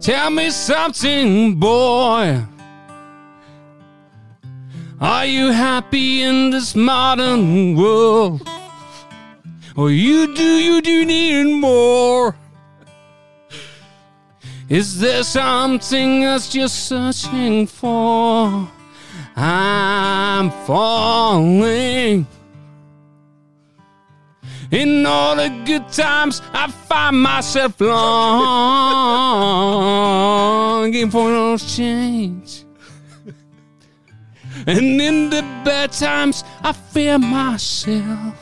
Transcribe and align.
Tell 0.00 0.30
me 0.30 0.50
something, 0.50 1.56
boy. 1.56 2.44
Are 5.00 5.26
you 5.26 5.50
happy 5.50 6.22
in 6.22 6.50
this 6.50 6.76
modern 6.76 7.76
world? 7.76 8.48
Or 9.76 9.90
you 9.90 10.34
do 10.34 10.58
you 10.58 10.80
do 10.80 11.04
need 11.04 11.60
more? 11.60 12.36
Is 14.68 15.00
there 15.00 15.24
something 15.24 16.24
else 16.24 16.54
you're 16.54 16.68
searching 16.68 17.66
for? 17.66 18.68
I'm 19.36 20.50
falling. 20.66 22.26
In 24.70 25.06
all 25.06 25.36
the 25.36 25.48
good 25.64 25.88
times, 25.90 26.42
I 26.52 26.70
find 26.70 27.22
myself 27.22 27.80
longing 27.80 29.10
for 31.10 31.30
those 31.30 31.76
change. 31.76 32.64
And 34.66 35.00
in 35.00 35.30
the 35.30 35.42
bad 35.64 35.92
times, 35.92 36.44
I 36.62 36.72
fear 36.72 37.18
myself. 37.18 38.34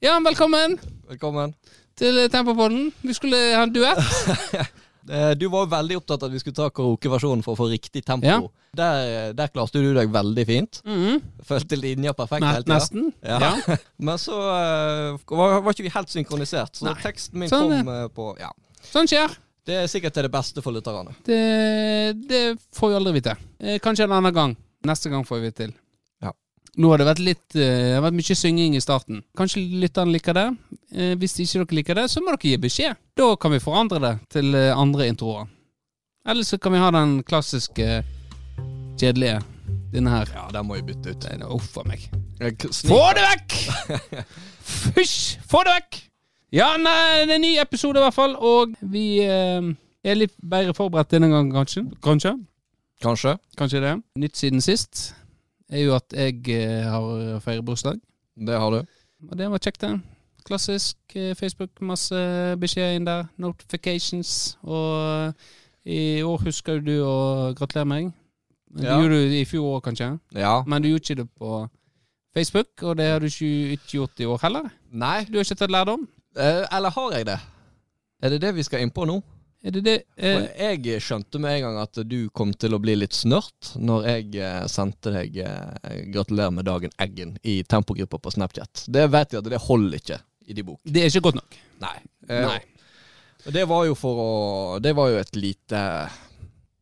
Ja, 0.00 0.20
velkommen 0.24 0.78
Velkommen. 1.08 1.54
til 1.96 2.30
Tempopodden. 2.30 2.92
Vi 3.02 3.12
skulle 3.14 3.36
ha 3.54 3.62
en 3.62 3.74
duett. 3.74 3.98
Eh, 5.08 5.34
Du 5.38 5.46
var 5.48 5.64
jo 5.64 5.70
veldig 5.72 5.96
opptatt 6.00 6.22
av 6.22 6.28
at 6.28 6.34
vi 6.34 6.40
skulle 6.42 6.58
ta 6.58 6.68
karaokeversjonen 6.70 7.44
for 7.46 7.54
å 7.54 7.60
få 7.62 7.68
riktig 7.72 8.04
tempo. 8.04 8.26
Ja. 8.28 8.40
Der, 8.76 9.32
der 9.34 9.48
klarte 9.50 9.80
du 9.82 9.92
deg 9.96 10.12
veldig 10.14 10.46
fint. 10.46 10.80
Mhm. 10.86 11.20
Følte 11.46 11.78
linja 11.80 12.12
perfekt 12.14 12.44
hele 12.46 12.62
tida. 12.66 12.74
Nesten. 12.76 13.12
Ja. 13.24 13.38
Ja. 13.40 13.76
Men 14.10 14.18
så 14.20 14.36
uh, 14.36 15.20
var, 15.30 15.60
var 15.64 15.72
ikke 15.74 15.88
vi 15.88 15.94
helt 15.94 16.12
synkronisert, 16.12 16.76
så 16.78 16.90
Nei. 16.90 16.96
teksten 17.02 17.40
min 17.40 17.50
Sånn 17.50 17.70
kom 17.80 17.88
uh, 17.90 18.08
på 18.14 18.32
Ja. 18.40 18.52
Sånn 18.90 19.08
skjer. 19.10 19.32
Det 19.66 19.76
er 19.76 19.90
sikkert 19.92 20.14
til 20.16 20.24
det 20.26 20.32
beste 20.32 20.62
for 20.64 20.72
lytterne. 20.74 21.12
Det, 21.26 21.40
det 22.26 22.42
får 22.74 22.90
vi 22.90 22.96
aldri 22.96 23.12
vite. 23.18 23.34
Eh, 23.60 23.76
kanskje 23.82 24.06
en 24.08 24.14
annen 24.16 24.34
gang. 24.34 24.54
Neste 24.88 25.10
gang 25.12 25.22
får 25.28 25.42
vi 25.44 25.50
til. 25.52 25.74
Nå 26.78 26.90
har 26.92 27.00
det 27.00 27.06
vært 27.08 27.22
litt 27.24 27.56
uh, 27.58 27.96
har 27.96 28.04
vært 28.04 28.16
mye 28.20 28.36
synging 28.38 28.76
i 28.78 28.82
starten. 28.82 29.22
Kanskje 29.38 29.62
lytterne 29.82 30.14
liker 30.14 30.36
det. 30.36 30.46
Uh, 30.94 31.14
hvis 31.18 31.34
ikke 31.42 31.64
dere 31.64 31.78
liker 31.80 31.98
det, 31.98 32.06
så 32.12 32.22
må 32.22 32.34
dere 32.34 32.52
gi 32.52 32.60
beskjed. 32.62 33.00
Da 33.18 33.30
kan 33.40 33.54
vi 33.54 33.62
forandre 33.62 34.02
det 34.04 34.12
til 34.36 34.54
uh, 34.54 34.78
andre 34.78 35.08
introer. 35.10 35.48
Eller 36.28 36.46
så 36.46 36.60
kan 36.62 36.76
vi 36.76 36.82
ha 36.82 36.92
den 36.94 37.20
klassiske 37.26 37.88
kjedelige. 39.00 39.40
Denne 39.90 40.12
her. 40.12 40.28
Ja, 40.30 40.44
den 40.54 40.68
må 40.68 40.76
vi 40.78 40.84
bytte 40.92 41.16
ut. 41.16 41.24
Uff 41.50 41.72
a 41.80 41.82
meg. 41.82 42.04
Få 42.86 43.00
det 43.18 43.24
vekk! 43.24 43.56
Fysj! 44.94 45.40
Få 45.50 45.64
det 45.66 45.74
vekk! 45.80 45.98
Ja, 46.54 46.68
nei, 46.78 47.24
det 47.24 47.34
er 47.34 47.40
en 47.40 47.42
ny 47.42 47.50
episode 47.58 47.98
i 47.98 48.04
hvert 48.04 48.14
fall, 48.14 48.36
og 48.38 48.76
vi 48.92 49.18
er 49.26 50.18
litt 50.18 50.36
bedre 50.38 50.76
forberedt 50.78 51.10
denne 51.10 51.32
gangen, 51.32 51.50
kanskje. 51.54 51.82
Kanskje. 52.06 52.36
Kanskje. 53.02 53.34
Kanskje 53.58 53.82
det. 53.82 53.96
Nytt 54.22 54.38
siden 54.38 54.62
sist 54.62 55.08
er 55.70 55.84
jo 55.84 55.94
at 55.96 56.12
jeg 56.16 56.40
eh, 56.54 56.84
har 56.90 57.40
feiret 57.44 57.64
bursdag. 57.64 58.00
Det 58.36 58.56
har 58.58 58.70
du. 58.74 58.80
Og 59.30 59.36
det 59.38 59.50
var 59.52 59.58
kjekt, 59.62 59.80
det. 59.84 60.00
Klassisk 60.48 60.96
eh, 61.14 61.34
Facebook, 61.36 61.70
masse 61.84 62.16
beskjeder 62.60 62.96
inn 62.96 63.06
der. 63.06 63.26
Notifications. 63.38 64.56
Og 64.62 65.26
eh, 65.26 65.50
i 65.90 66.22
år 66.26 66.42
husker 66.46 66.80
du 66.84 66.94
å 67.04 67.52
gratulere 67.58 67.86
meg. 67.88 68.10
Det 68.70 68.84
Ja. 68.86 69.00
gjorde 69.00 69.18
du 69.26 69.34
i 69.34 69.44
fjor 69.44 69.76
òg, 69.78 69.82
kanskje. 69.88 70.18
Ja. 70.34 70.62
Men 70.66 70.82
du 70.82 70.88
gjorde 70.88 71.02
ikke 71.04 71.22
det 71.24 71.28
på 71.38 71.68
Facebook, 72.36 72.82
og 72.82 72.96
det 72.96 73.06
har 73.10 73.18
du 73.18 73.26
ikke 73.26 73.78
gjort 73.98 74.20
i 74.22 74.24
år 74.30 74.38
heller. 74.44 74.68
Nei. 74.92 75.24
Du 75.26 75.38
har 75.38 75.44
ikke 75.44 75.58
tatt 75.58 75.70
lærdom. 75.74 76.08
Eh, 76.38 76.62
eller 76.76 76.90
har 76.94 77.12
jeg 77.16 77.26
det? 77.26 77.38
Er 78.22 78.28
det 78.30 78.40
det 78.42 78.54
vi 78.54 78.62
skal 78.62 78.80
inn 78.84 78.90
på 78.94 79.04
nå? 79.08 79.20
Er 79.62 79.70
det 79.74 79.80
det? 79.84 79.96
Eh, 80.16 80.46
jeg 80.80 81.02
skjønte 81.04 81.38
med 81.38 81.58
en 81.58 81.62
gang 81.66 81.78
at 81.82 81.98
du 82.08 82.30
kom 82.32 82.54
til 82.56 82.72
å 82.72 82.78
bli 82.80 82.94
litt 82.96 83.12
snørt 83.12 83.74
når 83.76 84.06
jeg 84.08 84.36
eh, 84.40 84.62
sendte 84.72 85.12
deg 85.12 85.36
eh, 85.36 86.06
'gratulerer 86.08 86.50
med 86.56 86.64
dagen'-eggen 86.64 87.34
i 87.44 87.58
tempogruppa 87.68 88.16
på 88.18 88.32
Snapchat. 88.32 88.86
Det 88.88 89.04
vet 89.12 89.32
jeg 89.36 89.42
at 89.44 89.50
det 89.52 89.60
holder 89.60 89.98
ikke 90.00 90.18
i 90.48 90.56
de 90.56 90.62
bok. 90.64 90.80
det 90.84 91.02
er 91.04 91.10
ikke 91.12 91.20
godt 91.28 91.34
nok. 91.42 91.58
Nei. 91.84 91.98
Eh, 92.28 92.46
Nei. 92.46 92.60
og 93.46 93.52
Det 93.52 93.66
var 93.68 93.84
jo 93.86 93.94
for 93.94 94.16
å 94.24 94.80
Det 94.80 94.94
var 94.96 95.08
jo 95.10 95.16
et 95.18 95.36
lite 95.36 96.10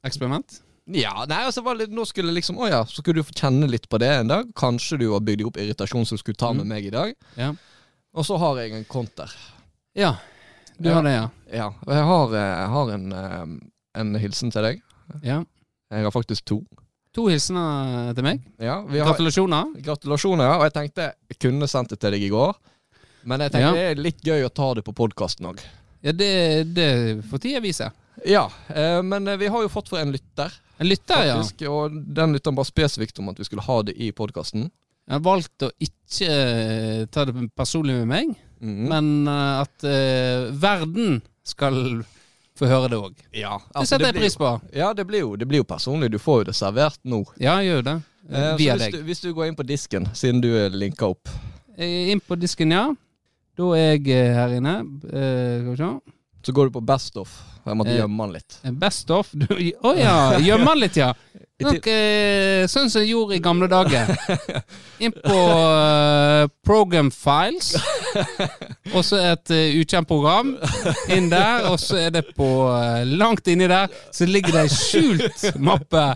Eksperiment? 0.06 0.60
Ja, 0.88 1.24
nei, 1.28 1.42
altså 1.44 1.62
var 1.62 1.74
litt- 1.76 1.90
nå 1.92 2.04
skulle 2.06 2.32
liksom 2.32 2.56
Å 2.62 2.68
ja, 2.70 2.84
så 2.84 3.02
skulle 3.02 3.20
du 3.20 3.26
få 3.26 3.34
kjenne 3.34 3.68
litt 3.68 3.88
på 3.90 3.98
det 3.98 4.08
en 4.08 4.28
dag. 4.28 4.46
Kanskje 4.54 4.98
du 5.02 5.10
har 5.12 5.20
bygd 5.20 5.44
opp 5.46 5.56
irritasjon 5.58 6.06
som 6.06 6.16
du 6.16 6.22
skulle 6.22 6.38
ta 6.38 6.52
med 6.52 6.64
Mm. 6.64 6.68
meg 6.68 6.86
i 6.86 6.90
dag. 6.94 7.14
Ja. 7.36 7.52
Og 8.14 8.24
så 8.24 8.38
har 8.38 8.56
jeg 8.56 8.72
en 8.72 8.84
konter. 8.84 9.30
Ja. 9.94 10.14
Du 10.80 10.88
Ja. 10.88 10.94
har 10.94 11.02
det, 11.02 11.12
ja. 11.12 11.28
Ja, 11.52 11.66
og 11.86 11.92
jeg 11.94 12.04
har, 12.04 12.34
eh, 12.34 12.58
jeg 12.60 12.68
har 12.74 12.90
en, 12.94 13.12
eh, 13.12 14.00
en 14.00 14.14
hilsen 14.14 14.50
til 14.52 14.62
deg. 14.62 14.82
ja. 15.22 15.44
Jeg 15.90 16.04
har 16.04 16.10
faktisk 16.12 16.44
to. 16.44 16.58
To 17.14 17.26
hilsener 17.28 18.12
til 18.14 18.22
meg. 18.22 18.42
Ja, 18.60 18.82
har, 18.82 18.88
Gratulasjoner. 19.14 19.70
Gratulasjoner. 19.82 20.58
Og 20.58 20.62
jeg 20.66 20.72
tenkte 20.74 21.06
jeg 21.30 21.38
kunne 21.40 21.66
sendt 21.66 21.88
det 21.88 21.98
til 22.00 22.10
deg 22.12 22.22
i 22.22 22.28
går. 22.28 22.54
Men 23.24 23.40
jeg 23.40 23.52
tenkte 23.52 23.60
Ja. 23.62 23.72
det 23.72 23.98
er 23.98 24.02
litt 24.02 24.20
gøy 24.22 24.44
å 24.44 24.52
ta 24.52 24.74
det 24.74 24.84
på 24.84 24.92
podkasten 24.94 25.46
òg. 25.48 25.58
Ja, 26.02 26.12
det, 26.12 26.74
det 26.74 27.24
får 27.24 27.40
tida 27.40 27.60
vise. 27.64 27.90
Ja, 28.26 28.50
eh, 28.68 29.00
men 29.02 29.24
vi 29.38 29.46
har 29.48 29.62
jo 29.62 29.68
fått 29.68 29.88
fra 29.88 30.00
en 30.02 30.12
lytter, 30.12 30.52
En 30.78 30.86
lytter, 30.86 31.24
ja. 31.26 31.68
Og 31.70 31.90
den 32.14 32.34
lytteren 32.34 32.54
ba 32.54 32.62
spesifikt 32.62 33.18
om 33.18 33.30
at 33.30 33.36
vi 33.38 33.44
skulle 33.44 33.62
ha 33.62 33.82
det 33.82 33.96
i 33.98 34.12
podkasten. 34.12 34.70
Jeg 35.08 35.14
har 35.16 35.24
valgt 35.24 35.64
å 35.64 35.70
ikke 35.80 36.28
eh, 36.28 37.06
ta 37.10 37.24
det 37.24 37.34
personlig 37.56 37.94
med 38.02 38.08
meg, 38.12 38.34
Mhm. 38.60 38.88
men 38.90 39.28
eh, 39.30 39.60
at 39.62 39.84
eh, 39.86 40.48
verden 40.58 41.20
skal 41.46 42.02
få 42.58 42.66
høre 42.66 42.88
det 42.90 42.98
òg. 42.98 43.14
ja, 43.32 43.52
Det 43.78 43.86
setter 43.88 44.06
jeg 44.10 44.16
pris 44.18 44.34
på. 44.36 44.48
Ja, 44.74 44.92
det 44.92 45.06
blir, 45.06 45.20
jo, 45.20 45.36
det 45.38 45.46
blir 45.48 45.62
jo 45.62 45.64
personlig. 45.64 46.10
Du 46.10 46.18
får 46.18 46.40
jo 46.40 46.44
det 46.50 46.54
servert 46.58 46.98
nå. 47.06 47.20
Ja, 47.38 47.54
jeg 47.62 47.70
gjør 47.70 47.84
det. 47.86 47.96
Eh, 48.28 48.56
Via 48.58 48.74
så 48.74 48.78
hvis 48.78 48.82
deg. 48.84 48.92
du, 48.98 49.02
hvis 49.06 49.20
du 49.22 49.28
går 49.32 49.46
inn 49.48 49.56
på 49.56 49.64
disken, 49.66 50.08
siden 50.12 50.42
du 50.42 50.50
er 50.58 50.70
linka 50.74 51.06
opp 51.08 51.28
Eh, 51.78 52.10
Inn 52.10 52.18
på 52.20 52.34
disken, 52.36 52.72
ja. 52.74 52.88
Da 53.56 53.68
er 53.78 53.92
jeg 53.96 54.08
eh, 54.10 54.34
her 54.34 54.56
inne. 54.58 54.72
Eh, 55.06 55.60
Skal 55.62 55.70
vi 55.70 55.76
se. 55.76 56.17
Så 56.48 56.52
går 56.56 56.70
du 56.70 56.78
på 56.78 56.80
Best 56.80 57.16
of. 57.20 57.28
Jeg 57.66 57.76
måtte 57.76 57.90
Eh, 57.92 57.98
gjemme 57.98 58.24
den 58.24 58.38
litt. 58.38 58.54
Best 58.80 59.10
of. 59.12 59.34
Å 59.36 59.56
oh, 59.84 59.98
ja, 59.98 60.38
gjemmer 60.40 60.78
litt, 60.80 60.96
ja. 60.96 61.10
Nok, 61.66 61.88
eh, 61.92 62.62
sånn 62.70 62.88
som 62.88 63.02
jeg 63.02 63.10
gjorde 63.10 63.36
i 63.36 63.42
gamle 63.44 63.68
dager. 63.68 64.08
Inn 65.04 65.12
på 65.12 65.36
eh, 65.36 66.46
Program 66.64 67.10
Files, 67.12 67.74
og 68.94 69.04
så 69.04 69.20
et 69.34 69.52
uh, 69.52 69.76
ukjent 69.82 70.08
program 70.08 70.54
inn 71.12 71.28
der, 71.28 71.68
og 71.68 71.76
så 71.82 71.98
er 72.06 72.14
det 72.16 72.24
på 72.32 72.48
uh, 72.64 73.04
Langt 73.04 73.50
inni 73.52 73.68
der 73.68 73.92
så 74.14 74.24
ligger 74.24 74.56
det 74.56 74.64
ei 74.64 74.72
skjult 74.72 75.44
mappe 75.60 76.06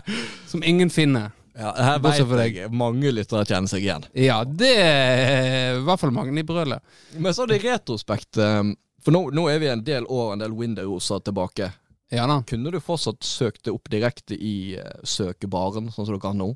som 0.49 0.65
ingen 0.65 0.89
finner. 0.89 1.29
Ja, 1.53 1.69
her 1.77 1.99
vet 2.01 2.23
deg. 2.33 2.55
jeg 2.63 2.73
mange 2.73 3.11
lyttere 3.13 3.45
kjenner 3.45 3.69
seg 3.69 3.85
igjen. 3.85 4.07
Ja, 4.17 4.39
det 4.41 4.73
er 4.81 5.77
i 5.77 5.83
hvert 5.85 6.01
fall 6.01 6.15
mange 6.15 6.33
i 6.33 6.47
brølet. 6.47 6.81
Men 7.13 7.35
så 7.35 7.45
er 7.45 7.53
det 7.53 7.59
i 7.61 7.67
retrospekt 7.67 8.41
eh, 8.41 8.63
For 9.03 9.15
nå, 9.15 9.27
nå 9.35 9.47
er 9.51 9.59
vi 9.59 9.71
en 9.71 9.83
del 9.83 10.07
år, 10.07 10.33
en 10.33 10.43
del 10.43 10.55
windowser 10.55 11.23
tilbake. 11.23 11.71
Ja 12.13 12.27
da. 12.29 12.41
Kunne 12.47 12.71
du 12.71 12.79
fortsatt 12.83 13.23
søkt 13.25 13.65
det 13.65 13.73
opp 13.73 13.89
direkte 13.91 14.37
i 14.37 14.75
uh, 14.77 15.01
søkebaren, 15.03 15.89
sånn 15.91 16.07
som 16.07 16.15
du 16.15 16.21
kan 16.21 16.37
nå? 16.39 16.53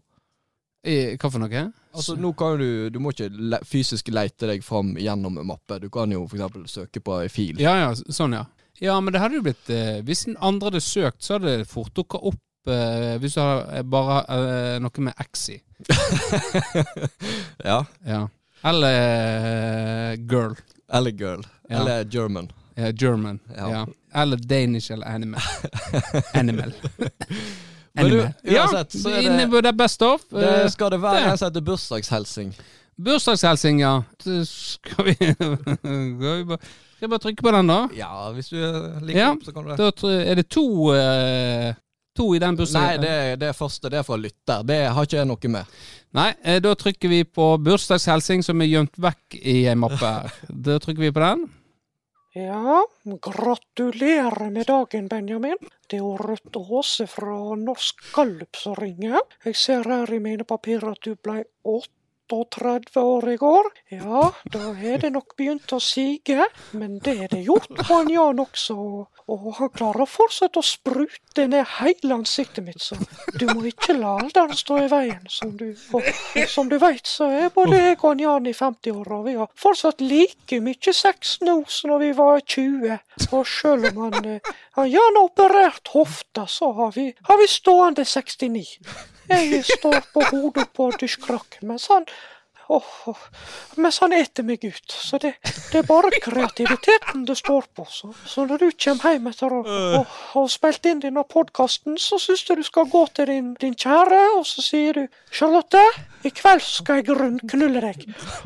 I, 0.88 1.18
hva 1.20 1.32
for 1.32 1.42
noe? 1.42 1.64
Altså 1.98 2.14
nå 2.16 2.30
kan 2.38 2.60
du 2.62 2.88
Du 2.94 3.00
må 3.04 3.12
ikke 3.12 3.28
le 3.34 3.58
fysisk 3.66 4.12
leite 4.14 4.48
deg 4.48 4.64
fram 4.64 4.94
gjennom 5.02 5.40
en 5.42 5.50
mappe. 5.50 5.80
Du 5.84 5.90
kan 5.92 6.12
jo 6.14 6.24
f.eks. 6.30 6.72
søke 6.72 7.02
på 7.04 7.18
ei 7.24 7.32
fil. 7.34 7.60
Ja 7.60 7.76
ja, 7.82 7.90
sånn 7.96 8.38
ja. 8.38 8.46
Ja, 8.80 9.00
men 9.02 9.14
det 9.14 9.24
hadde 9.24 9.40
jo 9.40 9.46
blitt 9.48 9.72
eh, 9.74 10.04
Hvis 10.06 10.28
andre 10.38 10.70
hadde 10.70 10.84
søkt, 10.86 11.24
så 11.26 11.36
hadde 11.36 11.56
det 11.64 11.70
fort 11.70 11.96
dukka 11.98 12.22
opp 12.30 12.70
eh, 12.70 13.16
hvis 13.22 13.38
du 13.38 13.42
har 13.42 13.64
eh, 13.74 13.86
bare 13.88 14.20
eh, 14.36 14.76
noe 14.84 15.06
med 15.08 15.24
X 15.26 15.48
i. 15.56 15.58
ja. 17.72 17.80
Ja. 18.06 18.22
Eller 18.70 20.16
girl. 20.30 20.54
Eller 20.94 21.12
girl. 21.12 21.42
Ja. 21.70 21.80
Eller 21.80 22.04
German. 22.04 22.52
Ja, 22.76 22.92
German. 22.92 23.40
Ja. 23.58 23.70
Ja. 23.72 23.86
Eller 24.22 24.38
Danish 24.38 24.92
eller 24.92 25.06
Animal. 25.08 25.42
Animal. 26.34 26.74
Du, 26.98 27.08
Animal. 28.02 28.34
Ja, 28.44 28.62
uansett, 28.64 29.02
så 29.02 29.10
er 29.10 29.22
inne 29.26 29.38
det, 29.46 29.50
på 29.52 29.62
det 29.62 29.74
best 29.78 30.02
of. 30.02 30.22
det 30.30 30.64
Eh, 30.64 30.70
skal 30.70 30.92
det 30.92 31.02
være 31.02 31.32
en 31.32 31.38
som 31.38 31.50
heter 31.50 31.62
bursdagshelsing. 31.62 32.54
Bursdagshelsing, 32.98 33.82
ja. 33.82 34.04
Så 34.24 34.46
Skal 34.46 35.06
vi 35.06 35.14
Skal 35.34 36.38
vi 36.38 36.44
bare 36.46 36.58
skal 36.98 37.06
jeg 37.06 37.10
bare 37.10 37.20
trykke 37.22 37.44
på 37.46 37.52
den, 37.54 37.68
da? 37.70 37.76
Ja, 37.94 38.32
hvis 38.34 38.48
du 38.50 38.56
liker 39.06 39.20
Ja, 39.20 39.28
opp, 39.36 39.44
så 39.46 39.52
kan 39.54 39.64
du 39.64 39.70
det. 39.70 39.78
Da 40.02 40.14
er 40.32 40.40
det 40.40 40.48
to 40.50 40.64
eh, 40.98 41.76
To 42.18 42.32
i 42.36 42.40
den 42.42 42.56
Nei, 42.56 42.60
bursdagen? 42.60 43.02
det, 43.06 43.18
det 43.44 43.54
første. 43.58 43.92
Det 43.94 44.00
er 44.02 44.08
fra 44.08 44.18
lytter. 44.20 44.66
Det 44.66 44.80
har 44.96 45.06
ikke 45.08 45.20
jeg 45.20 45.30
noe 45.30 45.52
med. 45.54 45.78
Nei, 46.18 46.32
eh, 46.44 46.60
da 46.64 46.74
trykker 46.78 47.12
vi 47.12 47.22
på 47.30 47.52
bursdagshelsing 47.62 48.44
som 48.46 48.62
er 48.64 48.72
gjemt 48.72 48.98
vekk 48.98 49.38
i 49.44 49.60
ei 49.70 49.78
mappe 49.78 50.02
her. 50.02 50.34
Da 50.68 50.80
trykker 50.82 51.08
vi 51.08 51.14
på 51.14 51.24
den. 51.24 51.48
Ja, 52.38 52.84
gratulerer 53.24 54.50
med 54.54 54.68
dagen, 54.70 55.08
Benjamin. 55.10 55.58
Det 55.90 55.98
er 55.98 56.04
jo 56.04 56.18
Ruth 56.22 56.60
Aase 56.60 57.08
fra 57.10 57.56
Norsk 57.58 58.04
Gallup 58.14 58.60
som 58.60 58.76
ringer. 58.78 59.24
Jeg 59.46 59.56
ser 59.58 59.88
her 59.90 60.12
i 60.14 60.20
mine 60.22 60.46
papirer 60.46 60.92
at 60.92 61.02
du 61.02 61.16
ble 61.16 61.40
38 61.66 63.02
år 63.02 63.30
i 63.34 63.38
går. 63.42 63.72
Ja, 63.96 64.28
da 64.54 64.70
er 64.76 65.02
det 65.02 65.14
nok 65.16 65.34
begynt 65.40 65.74
å 65.74 65.80
sige, 65.82 66.46
men 66.78 67.00
det 67.02 67.16
er 67.26 67.34
det 67.34 67.42
gjort 67.48 67.72
på 67.74 68.02
en 68.04 68.14
Jan 68.14 68.44
også. 68.44 68.78
Og 69.28 69.48
han 69.58 69.72
klarer 69.76 70.08
fortsatt 70.08 70.56
å 70.56 70.62
sprute 70.64 71.48
ned 71.52 71.66
hele 71.82 72.16
ansiktet 72.16 72.64
mitt, 72.64 72.80
så 72.80 72.96
du 73.36 73.44
må 73.50 73.66
ikke 73.68 73.98
la 73.98 74.14
alderen 74.22 74.56
stå 74.56 74.78
i 74.86 74.88
veien. 74.92 75.26
Som 75.28 75.52
du, 75.60 75.66
og, 75.98 76.08
som 76.48 76.70
du 76.72 76.78
veit, 76.80 77.04
så 77.08 77.28
er 77.36 77.52
både 77.56 77.82
jeg 77.82 77.98
og 78.08 78.24
Jan 78.24 78.48
i 78.48 78.54
50-åra, 78.56 79.20
og 79.20 79.28
vi 79.28 79.36
har 79.36 79.52
fortsatt 79.60 80.00
like 80.00 80.62
mye 80.64 80.96
sex 80.96 81.42
nå 81.44 81.58
som 81.68 81.92
når 81.92 82.06
vi 82.06 82.14
var 82.22 82.40
20. 82.56 82.96
Og 83.28 83.52
sjøl 83.52 83.90
om 83.92 84.02
han, 84.06 84.32
eh, 84.38 84.56
han 84.80 84.90
Jan 84.94 85.20
har 85.20 85.28
operert 85.28 85.92
hofta, 85.92 86.48
så 86.48 86.72
har 86.80 86.96
vi, 86.96 87.10
har 87.28 87.42
vi 87.42 87.52
stående 87.52 88.08
69. 88.08 88.66
Jeg 89.28 89.64
står 89.68 90.06
på 90.14 90.24
hodet 90.32 90.70
på 90.72 90.88
dusjkrakken, 91.02 91.68
mens 91.68 91.90
han 91.92 92.08
Åh, 92.70 92.84
åh, 93.06 93.16
mens 93.80 94.00
han 94.04 94.12
eter 94.14 94.44
meg 94.44 94.64
ut. 94.68 94.92
Så 94.92 95.18
det, 95.24 95.34
det 95.72 95.80
er 95.80 95.86
bare 95.88 96.12
kreativiteten 96.24 97.24
det 97.28 97.38
står 97.40 97.70
på. 97.76 97.86
Så, 97.88 98.12
så 98.28 98.44
når 98.48 98.66
du 98.66 98.68
kommer 98.84 99.16
hjem 99.16 99.30
etter 99.32 99.56
å 99.56 99.62
ha 100.34 100.44
spilt 100.52 100.90
inn 100.92 101.00
denne 101.04 101.24
podkasten, 101.24 101.96
så 102.02 102.20
syns 102.20 102.44
du 102.48 102.58
du 102.60 102.66
skal 102.68 102.90
gå 102.92 103.06
til 103.16 103.32
din, 103.32 103.54
din 103.62 103.76
kjære, 103.78 104.20
og 104.40 104.44
så 104.50 104.66
sier 104.66 105.00
du 105.00 105.08
'Charlotte, 105.32 105.84
i 106.28 106.30
kveld 106.36 106.66
skal 106.66 107.00
jeg 107.00 107.16
rundknulle 107.16 107.82
deg'. 107.88 108.04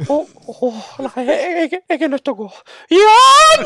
Og 0.10 0.30
åh, 0.54 0.82
nei, 1.08 1.26
jeg, 1.26 1.82
jeg 1.90 2.02
er 2.02 2.14
nødt 2.14 2.26
til 2.26 2.38
å 2.38 2.42
gå. 2.46 2.50
Jan! 2.94 3.62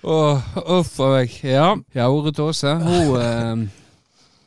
Uff 0.00 1.00
a 1.00 1.10
meg. 1.16 1.34
Ja, 1.42 1.74
ja 1.94 2.08
Ore 2.10 2.32
Tåse, 2.34 2.78
hun 2.78 3.16
eh, 3.18 3.79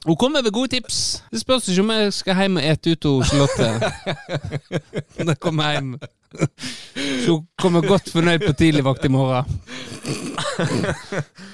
Hun 0.05 0.15
kommer 0.19 0.41
med 0.43 0.51
gode 0.51 0.67
tips. 0.67 1.23
Det 1.31 1.39
spørs 1.41 1.67
ikke 1.71 1.81
om 1.81 1.91
jeg 1.95 2.13
skal 2.13 2.35
hjem 2.41 2.57
og 2.59 2.65
ete 2.67 2.91
ut 2.91 3.05
hos 3.07 3.29
Charlotte. 3.31 3.69
Når 5.23 5.31
jeg 5.31 5.39
kommer 5.39 5.71
hjem. 5.71 5.93
Så 7.23 7.31
hun 7.37 7.47
kommer 7.61 7.81
godt 7.87 8.09
fornøyd 8.11 8.43
på 8.47 8.53
tidligvakt 8.53 9.05
i 9.05 9.11
morgen. 9.13 9.45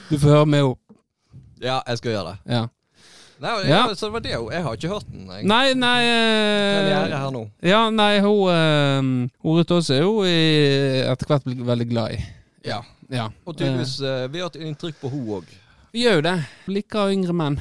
Du 0.10 0.18
får 0.18 0.28
høre 0.30 0.46
med 0.46 0.60
henne. 0.63 0.75
Ja, 1.62 1.80
jeg 1.88 1.98
skal 1.98 2.12
gjøre 2.12 2.28
det. 2.31 2.38
Ja. 2.56 2.66
Nei, 3.40 3.51
Ja. 3.63 3.68
ja. 3.69 3.96
Så 3.96 4.06
det 4.06 4.13
var 4.13 4.19
det 4.19 4.36
hun 4.36 4.52
Jeg 4.52 4.63
har 4.63 4.74
ikke 4.74 4.88
hørt 4.88 5.06
den. 5.12 5.28
Jeg. 5.31 5.44
Nei, 5.48 5.74
nei 5.74 6.04
øh, 6.04 6.92
eh, 6.92 7.19
her 7.19 7.30
nå. 7.31 7.45
Ja, 7.63 7.90
nei, 7.90 8.19
hun 8.19 8.50
øh, 8.50 9.30
Ruth 9.45 9.74
Aas 9.74 9.90
er 9.90 10.02
jo 10.04 10.24
etter 10.25 11.28
hvert 11.30 11.45
blitt 11.48 11.62
veldig 11.68 11.88
glad 11.90 12.18
i. 12.18 12.24
Ja. 12.66 12.81
Ja. 13.10 13.30
Og 13.45 13.56
tydeligvis 13.57 14.00
eh, 14.02 14.25
Vi 14.34 14.42
har 14.42 14.50
hatt 14.50 14.60
inntrykk 14.60 15.00
på 15.02 15.10
hun 15.13 15.30
òg. 15.40 15.54
Vi 15.94 16.04
gjør 16.04 16.19
jo 16.19 16.25
det. 16.28 16.36
Liker 16.68 17.13
yngre 17.13 17.34
menn. 17.34 17.60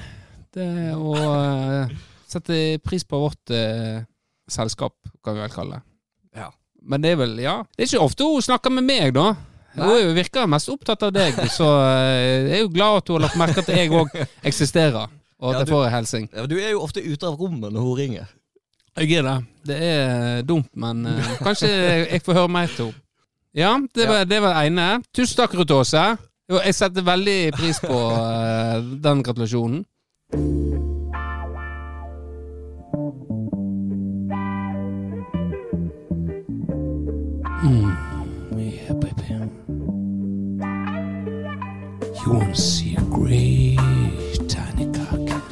Det 0.59 0.95
å 0.99 1.13
uh, 1.15 1.93
sette 2.29 2.57
pris 2.85 3.05
på 3.07 3.21
vårt 3.23 3.53
uh, 3.55 4.01
selskap, 4.51 4.97
kan 5.25 5.37
vi 5.39 5.45
vel 5.45 5.53
kalle 5.55 5.79
det. 5.79 5.85
Ja. 6.43 6.49
Men 6.89 7.03
det 7.05 7.13
er 7.15 7.21
vel, 7.21 7.37
ja 7.43 7.61
Det 7.77 7.85
er 7.85 7.91
ikke 7.93 8.05
ofte 8.07 8.27
hun 8.27 8.43
snakker 8.45 8.73
med 8.75 8.87
meg, 8.89 9.13
da. 9.17 9.33
Hun 9.79 9.91
er 9.93 10.01
jo- 10.03 10.15
virker 10.17 10.49
mest 10.51 10.71
opptatt 10.73 11.03
av 11.07 11.13
deg, 11.15 11.37
så 11.55 11.67
eh, 11.85 12.49
jeg 12.49 12.57
er 12.57 12.63
jo 12.65 12.71
glad 12.73 12.97
at 13.03 13.11
hun 13.11 13.19
har 13.19 13.25
lagt 13.29 13.39
merke 13.39 13.63
til 13.63 13.75
at 13.77 13.83
jeg 13.83 13.93
òg 13.95 14.15
eksisterer. 14.51 15.11
Og 15.39 15.53
at 15.53 15.55
Ja, 15.55 15.59
jeg 15.61 15.67
du- 15.69 15.73
får 15.73 15.85
en 15.87 15.93
hilsing. 15.95 16.29
Ja, 16.35 16.47
Du 16.47 16.57
er 16.59 16.71
jo 16.73 16.81
ofte 16.83 17.05
ute 17.05 17.27
av 17.29 17.37
rommet 17.39 17.73
når 17.73 17.81
hun 17.87 17.99
ringer. 17.99 18.27
Jeg 18.99 19.13
er 19.21 19.23
det. 19.23 19.37
Det 19.69 19.77
er 19.83 20.43
dumt, 20.43 20.71
men 20.75 21.05
uh, 21.07 21.37
kanskje 21.45 21.69
jeg 22.11 22.23
får 22.27 22.35
høre 22.41 22.49
mer 22.51 22.67
til 22.67 22.87
henne. 22.91 23.03
Ja, 23.55 23.77
det 23.95 24.09
var 24.09 24.25
det 24.25 24.41
var 24.43 24.59
ene. 24.65 25.03
Tusen 25.15 25.37
takk, 25.39 25.55
Ruth 25.55 25.73
Aase. 25.77 26.03
Jeg 26.49 26.75
setter 26.75 27.05
veldig 27.05 27.53
pris 27.55 27.79
på 27.85 27.95
uh, 27.95 28.81
den 29.05 29.23
gratulasjonen. 29.23 29.85
Hmm, 30.31 31.09
yeah, 38.59 38.93
baby. 38.93 39.25
You 42.21 42.29
want 42.31 42.55
to 42.55 42.61
see 42.61 42.95
a 42.97 43.01
great 43.05 43.79
tiny 44.49 44.93
cock? 44.93 45.41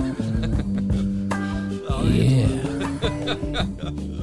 Oh, 1.88 2.05
yeah. 2.12 4.06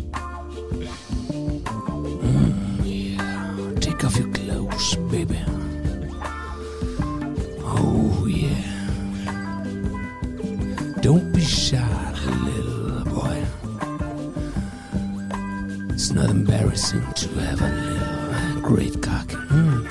embarrassing 16.29 17.05
to 17.13 17.29
have 17.39 17.61
a 17.61 17.69
little 17.69 18.61
great 18.61 19.01
cock. 19.01 19.27
Mm. 19.27 19.85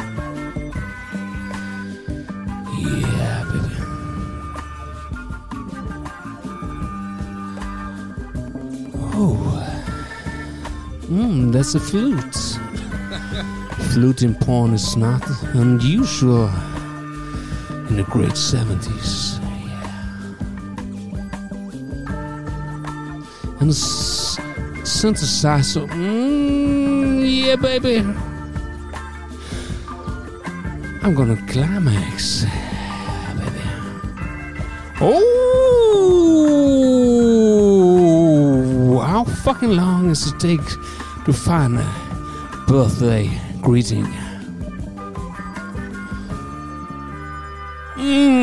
Yeah, 2.79 3.45
baby. 3.53 3.77
Oh. 9.15 9.63
Mm, 11.09 11.53
that's 11.53 11.75
a 11.75 11.81
flute. 11.81 12.59
Fluting 13.93 14.35
porn 14.35 14.73
is 14.73 14.97
not 14.97 15.23
unusual 15.55 16.49
in 17.89 17.97
the 17.97 18.05
great 18.05 18.33
70s. 18.33 19.39
Yeah. 19.67 20.01
And 23.61 23.71
synthesizer. 25.03 25.87
Mm, 25.89 26.22
yeah, 27.53 27.61
baby. 27.61 27.99
I'm 31.03 31.15
gonna 31.15 31.37
climax. 31.49 32.45
Baby. 33.37 33.61
Oh! 35.01 35.43
How 39.05 39.25
fucking 39.25 39.77
long 39.77 40.09
does 40.09 40.27
it 40.33 40.41
take 40.41 40.65
to 41.27 41.33
find 41.33 41.79
a 41.79 41.85
birthday 42.67 43.31
greeting? 43.61 44.07
Mm, 47.97 48.42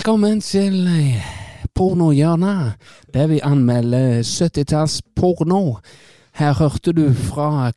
Velkommen 0.00 0.40
til 0.40 0.86
eh, 0.88 1.20
pornohjørnet, 1.76 2.80
der 3.12 3.26
vi 3.28 3.36
anmelder 3.44 4.24
70-talls 4.24 5.04
porno. 5.12 5.76
Her 6.40 6.56
hørte 6.56 6.96
du 6.96 7.12
fra 7.12 7.68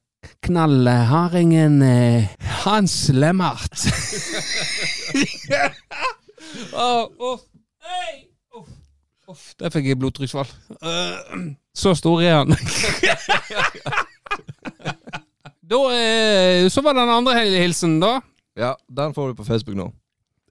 knallhardingen 0.47 1.83
eh, 1.83 2.31
Hans 2.39 3.11
Lemmert. 3.11 3.75
Uff, 9.27 9.51
Der 9.59 9.67
fikk 9.69 9.91
jeg 9.91 9.99
blodtrykksfall. 9.99 10.47
Øh, 10.79 11.51
så 11.83 11.91
stor 11.93 12.21
er 12.21 12.37
han. 12.37 12.55
da, 15.71 15.79
eh, 15.91 16.71
så 16.71 16.81
var 16.87 16.93
den 16.95 17.09
andre 17.17 17.35
hilsen, 17.49 17.99
da. 17.99 18.19
Ja, 18.55 18.73
den 18.87 19.13
får 19.13 19.27
du 19.27 19.33
på 19.41 19.43
Facebook 19.43 19.75
nå. 19.75 19.91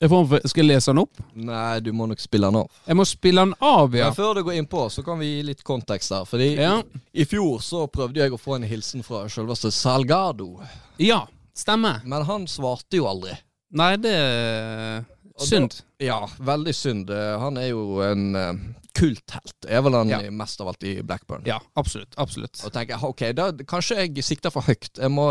Får, 0.08 0.40
skal 0.50 0.64
jeg 0.64 0.68
lese 0.74 0.90
den 0.90 0.98
opp? 1.04 1.20
Nei, 1.34 1.80
du 1.80 1.92
må 1.94 2.08
nok 2.10 2.18
spille 2.18 2.48
den 2.50 2.56
av. 2.62 2.70
Jeg 2.88 2.96
må 2.98 3.04
spille 3.06 3.44
den 3.44 3.52
av, 3.62 3.94
ja. 3.94 4.08
Men 4.10 4.16
før 4.16 4.34
du 4.34 4.42
går 4.48 4.56
innpå, 4.58 4.88
så 4.90 5.04
kan 5.06 5.20
vi 5.22 5.28
gi 5.36 5.42
litt 5.46 5.62
kontekst 5.62 6.10
her. 6.10 6.24
Fordi 6.26 6.48
Ja, 6.58 6.82
i 7.12 7.24
fjor 7.28 7.60
så 7.62 7.84
prøvde 7.86 8.18
jeg 8.24 8.32
å 8.34 8.40
få 8.40 8.56
en 8.56 8.66
hilsen 8.66 9.04
fra 9.06 9.24
selveste 9.30 9.70
Salgado. 9.70 10.56
ja 10.98 11.26
stemmer. 11.54 12.00
Men 12.08 12.22
han 12.24 12.46
svarte 12.48 12.96
jo 12.96 13.04
aldri. 13.06 13.34
Nei, 13.76 13.96
det 14.00 14.12
er 14.16 15.04
synd. 15.36 15.74
Da, 15.98 16.04
ja, 16.06 16.20
veldig 16.40 16.74
synd. 16.74 17.10
Eh, 17.12 17.38
Han 17.40 17.56
er 17.60 17.68
jo 17.70 18.00
en 18.04 18.24
uh, 18.36 18.52
kulthelt. 18.96 19.54
Er 19.68 19.82
vel 19.84 19.92
han 19.96 20.08
Ja. 20.08 20.18
mest 20.30 20.60
av 20.60 20.68
alt 20.72 20.82
i 20.84 20.94
Blackburn. 21.02 21.42
Ja, 21.46 21.60
absolutt. 21.76 22.14
Absolutt. 22.16 22.60
Og 22.64 22.72
tenker 22.72 22.96
jeg, 22.96 23.04
ok, 23.04 23.22
da, 23.36 23.50
kanskje 23.68 24.00
jeg 24.02 24.24
sikter 24.24 24.50
for 24.50 24.62
høyt. 24.62 24.90
Jeg 24.98 25.10
må 25.12 25.28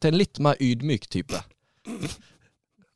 til 0.00 0.12
en 0.14 0.18
litt 0.18 0.40
mer 0.40 0.56
ydmyk 0.60 1.08
type. 1.12 1.40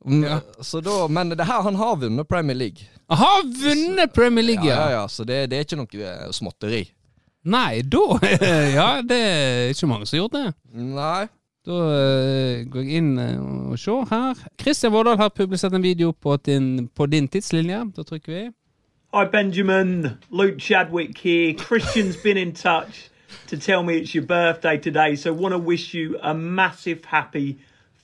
Mm, 0.07 0.25
Ja. 0.25 0.41
Så 0.61 0.81
da, 0.85 1.07
men 1.09 1.31
det 1.31 1.45
her, 1.49 1.63
han 1.63 1.75
har 1.81 1.97
vunnet 1.97 2.29
Premier 2.29 2.57
League. 2.57 2.89
Har 3.09 3.43
vunnet 3.45 4.13
Premier 4.15 4.45
League, 4.45 4.67
Ja, 4.67 4.91
ja. 4.91 5.01
ja, 5.01 5.09
så 5.09 5.25
det, 5.25 5.51
det 5.51 5.57
er 5.59 5.65
ikke 5.65 5.77
noe 5.81 6.03
eh, 6.11 6.31
småtteri. 6.33 6.83
Nei, 7.45 7.83
da 7.83 8.03
Ja, 8.79 8.89
det 9.05 9.17
er 9.21 9.73
ikke 9.73 9.87
mange 9.91 10.07
som 10.07 10.17
har 10.19 10.23
gjort 10.25 10.37
det. 10.39 10.45
Nei. 10.73 11.25
Da 11.65 11.79
eh, 11.97 12.65
går 12.69 12.83
jeg 12.85 12.99
inn 13.01 13.15
eh, 13.19 13.39
og 13.73 13.79
ser 13.81 14.05
her. 14.11 14.35
Christian 14.61 14.93
Vårdal 14.93 15.17
har 15.21 15.29
publisert 15.33 15.73
en 15.77 15.83
video 15.85 16.13
på 16.13 16.37
din, 16.45 16.89
på 16.89 17.07
din 17.09 17.29
tidslinje. 17.29 17.81
Da 17.97 18.05
trykker 18.05 18.33
vi. 18.33 18.45
Hi, 19.15 19.25
Benjamin. 19.33 20.09
Luke 20.31 20.59
Chadwick 20.61 21.17
here. 21.19 21.55
Christian's 21.55 22.17
been 22.23 22.37
in 22.37 22.53
touch 22.53 23.09
to 23.49 23.57
tell 23.57 23.83
me 23.83 23.95
it's 23.97 24.15
your 24.15 24.27
birthday 24.27 24.77
today, 24.77 25.17
so 25.17 25.33
want 25.33 25.53
to 25.53 25.59
wish 25.59 25.95
you 25.95 26.19
a 26.23 26.35
massive 26.35 27.05
happy 27.07 27.57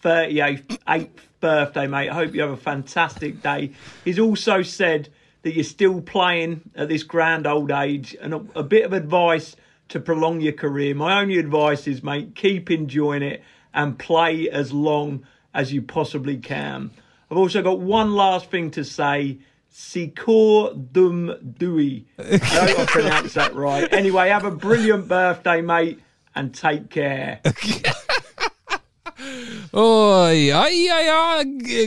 38th 0.03 0.79
eighth 0.89 1.29
birthday, 1.41 1.87
mate. 1.87 2.11
I 2.11 2.15
hope 2.15 2.35
you 2.35 2.43
have 2.43 2.51
a 2.51 2.57
fantastic 2.57 3.43
day. 3.43 3.73
He's 4.05 4.19
also 4.19 4.63
said 4.63 5.09
that 5.43 5.55
you're 5.55 5.65
still 5.65 6.01
playing 6.01 6.71
at 6.75 6.89
this 6.89 7.03
grand 7.03 7.47
old 7.47 7.71
age, 7.71 8.17
and 8.21 8.35
a, 8.35 8.45
a 8.55 8.63
bit 8.63 8.85
of 8.85 8.93
advice 8.93 9.57
to 9.89 10.01
prolong 10.01 10.41
your 10.41 10.53
career. 10.53 10.95
My 10.95 11.21
only 11.21 11.39
advice 11.39 11.87
is, 11.87 12.03
mate, 12.03 12.35
keep 12.35 12.71
enjoying 12.71 13.23
it 13.23 13.43
and 13.75 13.99
play 13.99 14.49
as 14.49 14.73
long 14.73 15.25
as 15.55 15.73
you 15.73 15.83
possibly 15.83 16.37
can. 16.37 16.91
I've 17.31 17.39
also 17.39 17.63
got 17.63 17.81
one 17.81 18.13
last 18.13 18.51
thing 18.51 18.71
to 18.73 18.85
say. 18.85 19.39
Sikor 19.73 20.93
Dum 20.93 21.33
Dui. 21.59 22.05
I 22.19 22.39
hope 22.39 22.79
I 22.81 22.85
pronounced 22.89 23.37
that 23.37 23.55
right. 23.55 23.91
Anyway, 23.93 24.29
have 24.29 24.45
a 24.45 24.51
brilliant 24.51 25.07
birthday, 25.07 25.61
mate, 25.61 26.01
and 26.35 26.53
take 26.53 26.91
care. 26.91 27.41
Oi, 29.73 30.49
ja, 30.49 30.65
ja, 30.69 30.97
ja. 31.01 31.43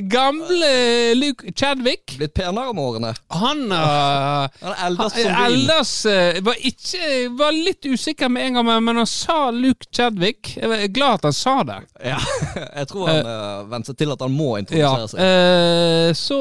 Gamle 0.08 1.16
Luke 1.16 1.52
Chadwick. 1.52 2.14
Blitt 2.18 2.34
penere 2.34 2.72
med 2.74 2.84
årene. 2.84 3.10
Han 3.36 3.66
uh, 3.72 4.48
Han 4.62 4.72
er 4.72 4.86
eldest 4.88 5.18
som 5.18 5.26
vin. 5.28 5.42
Elders 5.50 5.92
uh, 6.08 6.40
var 6.48 6.62
ikke 6.70 7.10
Var 7.42 7.58
litt 7.58 7.84
usikker 7.92 8.32
med 8.32 8.46
en 8.48 8.60
gang, 8.62 8.70
men- 8.86 9.02
han 9.04 9.10
sa 9.10 9.50
Luke 9.52 9.90
Chadwick. 9.92 10.54
Jeg 10.56 10.72
er 10.72 10.88
glad 10.96 11.20
at 11.20 11.28
han 11.28 11.36
sa 11.36 11.58
det. 11.68 11.82
Ja, 12.08 12.22
jeg 12.80 12.88
tror 12.94 13.12
han 13.12 13.28
uh, 13.28 13.68
venter 13.74 13.92
seg 13.92 14.00
til 14.06 14.16
at 14.16 14.24
han 14.24 14.32
må 14.38 14.50
Ja, 14.54 14.64
introdusere 14.64 15.12
seg. 15.12 15.20
Uh, 15.20 16.16
så 16.24 16.40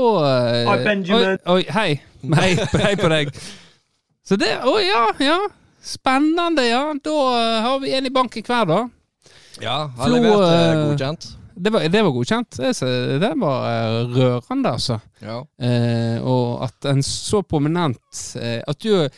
Hei, 0.70 0.78
Benjamin. 0.86 1.42
Oi, 1.42 1.58
oi 1.58 1.62
hei. 1.74 1.90
hei. 2.38 2.52
Hei 2.86 2.94
på 3.02 3.10
deg. 3.10 3.34
Så 4.22 4.38
det 4.38 4.54
Å 4.62 4.78
ja, 4.78 5.04
ja. 5.18 5.40
Spennende, 5.82 6.62
ja. 6.70 6.84
Da 7.02 7.20
har 7.66 7.80
vi 7.82 7.90
en 7.98 8.06
i 8.06 8.14
banken 8.14 8.46
hver, 8.46 8.68
da. 8.70 8.82
Ja, 9.60 9.90
har 9.98 10.12
levert 10.12 10.46
eh, 10.46 10.70
eh, 10.70 10.84
godkjent. 10.88 11.28
Det 11.54 11.70
var, 11.70 11.84
det 11.88 12.02
var 12.02 12.10
godkjent. 12.10 12.56
Det, 13.20 13.32
var 13.36 13.66
eh, 13.68 13.98
rørende, 14.16 14.72
altså. 14.72 14.96
Ja. 15.20 15.42
Eh, 15.60 16.16
og 16.24 16.64
at 16.64 16.88
en 16.90 17.02
så 17.04 17.42
prominent 17.44 18.22
eh, 18.40 18.62
At 18.66 18.80
du 18.80 19.08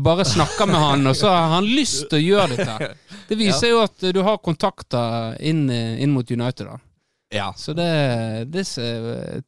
bare 0.00 0.24
snakker 0.24 0.66
med 0.66 0.80
han, 0.80 1.06
og 1.06 1.16
så 1.16 1.28
har 1.28 1.54
han 1.58 1.68
lyst 1.68 2.08
til 2.10 2.18
å 2.18 2.24
gjøre 2.24 2.56
dette. 2.56 2.90
Det 3.28 3.38
viser 3.40 3.70
jo 3.70 3.78
at 3.84 4.04
du 4.12 4.20
har 4.24 4.40
kontakter 4.44 5.36
inn, 5.44 5.68
eh, 5.72 6.02
inn 6.02 6.12
mot 6.12 6.28
United, 6.30 6.66
da. 6.68 6.78
ja. 7.32 7.48
Så 7.56 7.72
det, 7.76 7.88
det 8.52 8.66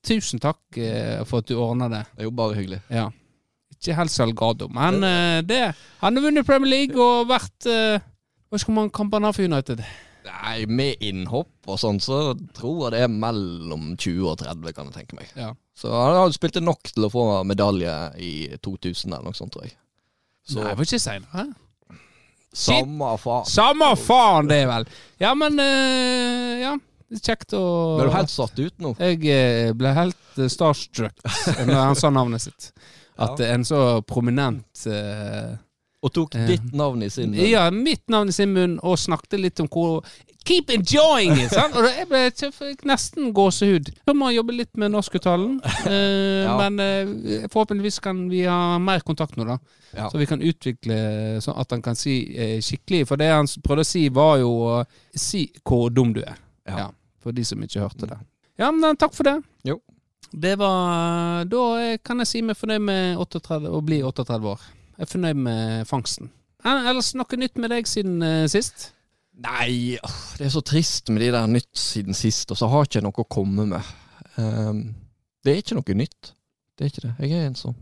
Tusen 0.07 0.41
takk 0.41 0.79
eh, 0.81 1.23
for 1.29 1.43
at 1.43 1.51
du 1.51 1.57
ordna 1.61 1.91
det. 1.93 2.05
Det 2.15 2.25
er 2.25 2.31
jo 2.31 2.35
bare 2.37 2.57
hyggelig. 2.57 2.81
Ja. 2.89 3.11
Ikke 3.77 3.97
helt 3.99 4.13
Salgado, 4.13 4.71
men 4.73 5.03
eh, 5.05 5.43
det 5.45 5.61
Han 6.01 6.17
har 6.17 6.25
vunnet 6.25 6.47
Premier 6.49 6.73
League 6.73 6.97
og 6.97 7.29
vært 7.29 7.67
Hva 7.67 8.89
kamper 8.89 9.19
han 9.19 9.29
har 9.29 9.37
for 9.37 9.45
United. 9.45 9.83
Nei, 10.27 10.65
med 10.67 11.03
innhopp 11.07 11.69
og 11.71 11.79
sånn, 11.79 12.01
så 12.03 12.33
tror 12.57 12.87
jeg 12.87 12.95
det 12.97 13.03
er 13.07 13.13
mellom 13.13 13.93
20 13.95 14.27
og 14.33 14.39
30, 14.43 14.73
kan 14.75 14.89
jeg 14.91 14.97
tenke 15.01 15.19
meg. 15.21 15.31
Ja. 15.39 15.53
Så 15.77 15.91
han 15.93 16.17
har 16.19 16.33
spilt 16.35 16.57
nok 16.65 16.89
til 16.91 17.07
å 17.07 17.11
få 17.13 17.25
medalje 17.47 17.93
i 18.23 18.33
2000 18.65 19.13
eller 19.13 19.29
noe 19.29 19.37
sånt, 19.39 19.53
tror 19.55 19.69
jeg. 19.69 19.77
Så 20.47 20.59
Nei, 20.61 20.71
jeg 20.73 20.79
var 20.81 20.89
ikke 20.89 21.03
seinere. 21.03 21.47
samme 22.57 23.13
faen. 23.21 23.49
Samme 23.51 23.89
faen, 24.01 24.49
det, 24.51 24.61
vel. 24.71 24.87
Ja, 25.23 25.35
men 25.39 25.59
uh, 25.61 26.53
Ja. 26.65 26.77
Er 27.07 27.21
kjekt 27.23 27.53
å 27.55 27.61
Ble 28.01 28.09
du 28.09 28.15
helt 28.17 28.33
satt 28.33 28.57
ut 28.59 28.81
nå? 28.83 28.91
Jeg 28.99 29.21
eh, 29.31 29.69
ble 29.79 29.93
helt 29.95 30.41
eh, 30.43 30.49
starstruck 30.51 31.15
når 31.69 31.77
han 31.79 31.95
sa 31.99 32.11
navnet 32.11 32.43
sitt. 32.43 32.73
At 33.15 33.39
Ja. 33.39 33.53
en 33.55 33.63
så 33.65 34.03
prominent 34.03 34.81
eh, 34.91 35.53
Og 36.07 36.13
tok 36.15 36.37
ditt 36.47 36.73
navn 36.77 37.03
i 37.03 37.11
sin 37.11 37.33
munn? 37.35 37.43
Ja, 37.51 37.67
mitt 37.75 38.05
navn 38.13 38.31
i 38.31 38.35
sin 38.37 38.53
munn, 38.55 38.79
og 38.87 38.99
snakket 39.03 39.41
litt 39.43 39.63
om 39.65 39.69
hvor 39.73 40.05
Keep 40.47 40.71
enjoying 40.71 41.33
it! 41.43 41.51
Sant? 41.57 41.75
Og 41.75 41.89
jeg 41.91 42.07
ble 42.07 42.21
fikk 42.55 42.85
nesten 42.87 43.33
gåsehud. 43.35 43.89
Så 44.07 44.15
må 44.15 44.29
jeg 44.31 44.39
jobbe 44.39 44.55
litt 44.55 44.79
med 44.79 44.93
norskuttalen. 44.95 45.57
Eh, 45.91 46.45
Ja. 46.47 46.53
Men 46.61 46.79
eh, 46.79 47.49
forhåpentligvis 47.51 47.99
kan 48.05 48.21
vi 48.31 48.45
ha 48.47 48.77
mer 48.79 49.01
kontakt 49.03 49.35
nå, 49.37 49.43
da. 49.49 49.57
Ja. 49.97 50.07
Så 50.13 50.21
vi 50.21 50.29
kan 50.31 50.43
utvikle 50.45 50.97
sånn 51.43 51.59
at 51.59 51.75
han 51.75 51.83
kan 51.83 51.99
si 51.99 52.15
eh, 52.39 52.61
skikkelig. 52.63 53.09
For 53.11 53.19
det 53.19 53.33
han 53.33 53.49
prøvde 53.65 53.83
å 53.83 53.89
si, 53.89 54.05
var 54.15 54.37
jo 54.39 54.53
å 54.69 54.77
si 55.19 55.49
hvor 55.67 55.91
dum 55.91 56.13
du 56.15 56.23
er. 56.23 56.39
Ja. 56.71 56.87
For 57.25 57.35
de 57.35 57.43
som 57.49 57.63
ikke 57.67 57.83
hørte 57.83 58.07
det. 58.13 58.21
Ja, 58.63 58.71
men 58.71 58.87
eh, 58.93 58.95
takk 59.03 59.17
for 59.19 59.27
det. 59.27 59.41
Jo. 59.67 59.81
Det 60.31 60.55
var 60.61 61.45
Da 61.51 61.65
eh, 61.83 61.99
kan 62.07 62.23
jeg 62.23 62.31
si 62.31 62.43
meg 62.47 62.59
fornøyd 62.61 62.87
med 62.87 63.19
38, 63.27 63.59
å 63.67 63.83
bli 63.83 64.03
38 64.07 64.39
år. 64.55 64.63
Jeg 64.97 65.05
er 65.07 65.11
fornøyd 65.13 65.41
med 65.45 65.87
fangsten. 65.89 66.31
Ellers 66.67 67.13
noe 67.15 67.39
nytt 67.39 67.59
med 67.61 67.71
deg 67.71 67.87
siden 67.89 68.23
uh, 68.25 68.47
sist? 68.51 68.91
Nei, 69.45 69.99
det 70.39 70.47
er 70.47 70.53
så 70.55 70.63
trist 70.65 71.11
med 71.13 71.21
de 71.21 71.29
der 71.35 71.47
nytt 71.51 71.77
siden 71.77 72.17
sist, 72.17 72.51
og 72.51 72.57
så 72.57 72.71
har 72.73 72.87
jeg 72.87 72.95
ikke 72.97 73.03
noe 73.05 73.21
å 73.21 73.29
komme 73.37 73.67
med. 73.75 73.91
Um, 74.41 74.81
det 75.45 75.53
er 75.53 75.61
ikke 75.61 75.77
noe 75.77 75.97
nytt. 76.01 76.33
Det 76.77 76.87
er 76.87 76.91
ikke 76.93 77.05
det. 77.05 77.13
Jeg 77.27 77.37
er 77.37 77.51
ensom. 77.51 77.77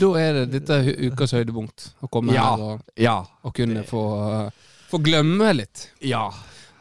Da 0.00 0.08
er 0.16 0.38
det 0.40 0.46
dette 0.54 0.78
ukas 1.10 1.34
høydepunkt. 1.36 1.90
Å 2.00 2.08
komme 2.08 2.32
Ja. 2.32 2.46
her 2.54 2.64
og, 2.64 2.80
Ja. 2.96 3.16
og 3.44 3.52
kunne 3.54 3.84
få, 3.84 4.02
uh, 4.48 4.50
få 4.88 4.98
glemme 5.04 5.52
litt. 5.52 5.90
Ja. 6.00 6.30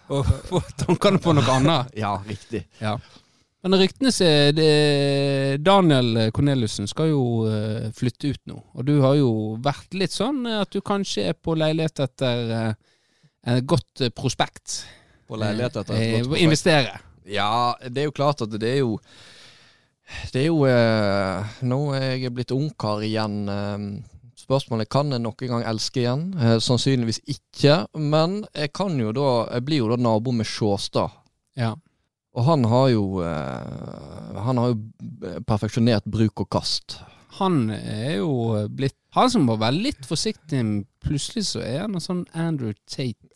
Og 0.07 0.23
få 0.47 0.61
tankene 0.79 1.19
på 1.19 1.33
noe 1.35 1.51
annet. 1.51 1.91
Ja, 1.99 2.15
riktig. 2.23 2.63
Ja. 2.79 2.95
Men 3.65 3.79
ryktene 3.81 4.11
sier 4.13 4.51
det- 4.53 5.57
Daniel 5.65 6.29
Corneliussen 6.31 6.85
skal 6.87 7.07
jo 7.09 7.21
eh, 7.49 7.87
flytte 7.97 8.29
ut 8.35 8.41
nå. 8.45 8.59
Og 8.77 8.85
du 8.85 8.99
har 9.01 9.15
jo 9.17 9.31
vært 9.57 9.95
litt 9.97 10.13
sånn 10.13 10.43
eh, 10.45 10.59
at 10.61 10.69
du 10.69 10.81
kanskje 10.85 11.31
er 11.31 11.33
på 11.33 11.55
leilighet 11.57 12.03
etter 12.05 12.51
eh, 12.53 12.73
et 13.55 13.65
godt 13.65 14.03
prospekt. 14.13 14.83
På 15.25 15.39
leilighet 15.41 15.79
etter 15.81 15.97
et 15.97 16.13
godt 16.27 16.35
å 16.37 16.43
Investere. 16.43 16.99
Ja, 17.25 17.73
det 17.89 18.03
er 18.03 18.05
jo 18.11 18.13
klart 18.13 18.43
at 18.45 18.53
det 18.53 18.69
er 18.69 18.83
jo 18.83 18.99
Det 20.31 20.43
er 20.43 20.51
jo 20.51 20.59
Nå 21.65 21.79
er 21.97 22.11
jeg 22.21 22.33
blitt 22.37 22.51
ungkar 22.53 23.01
igjen. 23.01 23.47
Spørsmålet 24.37 24.89
kan 24.93 25.09
jeg 25.09 25.23
noen 25.23 25.49
gang 25.49 25.63
elske 25.65 26.03
igjen. 26.03 26.27
Sannsynligvis 26.61 27.23
ikke. 27.25 27.87
Men 27.97 28.43
jeg 28.53 28.69
kan 28.77 28.93
jo 29.01 29.09
da 29.17 29.47
Jeg 29.55 29.65
blir 29.65 29.81
jo 29.81 29.89
da 29.89 29.97
nabo 29.97 30.29
med 30.37 30.45
Sjåstad. 30.45 31.09
Ja. 31.57 31.73
Og 32.35 32.43
han 32.43 32.65
har 32.67 32.89
jo 32.91 33.03
eh, 33.23 34.39
Han 34.45 34.59
har 34.59 34.73
jo 34.73 35.35
perfeksjonert 35.47 36.07
bruk 36.11 36.43
og 36.43 36.49
kast. 36.57 36.99
Han 37.39 37.69
er 37.71 38.17
jo 38.19 38.65
blitt 38.71 38.97
Han 39.15 39.31
som 39.31 39.47
må 39.47 39.55
være 39.59 39.79
litt 39.87 40.07
forsiktig, 40.07 40.61
plutselig 41.03 41.45
så 41.53 41.63
er 41.63 41.85
han 41.85 41.95
en 41.95 42.03
sånn 42.03 42.25
Andrew 42.35 42.75
Tate. 42.83 43.31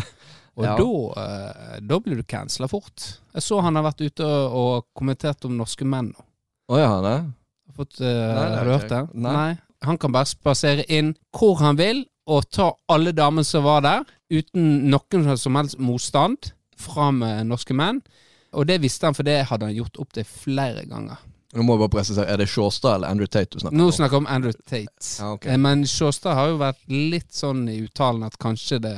Og 0.56 0.64
Ja. 0.66 0.76
da, 0.76 1.22
eh, 1.22 1.76
da 1.80 1.98
blir 2.00 2.18
du 2.20 2.22
cancela 2.28 2.68
fort. 2.68 3.20
Jeg 3.32 3.44
så 3.44 3.60
han 3.64 3.76
har 3.76 3.86
vært 3.86 4.02
ute 4.04 4.24
og, 4.24 4.84
kommentert 4.92 5.46
om 5.48 5.56
norske 5.56 5.86
menn. 5.88 6.10
Å 6.68 6.74
oh, 6.74 6.78
ja, 6.78 6.90
han 6.92 7.08
er? 7.08 7.22
Har, 7.68 7.76
fått, 7.78 8.00
uh, 8.00 8.06
Nei, 8.06 8.48
det 8.50 8.58
har 8.58 8.68
du 8.68 8.72
hørt 8.74 8.92
det? 8.92 9.02
Nei. 9.16 9.52
Han 9.88 9.98
kan 9.98 10.12
bare 10.12 10.28
spasere 10.28 10.84
inn 10.92 11.14
hvor 11.32 11.56
han 11.62 11.80
vil, 11.80 12.04
og 12.28 12.50
ta 12.52 12.68
alle 12.92 13.14
damene 13.16 13.48
som 13.48 13.64
var 13.64 13.80
der, 13.82 14.04
uten 14.30 14.90
noen 14.92 15.32
som 15.40 15.56
helst 15.56 15.80
motstand 15.80 16.52
fra 16.78 17.08
med 17.16 17.48
norske 17.48 17.74
menn. 17.76 18.02
Og 18.52 18.66
det 18.66 18.80
visste 18.82 19.06
han, 19.08 19.14
for 19.14 19.22
det 19.24 19.44
hadde 19.48 19.64
han 19.66 19.74
gjort 19.74 19.96
opptil 19.98 20.24
flere 20.24 20.84
ganger. 20.86 21.16
Nå 21.54 21.62
må 21.64 21.74
jeg 21.76 21.82
bare 21.84 21.92
presisere, 22.00 22.28
Er 22.32 22.36
det 22.40 22.48
Sjåstad 22.48 22.94
eller 22.94 23.08
Andrew 23.08 23.26
Tate 23.28 23.50
du 23.50 23.58
snakker 23.60 23.76
Nå 23.76 23.84
om? 23.84 23.92
snakker 23.92 24.16
jeg 24.16 24.22
om 24.22 24.26
Andrew 24.26 24.52
Tate. 24.52 25.08
Ja, 25.20 25.32
ok. 25.34 25.46
Eh, 25.46 25.56
Men 25.58 25.82
Sjåstad 25.84 26.34
har 26.34 26.48
jo 26.48 26.58
vært 26.58 26.78
litt 26.88 27.32
sånn 27.32 27.68
i 27.68 27.80
uttalen 27.84 28.24
at 28.24 28.38
kanskje 28.38 28.80
det 28.80 28.94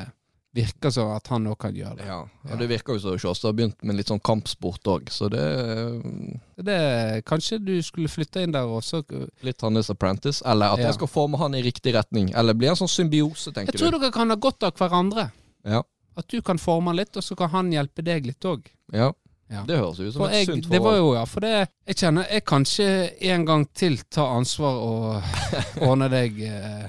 virker 0.55 0.91
som 0.95 1.11
at 1.11 1.27
han 1.33 1.49
òg 1.51 1.59
kan 1.59 1.75
gjøre 1.75 1.97
det. 1.99 2.05
Ja, 2.07 2.21
og 2.53 2.59
det 2.61 2.69
virker 2.71 2.95
jo 2.95 3.01
som 3.03 3.19
Sjåstad 3.19 3.49
har 3.49 3.57
begynt 3.59 3.83
med 3.83 3.97
litt 3.97 4.07
sånn 4.07 4.21
kampsport 4.23 4.87
òg, 4.87 5.11
så 5.11 5.27
det 5.29 5.41
er 5.43 6.63
det 6.63 7.25
kanskje 7.27 7.59
du 7.65 7.73
skulle 7.83 8.07
flytte 8.09 8.43
inn 8.45 8.53
der 8.55 8.63
også. 8.71 9.03
litt 9.43 9.61
hans 9.61 9.91
apprentice. 9.91 10.43
Eller 10.47 10.67
at 10.73 10.79
Ja. 10.79 10.85
jeg 10.87 10.95
skal 10.95 11.07
forme 11.09 11.37
han 11.39 11.55
i 11.55 11.63
riktig 11.63 11.93
retning. 11.95 12.31
Eller 12.35 12.55
blir 12.55 12.69
en 12.71 12.77
sånn 12.77 12.89
symbiose, 12.89 13.53
tenker 13.53 13.73
Jeg 13.73 13.81
tror 13.81 13.91
du? 13.93 13.99
dere 13.99 14.13
kan 14.13 14.29
ha 14.31 14.37
godt 14.37 14.63
av 14.63 14.75
hverandre. 14.75 15.33
Ja. 15.65 15.83
At 16.17 16.29
du 16.29 16.41
kan 16.41 16.57
forme 16.59 16.87
han 16.87 16.97
litt, 16.97 17.17
og 17.17 17.23
så 17.25 17.37
kan 17.37 17.51
han 17.51 17.73
hjelpe 17.73 18.05
deg 18.05 18.25
litt 18.27 18.41
òg. 18.45 18.63
ja. 18.93 19.13
Ja. 19.55 19.63
Det 19.69 19.79
høres 19.79 20.01
ut 20.01 20.13
som 20.13 20.25
For 20.25 20.33
et 20.35 20.43
jeg, 20.43 20.49
sunt 20.51 20.71
det 20.73 20.81
var 20.83 20.97
jo, 20.99 21.13
ja, 21.15 21.25
for 21.31 21.45
det 21.45 21.53
Jeg 21.63 21.99
kjenner 22.01 22.27
jeg 22.31 22.45
kanskje 22.49 22.87
en 23.33 23.45
gang 23.47 23.67
til 23.77 24.01
tar 24.13 24.35
ansvar 24.39 24.81
og 24.83 25.37
ordner 25.89 26.11
deg 26.13 26.41
eh, 26.49 26.89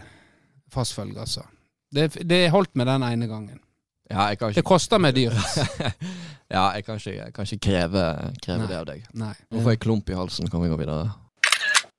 fastfølge, 0.74 1.19
altså. 1.22 1.45
Det, 1.95 2.10
det 2.27 2.50
holdt 2.51 2.74
med 2.75 2.89
den 2.89 3.05
ene 3.07 3.27
gangen. 3.29 3.60
Ja, 4.10 4.27
jeg 4.29 4.39
kan 4.39 4.53
Det 4.53 4.65
koster 4.65 5.01
meg 5.01 5.15
dyrt. 5.15 5.38
ja, 6.55 6.72
jeg 6.75 6.86
kan 6.86 7.00
ikke, 7.00 7.13
jeg 7.15 7.34
kan 7.34 7.48
ikke 7.48 7.63
kreve, 7.69 8.07
kreve 8.43 8.67
det 8.69 8.79
av 8.79 8.89
deg. 8.89 9.05
Nei. 9.17 9.34
Nå 9.53 9.63
får 9.63 9.77
jeg 9.77 9.86
klump 9.86 10.10
i 10.12 10.17
halsen, 10.17 10.50
kan 10.51 10.62
vi 10.62 10.69
gå 10.74 10.77
videre? 10.81 11.07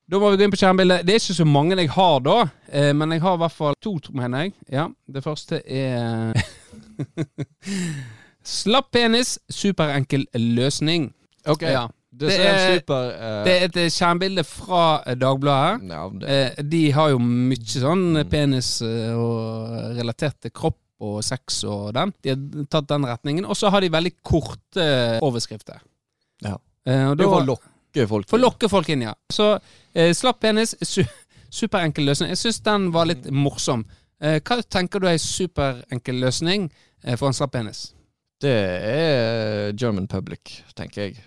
Da 0.07 0.21
må 0.23 0.29
vi 0.31 0.39
gå 0.39 0.47
inn 0.47 0.53
på 0.55 0.61
skjermbildet. 0.61 1.03
Det 1.03 1.17
er 1.17 1.19
ikke 1.19 1.35
så 1.41 1.49
mange 1.51 1.79
jeg 1.81 1.91
har 1.97 2.21
da, 2.23 2.37
eh, 2.71 2.93
men 2.95 3.17
jeg 3.17 3.25
har 3.25 3.35
i 3.35 3.43
hvert 3.43 3.57
fall 3.57 3.75
to, 3.83 3.97
mener 4.15 4.45
jeg. 4.45 4.53
Ja, 4.71 4.87
Det 5.11 5.23
første 5.25 5.59
er 5.67 6.37
Slapp 8.47 8.91
penis, 8.95 9.37
superenkel 9.51 10.27
løsning. 10.35 11.11
Ok, 11.51 11.63
Ja. 11.63 11.87
Det, 12.17 12.29
Det 12.31 12.37
er 12.41 12.55
er- 12.55 12.79
super 12.79 13.09
uh, 13.13 13.45
Det 13.45 13.53
er 13.53 13.65
et 13.67 13.77
eh, 13.77 13.89
skjermbilde 13.93 14.43
fra 14.49 15.03
eh, 15.07 15.15
Dagbladet. 15.21 15.83
ja, 15.91 16.05
Eh, 16.27 16.63
de 16.65 16.91
har 16.97 17.11
jo 17.11 17.19
mye 17.19 17.57
sånn 17.67 18.23
penis 18.31 18.81
uh, 18.81 19.13
og 19.21 19.97
relatert 19.99 20.39
til 20.41 20.51
kropp 20.57 20.79
og 21.05 21.19
sex 21.23 21.59
og 21.69 21.91
den. 21.93 22.15
De 22.25 22.31
har 22.33 22.65
tatt 22.73 22.89
den 22.89 23.05
retningen. 23.05 23.45
Og 23.45 23.55
så 23.59 23.69
har 23.69 23.81
de 23.85 23.91
veldig 23.93 24.15
korte 24.25 24.87
overskrifter. 25.21 25.83
Ja. 26.41 26.55
Eh, 26.87 27.05
og 27.11 27.19
det 27.19 27.27
for 27.29 27.43
å 27.43 27.45
lokke 27.51 28.07
folk. 28.09 28.29
for 28.31 28.39
å 28.39 28.41
lokke 28.47 28.69
folk 28.73 28.89
inn, 28.89 29.03
ja. 29.03 29.13
Så 29.31 29.51
eh, 29.95 30.15
slapp 30.17 30.41
penis, 30.41 30.73
su 30.83 31.03
superenkel 31.51 32.05
løsning. 32.09 32.31
Jeg 32.33 32.39
syns 32.47 32.63
den 32.65 32.89
var 32.97 33.05
litt 33.11 33.29
morsom. 33.31 33.85
Eh, 34.23 34.41
hva 34.41 34.63
tenker 34.65 35.01
du 35.05 35.07
er 35.11 35.19
en 35.19 35.23
superenkel 35.23 36.17
løsning 36.25 36.71
eh, 37.05 37.17
for 37.17 37.29
en 37.29 37.37
slapp 37.37 37.53
penis? 37.53 37.91
Det 38.43 38.53
er 38.53 39.73
German 39.81 40.07
public, 40.09 40.59
tenker 40.77 41.07
jeg. 41.07 41.21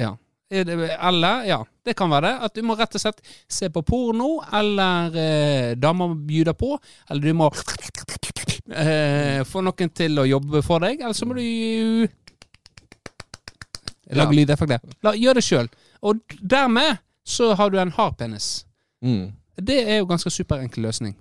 Ja. 0.00 0.14
Er 0.52 0.68
eller, 0.68 1.44
ja, 1.48 1.58
det 1.84 1.94
kan 1.96 2.10
være 2.12 2.26
det. 2.28 2.32
At 2.44 2.54
du 2.56 2.62
må 2.68 2.76
rett 2.76 2.94
og 2.96 3.00
slett 3.00 3.20
se 3.48 3.68
på 3.72 3.82
porno, 3.88 4.34
eller 4.52 5.14
eh, 5.16 5.70
damer 5.80 6.12
bjuder 6.28 6.56
på. 6.56 6.74
Eller 7.10 7.22
du 7.24 7.32
må 7.36 7.48
eh, 8.76 9.40
få 9.48 9.62
noen 9.64 9.92
til 9.96 10.20
å 10.20 10.26
jobbe 10.28 10.60
for 10.64 10.84
deg, 10.84 11.00
eller 11.00 11.16
så 11.16 11.28
må 11.28 11.36
du 11.38 11.44
Lage 14.12 14.28
Ja. 14.28 14.36
lydeffekter. 14.36 14.80
Gjør 15.16 15.34
det 15.38 15.44
sjøl. 15.46 15.68
Og 16.04 16.20
dermed 16.42 16.98
så 17.24 17.54
har 17.56 17.70
du 17.72 17.78
en 17.80 17.92
hard 17.96 18.18
penis. 18.18 18.66
Mm. 19.00 19.30
Det 19.56 19.78
er 19.88 20.02
jo 20.02 20.08
ganske 20.10 20.30
superenkel 20.30 20.82
løsning. 20.84 21.14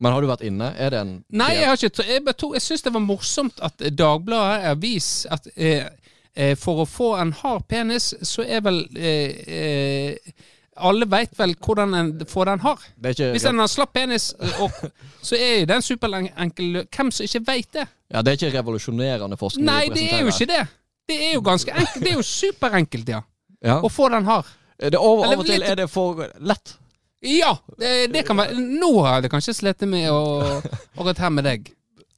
Men 0.00 0.12
har 0.12 0.20
du 0.20 0.28
vært 0.28 0.44
inne? 0.44 0.72
Er 0.76 0.92
det 0.92 0.98
en 1.00 1.12
Nei, 1.32 1.52
jeg 1.56 1.70
har 1.70 1.78
ikke 1.80 2.04
Jeg, 2.04 2.24
bare 2.26 2.50
jeg 2.56 2.64
syns 2.64 2.84
det 2.84 2.92
var 2.92 3.04
morsomt 3.04 3.62
at 3.64 3.86
Dagbladet 3.96 4.68
avis 4.72 5.08
at 5.32 5.48
eh, 5.56 5.86
eh, 6.34 6.52
for 6.60 6.84
å 6.84 6.88
få 6.88 7.14
en 7.20 7.32
hard 7.40 7.64
penis, 7.70 8.12
så 8.26 8.44
er 8.44 8.60
vel 8.66 8.82
eh, 8.96 9.40
eh, 9.48 10.34
Alle 10.76 11.08
veit 11.08 11.32
vel 11.38 11.54
hvordan 11.56 11.96
en 11.96 12.10
får 12.28 12.50
den 12.50 12.64
hard. 12.66 12.82
Hvis 13.00 13.48
en 13.48 13.62
har 13.62 13.70
slapp 13.72 13.94
penis, 13.96 14.34
opp, 14.60 14.82
og, 14.84 15.06
så 15.24 15.38
er 15.40 15.62
jo 15.62 15.70
den 15.72 15.84
superenkel 15.84 16.82
Hvem 16.84 17.14
som 17.14 17.24
ikke 17.24 17.44
veit 17.46 17.70
det? 17.72 17.86
Ja, 18.12 18.20
det 18.20 18.34
er 18.34 18.40
ikke 18.40 18.58
revolusjonerende 18.58 19.40
forskning 19.40 19.66
Nei, 19.66 19.86
det 19.94 20.04
er 20.12 20.26
jo 20.26 20.34
ikke 20.34 20.50
det. 20.52 20.66
Det 21.06 21.16
er 21.22 21.36
jo 21.38 21.42
ganske 21.46 21.72
enkelt. 21.72 22.02
Det 22.02 22.10
er 22.10 22.18
jo 22.18 22.26
superenkelt, 22.26 23.10
ja. 23.14 23.20
Ja. 23.64 23.80
Å 23.80 23.88
få 23.90 24.10
den 24.12 24.26
hard. 24.28 24.48
Det 24.76 24.98
over, 24.98 25.24
Eller 25.24 25.38
av 25.38 25.42
og 25.42 25.48
til 25.48 25.64
er 25.64 25.78
det 25.78 25.86
for 25.88 26.26
lett. 26.44 26.76
Ja, 27.24 27.54
det, 27.80 28.12
det 28.12 28.22
kan 28.28 28.36
være 28.36 28.54
Nå 28.60 28.90
har 29.02 29.16
jeg 29.16 29.22
det 29.26 29.30
kanskje 29.32 29.54
slitt 29.56 29.80
med 29.88 30.10
å 30.12 30.20
akkurat 30.60 31.18
her 31.24 31.30
med 31.32 31.46
deg. 31.48 31.70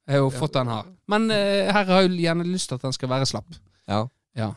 Jeg 0.09 0.17
har 0.17 0.25
jo 0.25 0.31
fått 0.35 0.57
den 0.57 0.69
her. 0.73 0.89
Men 1.09 1.31
eh, 1.31 1.69
her 1.73 1.85
har 1.87 2.03
jeg 2.03 2.11
jo 2.11 2.19
gjerne 2.25 2.47
lyst 2.49 2.69
til 2.71 2.79
at 2.81 2.83
den 2.89 2.93
skal 2.97 3.11
være 3.13 3.29
slapp. 3.29 3.59
Ja. 3.89 4.03
Ja. 4.37 4.51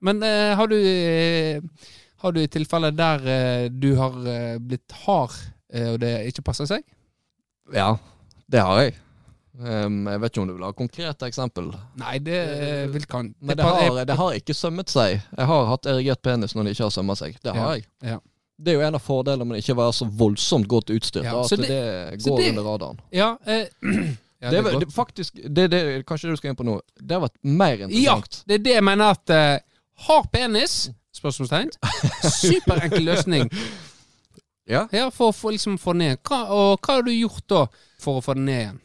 Men 0.00 0.22
eh, 0.24 0.54
har 0.56 0.70
du 0.70 0.76
eh, 0.80 1.60
Har 2.22 2.32
du 2.32 2.40
i 2.42 2.48
tilfelle 2.52 2.90
der 2.96 3.22
eh, 3.28 3.68
du 3.72 3.94
har 3.98 4.16
eh, 4.28 4.56
blitt 4.60 4.92
hard, 5.04 5.36
eh, 5.72 5.92
og 5.94 6.00
det 6.02 6.14
ikke 6.32 6.42
passer 6.50 6.66
seg? 6.70 6.82
ja, 7.72 7.92
det 8.50 8.58
har 8.66 8.80
jeg. 8.82 8.96
Um, 9.60 10.06
jeg 10.08 10.20
vet 10.22 10.32
ikke 10.32 10.40
om 10.42 10.48
du 10.48 10.54
vil 10.56 10.64
ha 10.64 10.70
konkrete 10.74 11.26
eksempel. 11.28 11.68
Nei, 12.00 12.16
det 12.24 12.38
uh, 12.48 12.86
vil 12.94 13.04
kan 13.06 13.28
Men 13.38 13.56
det 13.58 13.62
pa- 13.66 13.76
har, 13.76 13.98
det 14.08 14.16
har 14.18 14.34
ikke 14.38 14.54
sømmet 14.56 14.90
seg. 14.90 15.20
Jeg 15.36 15.46
har 15.52 15.68
hatt 15.68 15.86
erigert 15.90 16.22
penis 16.24 16.54
når 16.56 16.66
det 16.66 16.72
ikke 16.74 16.86
har 16.88 16.94
sømmet 16.96 17.20
seg. 17.20 17.36
Det 17.44 17.52
har 17.54 17.60
Ja, 17.60 17.76
jeg. 17.76 17.86
ja. 18.14 18.18
Det 18.60 18.72
er 18.74 18.78
jo 18.78 18.86
en 18.86 18.98
av 18.98 19.02
fordelene 19.04 19.46
med 19.48 19.62
ikke 19.62 19.72
å 19.76 19.78
være 19.80 19.94
så 19.96 20.06
voldsomt 20.20 20.68
godt 20.68 20.90
utstyrt. 20.92 21.24
Ja, 21.24 21.38
at 21.40 21.50
det, 21.56 21.68
det- 21.70 22.20
går 22.24 22.36
det- 22.42 22.48
under 22.52 22.66
radaren. 22.68 23.00
Ja, 23.16 23.30
eh, 23.46 23.66
ja, 24.42 24.50
det, 24.52 24.62
det, 24.84 24.90
faktisk, 24.94 25.40
det, 25.48 25.68
det, 25.72 25.82
kanskje 26.08 26.28
det 26.28 26.36
du 26.36 26.40
skal 26.42 26.52
inn 26.52 26.58
på 26.60 26.66
nå. 26.68 26.78
Det 27.00 27.16
har 27.16 27.24
vært 27.26 27.38
mer 27.42 27.86
interessant. 27.88 28.40
Ja, 28.42 28.48
det 28.52 28.58
er 28.60 28.64
det 28.68 28.74
jeg 28.78 28.86
mener 28.90 29.16
at 29.16 29.34
eh, 29.36 29.58
Hard 30.06 30.30
penis? 30.32 30.78
Spørsmålstegn. 31.16 31.72
Superenkel 32.24 33.04
løsning. 33.10 33.50
Ja. 34.70 34.84
Ja, 34.94 35.08
for 35.10 35.32
å 35.32 35.34
få, 35.34 35.50
liksom, 35.50 35.80
få 35.82 35.96
ned. 35.98 36.20
Hva, 36.22 36.44
og 36.54 36.84
hva 36.86 37.00
har 37.00 37.02
du 37.02 37.10
gjort 37.10 37.42
da 37.50 37.64
for 37.98 38.20
å 38.20 38.22
få 38.22 38.36
det 38.38 38.44
ned 38.46 38.60
igjen? 38.60 38.76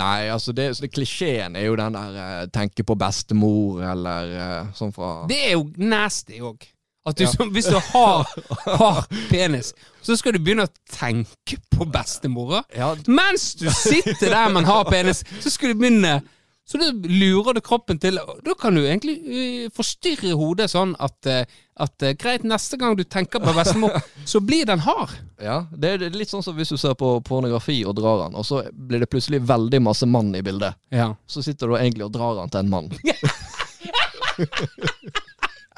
Nei, 0.00 0.30
altså 0.32 0.54
det, 0.56 0.70
det 0.80 0.88
klisjeen 0.90 1.54
er 1.60 1.66
jo 1.68 1.74
den 1.78 1.94
der 1.94 2.16
eh, 2.22 2.46
tenke 2.54 2.82
på 2.86 2.96
bestemor, 2.98 3.82
eller 3.92 4.32
eh, 4.32 4.70
sånn 4.74 4.94
fra 4.96 5.10
Det 5.28 5.36
er 5.50 5.52
jo 5.58 5.66
nasty 5.84 6.40
òg. 6.42 6.64
At 7.06 7.16
du, 7.18 7.24
Ja. 7.24 7.28
som, 7.30 7.50
hvis 7.52 7.66
du 7.68 7.76
har, 7.92 8.24
har 8.64 9.02
penis, 9.28 9.74
så 10.02 10.16
skal 10.16 10.32
du 10.32 10.38
begynne 10.40 10.64
å 10.64 10.70
tenke 10.88 11.58
på 11.74 11.84
bestemora. 11.92 12.62
Ja, 12.72 12.94
Mens 13.06 13.50
du 13.60 13.66
sitter 13.70 14.30
der 14.32 14.48
man 14.54 14.64
har 14.64 14.84
penis, 14.88 15.20
så 15.44 15.50
skal 15.52 15.74
du 15.74 15.82
begynne 15.82 16.22
Så 16.64 16.78
da 16.80 16.86
lurer 16.96 17.52
du 17.52 17.60
kroppen 17.60 17.98
til 18.00 18.16
Da 18.16 18.54
kan 18.56 18.72
du 18.72 18.80
egentlig 18.86 19.18
øh, 19.20 19.66
forstyrre 19.76 20.32
hodet 20.32 20.70
sånn 20.72 20.94
at, 20.96 21.18
øh, 21.28 21.44
at 21.84 22.02
øh, 22.08 22.14
greit, 22.16 22.40
neste 22.48 22.78
gang 22.80 22.96
du 22.96 23.04
tenker 23.04 23.36
på 23.44 23.52
bestemor, 23.52 24.00
så 24.24 24.40
blir 24.40 24.64
den 24.64 24.80
hard. 24.80 25.12
ja 25.44 25.66
det, 25.76 25.98
det 26.00 26.08
er 26.08 26.16
litt 26.16 26.32
sånn 26.32 26.40
som 26.46 26.56
hvis 26.56 26.72
du 26.72 26.78
ser 26.80 26.96
på 26.96 27.18
pornografi 27.20 27.82
og 27.84 27.98
drar 28.00 28.24
den, 28.24 28.32
og 28.40 28.48
så 28.48 28.64
blir 28.72 29.04
det 29.04 29.10
plutselig 29.12 29.42
veldig 29.44 29.82
masse 29.84 30.08
mann 30.08 30.32
i 30.34 30.40
bildet. 30.40 30.72
Ja. 30.88 31.12
Så 31.28 31.44
sitter 31.44 31.68
du 31.68 31.76
egentlig 31.76 32.08
og 32.08 32.16
drar 32.16 32.40
den 32.40 32.48
til 32.48 32.64
en 32.64 32.72
mann. 32.72 32.88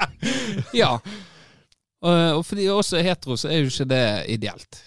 ja. 0.81 0.93
Og, 2.01 2.13
og 2.37 2.43
fordi 2.45 2.67
også 2.69 2.99
er 2.99 3.09
hetero, 3.09 3.37
så 3.39 3.49
er 3.51 3.63
jo 3.63 3.71
ikke 3.71 3.89
det 3.89 4.05
ideelt. 4.35 4.83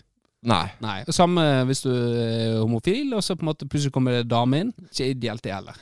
Nei. 0.47 0.65
Nei. 0.81 1.01
Og 1.05 1.15
Samme 1.15 1.45
hvis 1.69 1.83
du 1.85 1.91
er 1.93 2.61
homofil, 2.63 3.13
og 3.17 3.25
så 3.25 3.37
på 3.37 3.45
en 3.45 3.51
måte 3.51 3.69
plutselig 3.69 3.93
kommer 3.93 4.21
det 4.21 4.31
dame 4.31 4.65
inn. 4.65 4.75
Ikke 4.89 5.11
ideelt, 5.13 5.45
det 5.45 5.53
heller. 5.53 5.81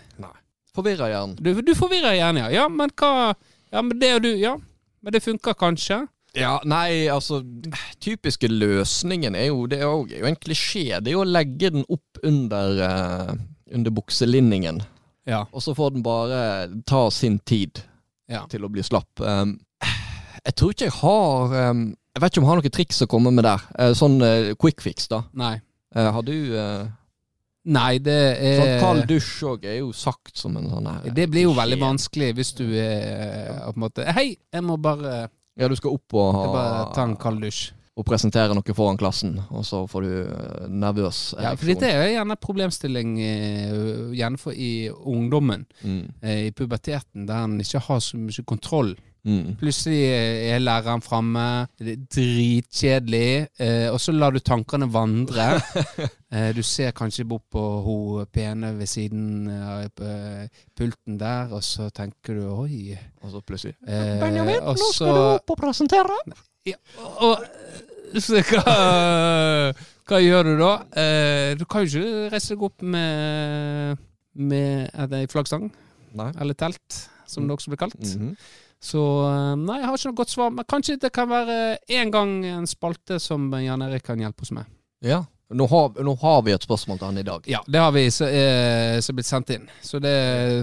Forvirrer 0.75 1.13
hjernen. 1.13 1.39
Du, 1.43 1.53
du 1.63 1.75
forvirrer 1.79 2.17
hjernen, 2.19 2.45
ja. 2.45 2.63
Ja, 2.63 2.69
men 2.71 2.93
hva 2.99 3.33
Ja, 3.73 3.83
men 3.83 3.99
det 4.01 4.15
og 4.17 4.23
du 4.25 4.31
Ja, 4.39 4.57
men 5.03 5.15
det 5.15 5.23
funker 5.25 5.57
kanskje. 5.59 6.05
Ja, 6.37 6.59
nei, 6.69 7.09
altså 7.11 7.41
Typiske 8.05 8.51
løsningen 8.51 9.35
er 9.35 9.49
jo 9.49 9.65
Det 9.67 9.81
er 9.81 9.87
jo, 9.87 10.05
er 10.11 10.23
jo 10.23 10.31
en 10.31 10.39
klisjé. 10.39 11.01
Det 11.01 11.13
er 11.13 11.17
jo 11.17 11.25
å 11.25 11.29
legge 11.29 11.73
den 11.75 11.87
opp 11.89 12.23
under, 12.27 12.83
uh, 12.83 13.33
under 13.75 13.95
bukselinningen. 13.95 14.83
Ja. 15.29 15.45
Og 15.53 15.63
så 15.65 15.75
får 15.77 15.97
den 15.97 16.05
bare 16.07 16.41
ta 16.89 17.09
sin 17.13 17.39
tid 17.39 17.83
Ja. 18.29 18.45
til 18.51 18.67
å 18.67 18.71
bli 18.73 18.85
slapp. 18.85 19.23
Um, 19.25 19.57
jeg 20.45 20.55
tror 20.59 20.75
ikke 20.75 20.87
jeg 20.87 20.97
har 21.01 21.55
um, 21.73 21.89
Jeg 22.15 22.23
vet 22.23 22.33
ikke 22.33 22.41
om 22.41 22.45
jeg 22.45 22.51
har 22.51 22.61
noen 22.61 22.75
triks 22.77 23.03
å 23.05 23.09
komme 23.11 23.33
med 23.35 23.47
der. 23.47 23.65
Eh, 23.79 23.93
sånn 23.97 24.17
uh, 24.21 24.53
quick 24.61 24.83
fix, 24.85 25.09
da. 25.11 25.23
Nei. 25.39 25.57
Eh, 25.97 26.09
har 26.13 26.25
du 26.27 26.35
Nei, 27.69 27.99
det 28.01 28.17
er 28.41 28.59
Sånn 28.61 28.81
kald 28.81 29.07
dusj 29.09 29.33
òg 29.49 29.65
er 29.69 29.79
jo 29.81 29.89
sagt 29.97 30.37
som 30.41 30.55
en 30.57 30.69
sånn 30.71 30.87
her 30.89 31.09
Det 31.17 31.27
blir 31.33 31.47
jo 31.49 31.55
veldig 31.57 31.79
vanskelig 31.81 32.31
hvis 32.39 32.53
du 32.57 32.65
er 32.81 33.59
på 33.67 33.75
en 33.75 33.83
måte 33.83 34.07
Hei, 34.17 34.31
jeg 34.37 34.65
må 34.65 34.77
bare, 34.81 35.27
Ja, 35.59 35.69
du 35.69 35.77
skal 35.77 35.97
opp 35.97 36.17
og, 36.17 36.39
jeg 36.39 36.53
bare 36.55 36.87
ta 36.97 37.05
en 37.09 37.17
kald 37.21 37.45
dusj. 37.45 37.73
Og 37.99 38.07
presentere 38.07 38.55
noe 38.55 38.75
foran 38.79 38.97
klassen, 39.01 39.33
og 39.51 39.65
så 39.67 39.81
får 39.91 40.05
du 40.07 40.13
nervøs 40.71 40.79
nervøs 40.89 41.19
Ja, 41.43 41.51
for 41.59 41.67
dette 41.67 41.89
er 41.91 42.05
jo 42.07 42.15
gjerne 42.15 42.37
problemstilling 42.39 43.17
eh, 43.21 43.73
gjerne 44.15 44.39
for 44.39 44.53
i 44.55 44.89
ungdommen, 44.91 45.67
Mm. 45.83 46.05
eh, 46.23 46.47
i 46.47 46.51
puberteten, 46.55 47.27
der 47.27 47.45
en 47.45 47.59
ikke 47.61 47.81
har 47.89 47.99
så 48.01 48.17
mye 48.17 48.45
kontroll. 48.47 48.95
Mm. 49.27 49.57
Plutselig 49.61 49.99
er 50.55 50.61
læreren 50.63 51.03
framme, 51.03 51.67
det 51.79 51.97
er 51.97 52.05
dritkjedelig, 52.15 53.49
eh, 53.61 53.89
og 53.93 53.99
så 54.01 54.13
lar 54.15 54.31
du 54.33 54.39
tankene 54.41 54.87
vandre. 54.95 55.49
eh, 56.33 56.53
du 56.57 56.63
ser 56.63 56.95
kanskje 56.97 57.27
bort 57.29 57.45
på 57.53 57.65
hun 57.85 58.27
pene 58.33 58.71
ved 58.79 58.87
siden 58.89 59.49
av 59.51 59.91
eh, 60.07 60.47
pulten 60.79 61.19
der, 61.21 61.51
og 61.53 61.63
så 61.67 61.91
tenker 61.91 62.39
du 62.39 62.47
oi. 62.55 62.97
Og 63.23 63.35
så 63.35 63.43
plutselig 63.43 63.75
Eh, 63.87 64.19
Benjamin, 64.23 64.61
og 64.63 64.77
nå 64.79 64.87
så- 64.87 64.93
skal 64.95 65.15
du 65.15 65.25
opp 65.35 65.51
og 65.51 65.61
presentere. 65.67 66.19
Og 67.21 67.39
så 68.17 68.41
hva, 68.51 68.77
hva 70.09 70.21
gjør 70.23 70.49
du 70.49 70.55
da? 70.61 70.73
Eh, 71.03 71.51
du 71.59 71.65
kan 71.69 71.85
jo 71.85 72.01
ikke 72.01 72.31
reise 72.33 72.55
deg 72.55 72.65
opp 72.69 72.83
med, 72.83 73.99
med 74.39 74.89
en 74.95 75.31
flaggstang, 75.33 75.69
Nei. 76.19 76.31
eller 76.41 76.59
telt, 76.59 77.03
som 77.29 77.49
det 77.49 77.57
også 77.59 77.75
blir 77.75 77.83
kalt. 77.85 78.01
Mhm. 78.01 78.33
Så 78.79 79.01
eh, 79.27 79.55
nei, 79.59 79.81
jeg 79.81 79.89
har 79.89 79.97
ikke 79.99 80.11
noe 80.13 80.19
godt 80.21 80.31
svar. 80.31 80.53
Men 80.55 80.67
kanskje 80.71 81.01
det 81.03 81.11
kan 81.15 81.27
være 81.31 81.57
en 81.99 82.13
gang 82.15 82.37
en 82.47 82.69
spalte 82.71 83.19
som 83.23 83.49
Jan 83.59 83.83
Erik 83.89 84.05
kan 84.07 84.21
hjelpe 84.23 84.47
oss 84.47 84.55
med. 84.55 84.71
Ja. 85.03 85.25
Nå 85.49 85.65
har, 85.67 85.95
nå 86.05 86.13
har 86.21 86.43
vi 86.45 86.53
et 86.53 86.65
spørsmål 86.67 86.99
til 87.01 87.09
han 87.09 87.19
i 87.19 87.25
dag. 87.25 87.47
Ja, 87.49 87.63
det 87.67 87.81
har 87.81 87.93
vi 87.95 88.05
som 88.13 88.29
er, 88.29 88.99
som 89.01 89.15
er 89.15 89.19
blitt 89.19 89.31
sendt 89.31 89.53
inn. 89.55 89.65
Så 89.83 89.99
det 90.05 90.13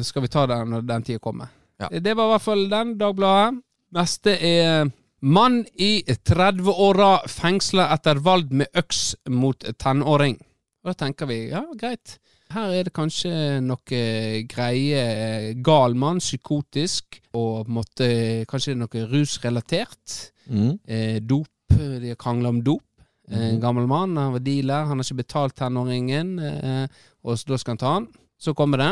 skal 0.05 0.23
vi 0.23 0.29
ta 0.31 0.45
den 0.47 0.75
når 0.75 0.85
den 0.85 1.05
tida 1.07 1.21
kommer. 1.23 1.49
Ja. 1.81 1.89
Det 1.89 2.13
var 2.15 2.29
i 2.29 2.33
hvert 2.35 2.45
fall 2.45 2.67
den, 2.71 2.93
Dagbladet. 2.99 3.57
Neste 3.97 4.35
er 4.37 4.91
Mann 5.21 5.63
i 5.79 6.03
30-åra 6.05 7.27
fengsla 7.31 7.87
etter 7.95 8.19
valg 8.23 8.51
med 8.51 8.67
øks 8.77 9.15
mot 9.31 9.63
tenåring. 9.79 10.37
Og 10.83 10.91
da 10.91 10.97
tenker 11.05 11.29
vi 11.29 11.39
ja, 11.49 11.63
greit. 11.79 12.17
Her 12.53 12.71
er 12.75 12.85
det 12.85 12.93
kanskje 12.93 13.31
noe 13.65 14.01
greie 14.45 15.53
gal 15.65 15.95
mann, 15.97 16.21
psykotisk, 16.21 17.17
og 17.35 17.71
måtte, 17.73 18.45
kanskje 18.49 18.75
noe 18.77 19.05
rusrelatert. 19.09 20.19
Mm. 20.45 20.75
Eh, 20.85 21.17
dop, 21.25 21.49
de 21.73 22.11
har 22.11 22.19
krangla 22.21 22.53
om 22.53 22.61
dop. 22.63 22.85
Mm. 23.25 23.39
En 23.39 23.59
gammel 23.63 23.89
mann, 23.89 24.13
han 24.21 24.35
var 24.35 24.45
dealer, 24.45 24.85
han 24.85 25.01
har 25.01 25.07
ikke 25.07 25.23
betalt 25.23 25.57
tenåringen, 25.57 26.37
eh, 26.37 26.85
og 27.25 27.39
så 27.39 27.55
da 27.55 27.57
skal 27.57 27.73
han 27.73 27.81
ta 27.81 27.93
han. 27.95 28.07
Så 28.37 28.53
kommer 28.53 28.83
det. 28.83 28.91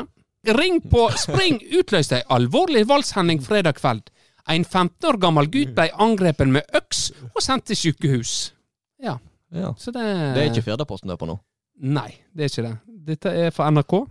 Ring 0.57 0.81
på 0.81 1.05
Spring 1.15 1.61
utløste 1.77 2.17
ei 2.19 2.25
alvorlig 2.33 2.87
voldshending 2.89 3.39
fredag 3.45 3.77
kveld. 3.77 4.09
En 4.49 4.63
15 4.65 5.07
år 5.07 5.17
gammel 5.23 5.47
gutt 5.47 5.71
ble 5.75 5.85
angrepet 6.03 6.49
med 6.51 6.63
øks 6.75 7.11
og 7.31 7.41
sendt 7.41 7.65
til 7.69 7.75
sykehus. 7.79 8.51
Ja, 9.01 9.17
Ja. 9.53 9.73
så 9.77 9.91
det 9.93 10.03
Det 10.35 10.41
er 10.43 10.49
ikke 10.51 10.63
Firdaposten 10.65 11.07
det 11.07 11.13
er 11.13 11.21
på 11.25 11.27
nå. 11.29 11.39
Nei, 11.81 12.09
det 12.35 12.43
er 12.45 12.49
ikke 12.49 12.69
det. 12.69 12.77
Dette 13.05 13.29
er 13.29 13.51
fra 13.51 13.69
NRK. 13.71 14.07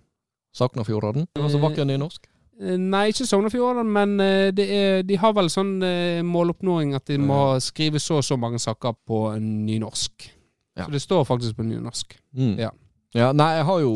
Sogn 0.54 0.78
og 0.80 0.86
Fjordane? 0.86 1.26
Altså 1.36 1.58
vakker 1.60 1.84
nynorsk. 1.88 2.26
Eh, 2.60 2.76
Nei, 2.76 3.06
ikke 3.08 3.26
Sognefjorden, 3.26 3.88
men 3.92 4.20
eh, 4.20 4.50
det 4.52 4.66
er, 4.70 5.02
de 5.02 5.16
har 5.16 5.32
vel 5.32 5.48
sånn 5.50 5.82
eh, 5.82 6.20
måloppnåing 6.22 6.94
at 6.94 7.06
de 7.08 7.16
må 7.18 7.58
skrive 7.64 7.98
så 8.00 8.18
og 8.20 8.24
så 8.26 8.36
mange 8.38 8.58
saker 8.60 8.92
på 9.08 9.22
nynorsk. 9.40 10.28
Ja. 10.76 10.84
Så 10.86 10.92
det 10.92 11.00
står 11.02 11.24
faktisk 11.28 11.56
på 11.56 11.64
nynorsk. 11.64 12.18
Mm. 12.36 12.58
Ja. 12.60 12.70
Ja, 13.14 13.32
nei, 13.32 13.56
jeg 13.58 13.64
har 13.68 13.80
jo 13.80 13.94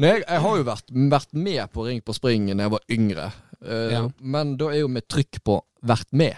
nei, 0.00 0.12
jeg 0.22 0.40
har 0.44 0.56
jo 0.56 0.64
vært, 0.64 0.92
vært 1.12 1.32
med 1.36 1.72
på 1.72 1.84
Ring 1.88 2.00
på 2.04 2.14
spring 2.16 2.46
da 2.52 2.62
jeg 2.64 2.70
var 2.72 2.84
yngre. 2.90 3.26
Eh, 3.64 3.92
Ja. 3.92 4.08
Men 4.20 4.56
da 4.56 4.70
er 4.72 4.80
jo 4.80 4.88
med 4.88 5.06
trykk 5.08 5.42
på 5.44 5.60
'vært 5.84 6.10
med'. 6.12 6.36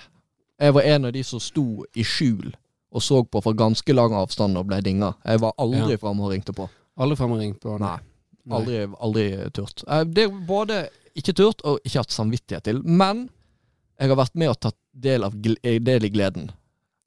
Jeg 0.61 0.75
var 0.75 0.83
en 0.83 1.05
av 1.05 1.13
de 1.13 1.23
som 1.23 1.41
sto 1.41 1.85
i 1.97 2.03
skjul 2.05 2.55
og 2.93 3.03
så 3.03 3.25
på 3.27 3.43
fra 3.43 3.53
ganske 3.53 3.93
lang 3.95 4.13
avstand 4.13 4.57
og 4.57 4.67
ble 4.67 4.81
dinga. 4.81 5.15
Jeg 5.25 5.41
var 5.41 5.53
aldri 5.59 5.91
Ja. 5.91 5.97
framme 5.97 6.21
og 6.23 6.31
ringte 6.33 6.53
på. 6.55 6.69
Aldri 6.99 7.17
framme 7.17 7.33
og 7.35 7.41
ringte 7.41 7.61
på 7.61 7.79
Nei. 7.81 7.99
Nei. 8.47 8.59
Aldri, 8.59 8.95
aldri 9.01 9.51
turt. 9.53 9.85
Eh, 9.89 10.05
Det 10.05 10.25
er 10.25 10.29
både 10.47 10.89
ikke 11.17 11.33
turt 11.35 11.61
og 11.65 11.81
ikke 11.85 11.99
hatt 11.99 12.11
samvittighet 12.13 12.63
til. 12.63 12.83
Men 12.85 13.31
jeg 13.99 14.09
har 14.09 14.17
vært 14.17 14.35
med 14.35 14.49
og 14.49 14.61
tatt 14.61 14.77
del, 14.95 15.25
av, 15.25 15.35
eh, 15.65 15.79
del 15.79 16.05
i 16.05 16.09
gleden. 16.11 16.51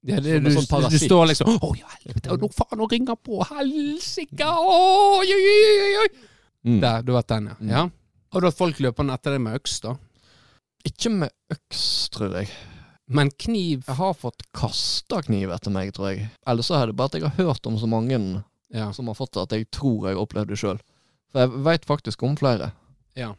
Ja, 0.03 0.19
det, 0.19 0.43
du, 0.43 0.49
sånn 0.51 0.89
du 0.89 0.97
står 0.97 1.27
liksom 1.27 1.57
Å 1.59 1.75
ja, 1.77 1.87
helvete, 2.05 2.37
nå 2.39 2.47
faen, 2.53 2.77
nå 2.79 2.85
ringer 2.89 3.15
på, 3.15 3.41
helsike! 3.49 4.45
Oi, 4.45 5.25
oi, 5.25 5.97
oi! 6.03 6.07
Mm. 6.65 6.79
Der, 6.81 7.01
du 7.01 7.11
vet 7.13 7.27
den, 7.27 7.47
ja. 7.47 7.55
Mm. 7.59 7.69
ja. 7.69 7.89
Og 8.33 8.41
da 8.41 8.51
folk 8.51 8.79
løper 8.79 9.13
etter 9.13 9.31
deg 9.31 9.41
med 9.41 9.55
øks, 9.59 9.79
da? 9.81 9.95
Ikke 10.87 11.11
med 11.13 11.31
øks, 11.53 11.83
tror 12.13 12.35
jeg. 12.39 12.49
Men 13.07 13.29
kniv 13.39 13.85
Jeg 13.87 13.95
har 13.95 14.13
fått 14.19 14.43
kasta 14.55 15.21
kniv 15.23 15.51
etter 15.55 15.71
meg, 15.71 15.93
tror 15.95 16.11
jeg. 16.11 16.29
Eller 16.47 16.65
så 16.65 16.75
er 16.81 16.89
det 16.89 16.97
bare 16.99 17.11
at 17.13 17.19
jeg 17.19 17.27
har 17.29 17.37
hørt 17.47 17.67
om 17.69 17.77
så 17.79 17.87
mange 17.87 18.17
Ja. 18.73 18.89
som 18.91 19.07
har 19.07 19.15
fått 19.15 19.31
det, 19.37 19.41
at 19.47 19.51
jeg 19.55 19.69
tror 19.71 20.07
jeg 20.09 20.15
har 20.17 20.23
opplevd 20.25 20.49
det 20.51 20.57
sjøl. 20.59 20.79
For 21.31 21.39
jeg 21.45 21.63
veit 21.63 21.85
faktisk 21.87 22.23
om 22.23 22.35
flere. 22.39 22.71
ja. 23.15 23.33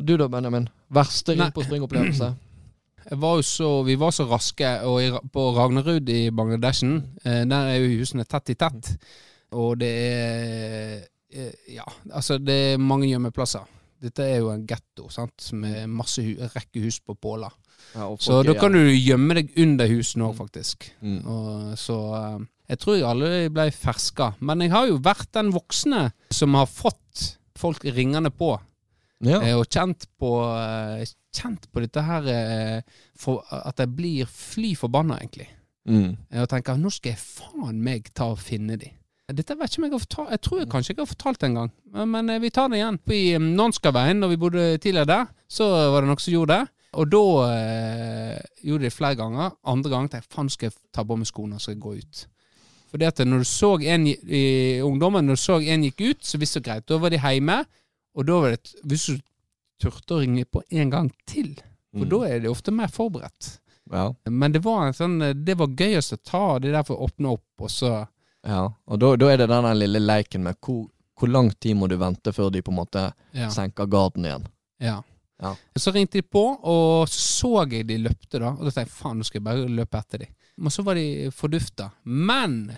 Du 0.00 0.16
da, 0.16 0.28
Benjamin? 0.32 0.66
Verste 0.88 1.34
ring 1.36 1.50
på 1.52 1.60
spring-opplevelse? 1.62 2.30
Var 3.10 3.42
så, 3.42 3.82
vi 3.84 3.94
var 4.00 4.10
så 4.16 4.24
raske, 4.28 4.64
i, 5.00 5.10
på 5.32 5.42
Ragnarud 5.56 6.08
i 6.08 6.30
Bangladeshen, 6.30 6.94
eh, 7.24 7.44
der 7.48 7.68
er 7.68 7.76
jo 7.80 7.98
husene 7.98 8.24
tett 8.24 8.48
i 8.52 8.54
tett. 8.54 8.90
Og 9.52 9.76
det 9.80 9.90
er 9.90 10.94
eh, 11.32 11.52
Ja, 11.74 11.84
altså, 12.12 12.38
det 12.38 12.56
er 12.74 12.78
mange 12.80 13.08
gjemmeplasser. 13.10 13.64
Dette 14.00 14.24
er 14.24 14.38
jo 14.40 14.48
en 14.52 14.62
getto, 14.68 15.08
med 15.60 15.90
masse 15.92 16.22
hu 16.24 16.32
rekke 16.54 16.80
hus 16.86 17.00
på 17.04 17.16
påler. 17.20 17.52
Ja, 17.94 18.16
Så 18.20 18.42
da 18.46 18.54
kan 18.56 18.72
du 18.72 18.80
gjemme 18.94 19.36
deg 19.36 19.52
under 19.60 19.88
husene 19.90 20.28
òg, 20.28 20.38
faktisk. 20.38 20.88
Mm. 21.02 21.20
Og, 21.26 21.76
så 21.80 21.98
eh, 22.16 22.38
jeg 22.72 22.80
tror 22.80 22.96
jeg 22.96 23.08
aldri 23.10 23.52
ble 23.52 23.68
ferska. 23.74 24.32
Men 24.40 24.64
jeg 24.64 24.72
har 24.72 24.88
jo 24.88 25.00
vært 25.04 25.32
den 25.36 25.50
voksne 25.52 26.06
som 26.32 26.56
har 26.56 26.68
fått 26.70 27.26
folk 27.60 27.84
ringende 27.84 28.32
på. 28.32 28.54
Ja. 29.26 29.42
Eh, 29.42 29.56
og 29.58 29.66
kjent 29.68 30.06
på, 30.20 30.32
eh, 30.54 31.04
kjent 31.36 31.68
på 31.68 31.82
dette 31.84 32.04
her 32.06 32.30
for 33.20 33.44
At 33.52 33.78
jeg 33.78 33.92
blir 33.94 34.30
fly 34.30 34.72
forbanna, 34.78 35.20
egentlig. 35.20 35.50
Mm. 35.90 36.14
Og 36.40 36.48
tenker 36.48 36.78
nå 36.78 36.92
skal 36.92 37.14
jeg 37.14 37.20
faen 37.20 37.82
meg 37.82 38.08
ta 38.14 38.30
og 38.32 38.40
finne 38.40 38.78
de. 38.80 38.90
Dette 39.36 39.54
vet 39.58 39.70
ikke 39.70 39.80
om 39.80 39.84
jeg 39.86 39.92
har 39.94 40.02
fortalt 40.04 40.30
Jeg 40.34 40.40
tror 40.46 40.58
jeg 40.60 40.68
kanskje 40.72 40.92
ikke 40.94 41.04
har 41.04 41.10
fortalt 41.14 41.40
det 41.40 41.48
engang. 41.50 41.70
Men, 41.94 42.10
men 42.14 42.30
eh, 42.34 42.40
vi 42.42 42.50
tar 42.50 42.68
det 42.72 42.80
igjen. 42.80 42.98
I 43.14 43.22
um, 43.36 43.48
Nonskaveien, 43.58 44.20
når 44.22 44.28
vi 44.34 44.38
bodde 44.42 44.66
tidligere 44.78 45.10
der, 45.10 45.30
så 45.50 45.68
var 45.92 46.02
det 46.02 46.10
noen 46.10 46.22
som 46.22 46.34
gjorde 46.34 46.56
det. 46.58 46.74
Og 46.98 47.06
da 47.12 47.22
eh, 47.54 48.40
gjorde 48.66 48.82
de 48.82 48.88
det 48.88 48.94
flere 48.96 49.18
ganger. 49.20 49.52
Andre 49.70 49.92
ganger 49.92 50.10
tenkte 50.12 50.26
jeg 50.26 50.34
faen, 50.36 50.50
skal 50.50 50.70
jeg 50.70 50.78
ta 50.96 51.04
på 51.06 51.18
meg 51.20 51.28
skoene 51.30 51.58
og 51.60 51.62
så 51.62 51.74
gå 51.78 51.94
ut. 52.00 52.22
Fordi 52.90 53.06
at 53.06 53.22
når 53.22 53.44
du 53.44 53.46
så 53.46 53.72
en 53.94 54.06
i, 54.10 54.16
i 54.26 54.44
ungdommen, 54.82 55.26
når 55.30 55.38
du 55.38 55.42
så 55.44 55.60
en 55.62 55.84
gikk 55.86 56.00
ut, 56.08 56.24
så 56.26 56.40
visste 56.42 56.58
du 56.58 56.66
greit. 56.66 56.88
Da 56.90 56.98
var 56.98 57.14
de 57.14 57.20
hjemme, 57.22 57.60
og 58.18 58.26
da 58.26 58.38
var 58.42 58.56
det 58.56 58.72
Hvis 58.90 59.06
du 59.12 59.20
turte 59.80 60.16
å 60.16 60.22
ringe 60.24 60.42
på 60.50 60.62
en 60.70 60.90
gang 60.90 61.10
til, 61.30 61.54
for 61.94 62.04
Mm. 62.06 62.10
da 62.10 62.18
er 62.28 62.40
de 62.42 62.50
ofte 62.50 62.70
mer 62.70 62.86
forberedt. 62.86 63.58
Ja. 63.90 64.12
Men 64.30 64.52
det 64.54 64.60
var 64.62 64.84
en 64.86 64.94
sånn 64.94 65.16
Det 65.44 65.56
var 65.58 65.72
gøyest 65.74 66.12
å 66.14 66.18
ta 66.22 66.42
det 66.62 66.70
der 66.70 66.84
for 66.86 66.94
å 66.94 67.08
åpne 67.08 67.32
opp, 67.32 67.46
og 67.58 67.70
så 67.70 68.06
ja. 68.46 68.62
Og 68.86 68.98
da, 69.00 69.16
da 69.16 69.28
er 69.32 69.36
det 69.42 69.48
den 69.48 69.68
lille 69.78 70.00
leiken 70.00 70.42
med 70.46 70.56
hvor, 70.64 70.86
hvor 71.18 71.28
lang 71.28 71.50
tid 71.60 71.74
må 71.76 71.88
du 71.88 71.96
vente 72.00 72.32
før 72.32 72.50
de 72.50 72.62
på 72.62 72.72
en 72.72 72.78
måte 72.80 73.12
Ja. 73.36 73.48
senker 73.50 73.86
garden 73.86 74.24
igjen. 74.24 74.46
ja. 74.80 75.02
Ja. 75.42 75.54
Så 75.76 75.88
ringte 75.94 76.18
de 76.18 76.22
på, 76.22 76.42
og 76.68 77.08
så 77.08 77.20
så 77.40 77.50
jeg 77.72 77.86
de 77.88 77.96
løpte, 77.96 78.38
da. 78.38 78.50
Og 78.50 78.58
da 78.66 78.70
tenkte 78.74 78.80
jeg 78.82 78.88
faen, 78.92 79.16
nå 79.16 79.24
skal 79.24 79.38
jeg 79.40 79.44
bare 79.46 79.68
løpe 79.72 79.96
etter 79.96 80.18
de. 80.18 80.26
Men 80.60 80.70
så 80.74 80.82
var 80.84 80.94
de 81.00 81.30
fordufta. 81.32 81.86
Men 82.04 82.76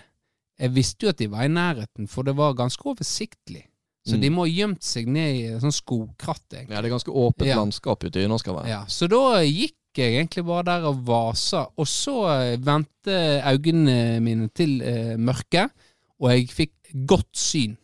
jeg 0.57 0.71
visste 0.71 1.03
jo 1.03 1.09
at 1.11 1.17
de 1.19 1.27
var 1.27 1.43
i 1.43 1.49
nærheten, 1.51 2.07
for 2.07 2.23
det 2.23 2.37
var 2.37 2.53
ganske 2.55 2.85
oversiktlig. 2.87 3.65
Så 4.05 4.17
Mm. 4.17 4.21
de 4.21 4.29
må 4.35 4.43
ha 4.43 4.51
gjemt 4.51 4.83
seg 4.83 5.07
ned 5.07 5.35
i 5.35 5.59
sånn 5.63 5.71
skogkratt, 5.71 6.43
egentlig. 6.51 6.75
Ja, 6.75 6.81
det 6.81 6.89
er 6.91 6.95
ganske 6.97 7.13
åpent 7.13 7.47
Ja. 7.47 7.55
landskap 7.55 8.03
ute 8.03 8.19
i 8.19 8.27
Norskhavet. 8.27 8.67
Ja, 8.67 8.81
så 8.85 9.07
da 9.07 9.39
gikk 9.47 9.77
jeg 9.95 10.17
egentlig 10.17 10.43
bare 10.45 10.63
der 10.63 10.87
og 10.89 11.05
vasa, 11.05 11.67
og 11.77 11.85
så 11.87 12.15
eh, 12.33 12.57
vendte 12.57 13.15
øynene 13.47 14.19
mine 14.21 14.49
til 14.53 14.81
eh, 14.81 15.15
mørket, 15.15 15.71
og 16.19 16.29
jeg 16.31 16.49
fikk 16.49 16.73
godt 17.07 17.31
syn. 17.37 17.77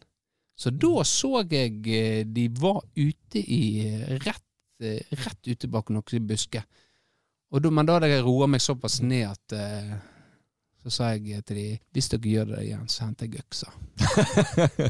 Så 0.57 0.71
da 0.77 1.03
så 1.07 1.45
jeg 1.49 1.87
eh, 1.87 2.23
de 2.27 2.49
var 2.49 2.81
ute 2.97 3.39
i 3.39 3.87
eh, 3.87 4.17
rett, 4.19 4.43
rett 4.81 5.47
ute 5.47 5.67
bak 5.71 5.87
noen 5.89 6.27
busker. 6.27 6.63
Da, 7.51 7.69
men 7.69 7.85
da 7.85 7.93
hadde 7.97 8.09
jeg 8.11 8.23
roa 8.25 8.45
meg 8.47 8.59
såpass 8.61 8.99
ned 9.01 9.23
at 9.29 9.53
eh, 9.53 9.95
så 10.83 10.91
sa 10.91 11.13
jeg 11.15 11.45
til 11.45 11.55
de 11.55 11.79
hvis 11.93 12.09
dere 12.09 12.19
gjør 12.33 12.45
det 12.57 12.65
igjen, 12.67 12.87
så 12.87 13.05
henter 13.07 13.27
jeg 13.27 13.39
øksa. 13.45 13.71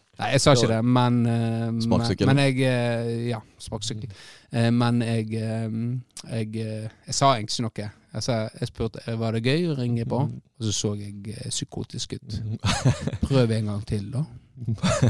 Nei, 0.20 0.28
jeg 0.34 0.42
sa 0.44 0.52
ikke 0.56 0.68
det, 0.68 0.80
men 0.84 1.14
eh, 1.26 1.70
men, 1.72 2.02
men 2.28 2.40
jeg 2.42 2.58
eh, 2.68 3.28
Ja, 3.30 3.38
sparkesykkel. 3.58 4.10
Eh, 4.52 4.68
Men 4.74 5.02
jeg, 5.02 5.30
jeg 5.32 6.54
Jeg 6.56 7.14
sa 7.16 7.34
egentlig 7.36 7.56
ikke 7.70 7.86
noe. 7.86 8.20
Sa, 8.20 8.40
jeg 8.60 8.68
spurte 8.68 9.16
var 9.20 9.36
det 9.36 9.44
gøy 9.46 9.68
å 9.70 9.76
ringe 9.78 10.04
på, 10.04 10.18
og 10.26 10.66
så 10.66 10.72
så 10.74 10.94
jeg 10.98 11.36
psykotisk 11.48 12.16
ut. 12.18 12.40
Prøv 13.28 13.52
en 13.54 13.70
gang 13.70 13.86
til, 13.86 14.10
da, 14.10 14.24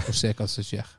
og 0.05 0.15
se 0.15 0.35
hva 0.37 0.47
som 0.47 0.67
skjer. 0.69 0.95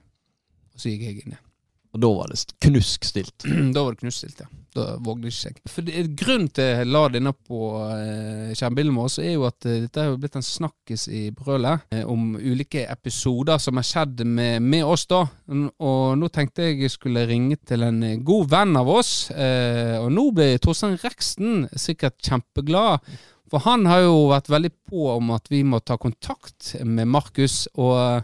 Og 0.74 0.82
så 0.82 0.90
gikk 0.90 1.06
jeg 1.06 1.22
inn 1.22 1.36
igjen. 1.36 1.51
Og 1.92 2.02
da 2.02 2.10
var 2.16 2.32
det 2.32 2.42
knuskstilt. 2.64 3.46
da 3.76 3.84
var 3.84 3.96
det 3.96 4.04
knuskstilt, 4.06 4.44
ja. 4.44 4.50
Da 4.72 4.94
vågde 5.04 5.28
ikke 5.28 5.50
jeg. 5.50 5.58
For 5.68 5.84
det, 5.84 6.02
Grunnen 6.16 6.48
til 6.56 6.70
jeg 6.70 6.88
la 6.88 7.02
det 7.12 7.20
inne 7.20 7.34
på 7.36 7.72
eh, 7.92 8.54
skjermbildet 8.56 9.00
oss, 9.04 9.18
er 9.20 9.34
jo 9.34 9.44
at 9.50 9.68
eh, 9.68 9.82
dette 9.84 10.06
har 10.06 10.16
blitt 10.20 10.38
en 10.40 10.46
snakkis 10.48 11.10
i 11.12 11.26
brølet 11.36 11.92
eh, 11.92 12.06
om 12.08 12.38
ulike 12.40 12.86
episoder 12.88 13.60
som 13.60 13.82
har 13.82 13.88
skjedd 13.90 14.24
med, 14.24 14.64
med 14.64 14.88
oss, 14.88 15.04
da. 15.12 15.26
Og 15.52 16.16
nå 16.22 16.32
tenkte 16.32 16.70
jeg 16.70 16.86
jeg 16.86 16.96
skulle 16.96 17.26
ringe 17.28 17.60
til 17.68 17.84
en 17.84 18.00
eh, 18.08 18.22
god 18.24 18.48
venn 18.56 18.80
av 18.80 18.94
oss, 18.96 19.14
eh, 19.36 19.98
og 20.00 20.08
nå 20.16 20.30
ble 20.40 20.54
Torstein 20.64 20.96
Reksten 21.04 21.66
sikkert 21.76 22.22
kjempeglad. 22.24 23.04
For 23.52 23.68
han 23.68 23.84
har 23.92 24.06
jo 24.06 24.30
vært 24.32 24.48
veldig 24.48 24.72
på 24.88 25.10
om 25.18 25.34
at 25.36 25.52
vi 25.52 25.66
må 25.68 25.82
ta 25.84 26.00
kontakt 26.00 26.78
med 26.88 27.12
Markus, 27.12 27.66
og, 27.76 28.24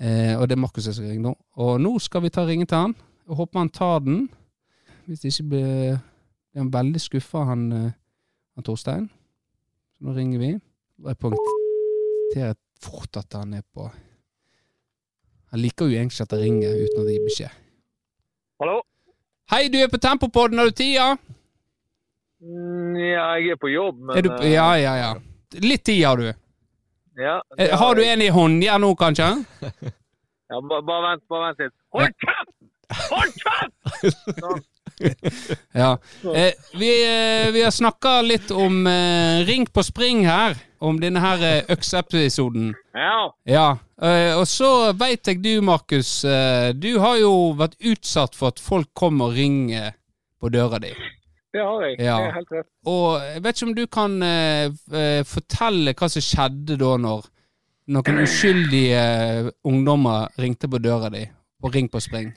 eh, 0.00 0.34
og 0.38 0.48
det 0.48 0.56
er 0.56 0.60
Markus 0.62 0.86
jeg 0.86 0.94
skal 0.94 1.10
ringe 1.12 1.22
nå. 1.28 1.34
Og 1.58 1.80
nå 1.80 1.92
skal 2.02 2.22
vi 2.24 2.30
ta 2.34 2.44
ringe 2.46 2.66
til 2.66 2.78
han, 2.78 2.94
og 3.28 3.36
håper 3.42 3.58
han 3.62 3.70
tar 3.70 3.98
den. 4.06 4.28
Hvis 5.06 5.20
det 5.20 5.32
ikke 5.32 5.48
blir 5.48 5.98
Er 6.54 6.62
han 6.64 6.72
veldig 6.72 7.00
skuffa, 7.00 7.44
han, 7.44 7.72
eh, 7.72 7.90
han 8.56 8.64
Torstein. 8.64 9.04
Så 9.94 10.04
nå 10.04 10.14
ringer 10.16 10.38
vi. 10.40 10.48
Jeg 11.06 11.18
poengterer 11.22 12.54
fort 12.82 13.16
at 13.16 13.32
han 13.38 13.54
er 13.54 13.62
på 13.74 13.90
Han 15.50 15.60
liker 15.60 15.86
jo 15.86 15.96
egentlig 15.96 16.20
at 16.24 16.32
jeg 16.32 16.42
ringer 16.42 16.74
uten 16.82 17.00
å 17.00 17.06
gir 17.08 17.22
beskjed. 17.24 17.52
Hallo? 18.60 18.80
Hei, 19.50 19.68
du 19.72 19.78
er 19.80 19.88
på 19.88 19.96
Tempopodden, 20.02 20.58
har 20.58 20.66
du 20.68 20.74
tida? 20.76 21.16
Mm, 22.42 22.96
Ja, 23.00 23.30
jeg 23.38 23.54
er 23.54 23.56
på 23.56 23.70
jobb, 23.72 23.96
men 24.00 24.16
Er 24.18 24.22
du, 24.22 24.30
eh, 24.42 24.52
ja, 24.52 24.66
ja, 24.76 24.94
ja. 24.96 25.14
Litt 25.62 25.84
tid 25.84 26.04
har 26.04 26.16
du. 26.20 26.32
Ja, 27.18 27.36
Eh, 27.58 27.74
Har 27.78 27.94
du 27.98 28.04
en 28.04 28.22
i 28.22 28.28
håndjern 28.30 28.80
nå, 28.86 28.94
kanskje? 28.96 29.28
Ja, 30.48 30.60
ba- 30.62 30.80
bare 30.82 31.10
vent, 31.10 31.24
bare 31.28 31.50
vent 31.50 31.58
litt. 31.66 31.74
Hold 31.92 32.14
kjeft! 32.24 32.54
Hold 33.10 33.32
kjeft! 33.44 34.40
Sånn. 34.40 34.64
Ja. 35.78 35.92
Eh, 36.34 36.52
vi, 36.74 36.88
eh, 37.06 37.50
vi 37.54 37.60
har 37.62 37.70
snakka 37.70 38.16
litt 38.26 38.48
om 38.50 38.80
eh, 38.90 39.44
Ring 39.46 39.66
på 39.70 39.82
spring 39.86 40.24
her. 40.26 40.56
Om 40.82 40.98
denne 41.02 41.20
her 41.22 41.42
eh, 41.46 41.68
økseepisoden. 41.70 42.72
Ja. 42.94 43.20
Ja. 43.46 43.66
Eh, 44.02 44.32
og 44.38 44.46
så 44.50 44.70
veit 44.98 45.26
jeg 45.30 45.42
du, 45.44 45.52
Markus. 45.62 46.10
Du 46.78 46.90
har 47.02 47.16
jo 47.20 47.30
vært 47.58 47.76
utsatt 47.78 48.34
for 48.38 48.50
at 48.54 48.58
folk 48.62 48.90
kommer 48.98 49.30
og 49.30 49.38
ringer 49.38 49.92
på 50.40 50.50
døra 50.54 50.80
di. 50.82 50.90
Det 51.58 51.64
har 51.66 51.82
jeg. 51.88 51.96
Ja. 51.98 52.16
Det 52.22 52.28
er 52.30 52.36
helt 52.38 52.52
rett. 52.54 52.68
Og 52.94 53.06
jeg 53.26 53.42
vet 53.44 53.58
ikke 53.58 53.68
om 53.70 53.76
du 53.78 53.84
kan 53.98 54.14
eh, 54.22 54.66
eh, 55.02 55.22
fortelle 55.26 55.94
hva 55.98 56.08
som 56.12 56.22
skjedde 56.24 56.76
da 56.80 56.92
når 57.02 57.26
noen 57.96 58.20
uskyldige 58.22 59.00
eh, 59.00 59.48
ungdommer 59.66 60.28
ringte 60.38 60.68
på 60.70 60.78
døra 60.84 61.08
di 61.14 61.24
på 61.58 61.70
Ring 61.74 61.88
på 61.90 61.98
spring. 62.04 62.28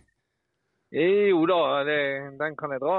Jo 0.92 1.44
da, 1.48 1.60
det, 1.88 2.00
den 2.40 2.56
kan 2.60 2.72
jeg 2.74 2.82
dra. 2.84 2.96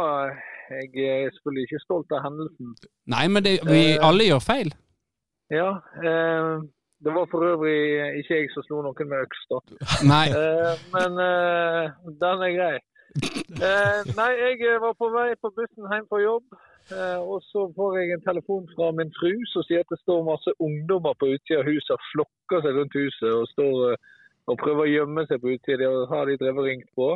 Jeg 0.72 1.08
er 1.26 1.32
selvfølgelig 1.34 1.66
ikke 1.66 1.80
stolt 1.82 2.14
av 2.16 2.22
hendelsen. 2.24 2.70
Nei, 3.12 3.24
men 3.28 3.44
det, 3.44 3.58
vi 3.68 3.80
Eh. 3.96 4.04
alle 4.06 4.28
gjør 4.30 4.40
feil. 4.46 4.70
Ja, 5.52 5.72
eh, 6.00 6.62
det 7.04 7.12
var 7.12 7.26
for 7.32 7.44
øvrig 7.44 7.74
ikke 8.22 8.38
jeg 8.38 8.48
som 8.54 8.64
slo 8.64 8.80
noen 8.86 9.10
med 9.10 9.26
øks, 9.26 9.42
da. 9.50 9.58
Nei. 10.08 10.24
Men 10.94 11.20
eh, 11.26 11.90
den 12.22 12.46
er 12.48 12.54
grei. 12.56 12.78
Eh, 13.12 13.98
nei, 14.16 14.30
jeg 14.40 14.80
var 14.80 14.94
på 14.96 15.08
vei 15.12 15.32
på 15.40 15.50
bussen 15.56 15.88
hjem 15.90 16.06
fra 16.10 16.20
jobb. 16.22 16.46
Eh, 16.90 17.20
og 17.20 17.42
så 17.46 17.68
får 17.76 17.98
jeg 17.98 18.14
en 18.14 18.24
telefon 18.24 18.64
fra 18.74 18.88
min 18.96 19.12
fru 19.14 19.30
som 19.52 19.62
sier 19.68 19.84
at 19.84 19.92
det 19.92 20.00
står 20.00 20.24
masse 20.26 20.50
ungdommer 20.66 21.14
på 21.18 21.28
utsida 21.34 21.60
av 21.62 21.68
huset 21.70 21.92
og 21.94 22.06
flokker 22.08 22.64
seg 22.64 22.78
rundt 22.78 22.96
huset 22.98 23.28
og 23.30 23.44
står 23.52 23.76
eh, 23.92 24.08
og 24.50 24.58
prøver 24.58 24.82
å 24.82 24.90
gjemme 24.90 25.26
seg 25.28 25.38
på 25.42 25.52
utsida. 25.54 25.90
Det 25.92 26.08
har 26.10 26.26
de 26.26 26.40
drevet 26.40 26.66
ringt 26.66 26.90
på. 26.98 27.12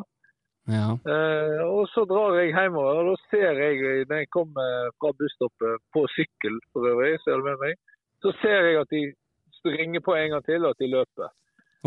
Ja. 0.71 0.87
Eh, 1.15 1.61
og 1.67 1.89
så 1.91 2.05
drar 2.11 2.39
jeg 2.39 2.55
hjemover, 2.55 3.01
og 3.01 3.11
da 3.11 3.17
ser 3.31 3.59
jeg 3.63 4.07
når 4.07 4.23
jeg 4.23 4.31
kommer 4.35 4.93
fra 5.01 5.13
busstoppet 5.19 5.83
på 5.95 6.05
sykkel 6.15 6.61
for 6.75 6.87
øvrig, 6.91 7.19
du 7.27 7.43
med 7.43 7.59
meg, 7.63 7.75
så 8.23 8.33
ser 8.43 8.71
jeg 8.71 8.81
at 8.83 8.95
de 8.95 9.03
ringer 9.67 10.03
på 10.03 10.15
en 10.15 10.33
gang 10.35 10.47
til, 10.47 10.65
og 10.65 10.75
at 10.75 10.83
de 10.83 10.93
løper. 10.95 11.35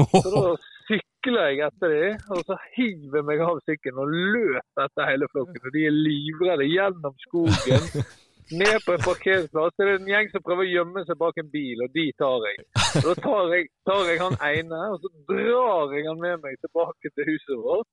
Så 0.08 0.32
da 0.34 0.56
sykler 0.90 1.52
jeg 1.52 1.62
etter 1.68 1.94
dem, 1.94 2.24
og 2.34 2.42
så 2.48 2.58
hiver 2.78 3.20
jeg 3.20 3.28
meg 3.28 3.44
av 3.46 3.60
sykkelen 3.68 4.02
og 4.04 4.16
løper 4.16 4.86
etter 4.86 5.12
hele 5.12 5.30
flokken. 5.34 5.62
Og 5.62 5.76
de 5.76 5.86
er 5.90 5.96
livredde 5.96 6.68
gjennom 6.70 7.16
skogen, 7.26 7.88
ned 8.62 8.82
på 8.86 8.96
en 8.96 9.06
parkeringsplass. 9.06 9.76
det 9.78 9.86
er 9.86 9.96
en 10.00 10.10
gjeng 10.10 10.30
som 10.34 10.46
prøver 10.46 10.66
å 10.66 10.74
gjemme 10.74 11.06
seg 11.06 11.20
bak 11.22 11.38
en 11.42 11.52
bil, 11.54 11.86
og 11.86 11.96
de 11.98 12.06
tar 12.22 12.48
jeg. 12.50 12.66
Og 12.90 13.10
da 13.10 13.16
tar 13.22 13.56
jeg, 13.56 13.70
tar 13.90 14.04
jeg 14.10 14.22
han 14.24 14.38
ene, 14.50 14.84
og 14.94 15.04
så 15.04 15.14
drar 15.30 15.96
jeg 15.96 16.08
han 16.10 16.24
med 16.24 16.46
meg 16.46 16.60
tilbake 16.64 17.14
til 17.14 17.34
huset 17.34 17.66
vårt. 17.66 17.90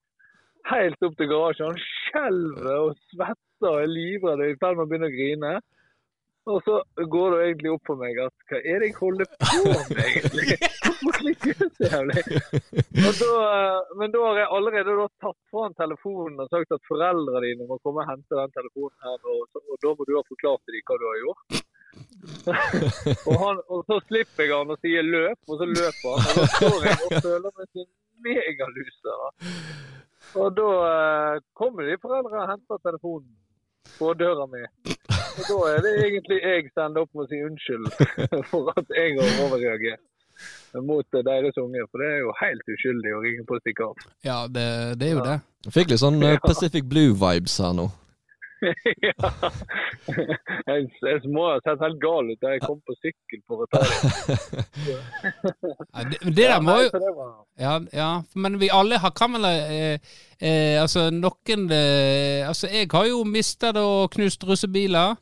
Helt 0.67 1.05
opp 1.07 1.15
til 1.19 1.29
garasjen. 1.31 1.75
Han 1.75 1.83
skjelver 1.83 2.73
og 2.89 2.97
svetter 3.13 3.69
og 3.71 3.83
er 3.85 3.93
livredd 3.93 4.43
og 4.43 4.49
i 4.51 4.57
ferd 4.63 4.79
med 4.79 4.87
å 4.87 4.91
begynne 4.91 5.11
å 5.11 5.15
grine. 5.15 5.53
Og 6.47 6.61
så 6.63 6.75
går 7.11 7.33
det 7.35 7.39
egentlig 7.45 7.71
opp 7.75 7.89
for 7.89 7.99
meg 7.99 8.19
at 8.23 8.35
hva 8.51 8.59
er 8.61 8.83
det 8.83 8.91
jeg 8.93 8.97
holder 9.01 9.31
på 9.33 9.63
med 9.67 10.03
egentlig? 10.05 10.59
Hvorfor 10.87 11.17
klikker 11.19 11.53
jeg 11.53 11.71
så 11.75 11.89
jævlig? 11.91 12.23
Da, 12.95 13.31
eh, 13.47 13.95
men 13.99 14.13
da 14.15 14.21
har 14.23 14.39
jeg 14.39 14.53
allerede 14.59 14.95
da 15.01 15.07
tatt 15.25 15.41
fra 15.51 15.65
telefonen 15.81 16.45
og 16.45 16.53
sagt 16.53 16.77
at 16.77 16.87
foreldrene 16.87 17.43
dine 17.43 17.67
må 17.67 17.81
komme 17.83 18.05
og 18.05 18.13
hente 18.13 18.39
den 18.39 18.55
telefonen 18.55 19.09
her 19.09 19.33
og, 19.33 19.59
og 19.59 19.81
da 19.83 19.95
må 19.99 20.07
du 20.07 20.15
ha 20.15 20.23
forklart 20.29 20.63
til 20.63 20.79
dem 20.79 20.87
hva 20.87 21.01
du 21.01 21.07
har 21.11 21.19
gjort. 21.25 21.65
og, 23.29 23.35
han, 23.43 23.63
og 23.73 23.83
så 23.89 23.99
slipper 24.07 24.47
jeg 24.47 24.55
han 24.55 24.71
og 24.75 24.79
sier 24.85 25.07
løp, 25.07 25.41
og 25.49 25.59
så 25.59 25.69
løper 25.71 26.13
han. 26.15 26.29
Og 26.31 26.39
da 26.39 26.47
står 26.53 26.87
jeg 26.87 27.01
og 27.09 27.17
føler 27.27 27.57
meg 27.57 27.73
som 27.73 27.89
megaluser. 28.27 29.27
Og 30.45 30.55
da 30.61 30.71
eh, 30.93 31.43
kommer 31.59 31.91
de 31.91 31.99
foreldrene 32.03 32.45
og 32.45 32.53
henter 32.55 32.83
telefonen 32.87 33.35
på 33.99 34.13
døra 34.19 34.47
mi. 34.51 34.63
Og 35.37 35.49
da 35.49 35.57
er 35.75 35.83
det 35.85 35.95
egentlig 36.07 36.39
jeg 36.41 36.69
som 36.73 36.87
ender 36.89 37.05
opp 37.05 37.17
med 37.17 37.27
å 37.27 37.31
si 37.31 37.41
unnskyld 37.45 37.89
for 38.51 38.71
at 38.73 38.95
jeg 38.97 39.19
har 39.19 39.43
overreagert 39.45 40.05
mot 40.85 41.07
deres 41.13 41.61
unge. 41.61 41.85
For 41.91 42.03
det 42.03 42.09
er 42.15 42.19
jo 42.23 42.33
helt 42.41 42.73
uskyldig 42.77 43.13
å 43.17 43.21
ringe 43.25 43.45
på 43.49 43.57
og 43.59 43.63
stikke 43.65 43.91
av. 43.91 44.09
Ja, 44.27 44.39
det, 44.49 44.67
det 45.01 45.11
er 45.11 45.15
jo 45.19 45.25
det. 45.27 45.39
Jeg 45.67 45.77
fikk 45.77 45.93
litt 45.93 46.03
sånn 46.03 46.21
eh, 46.25 46.41
Pacific 46.43 46.89
Blue-vibes 46.89 47.57
her 47.65 47.77
nå. 47.77 47.89
Ja. 49.07 49.15
Jeg, 50.67 50.87
jeg 51.03 51.21
må 51.35 51.45
ha 51.51 51.59
sett 51.65 51.83
helt 51.85 51.99
gal 52.03 52.31
ut 52.33 52.41
da 52.43 52.55
jeg 52.55 52.63
kom 52.65 52.79
på 52.87 52.97
sykkel 53.03 53.43
for 53.47 53.65
å 53.65 53.69
ta 53.71 53.83
det. 53.85 54.97
Det, 56.11 56.19
det 56.25 56.35
der 56.49 56.61
må 56.65 56.77
jo 56.85 56.91
det. 56.93 57.13
Ja, 57.63 57.75
ja, 57.93 58.11
men 58.35 58.59
vi 58.61 58.69
alle 58.73 58.99
har, 59.03 59.13
kan 59.17 59.37
vel 59.37 59.47
eh, 59.49 59.99
eh, 60.41 60.77
Altså, 60.83 61.09
noen 61.15 61.67
eh, 61.73 62.43
Altså, 62.49 62.69
jeg 62.73 62.89
har 62.93 63.07
jo 63.11 63.23
mistet 63.29 63.77
og 63.81 64.11
knust 64.17 64.45
russebiler. 64.49 65.17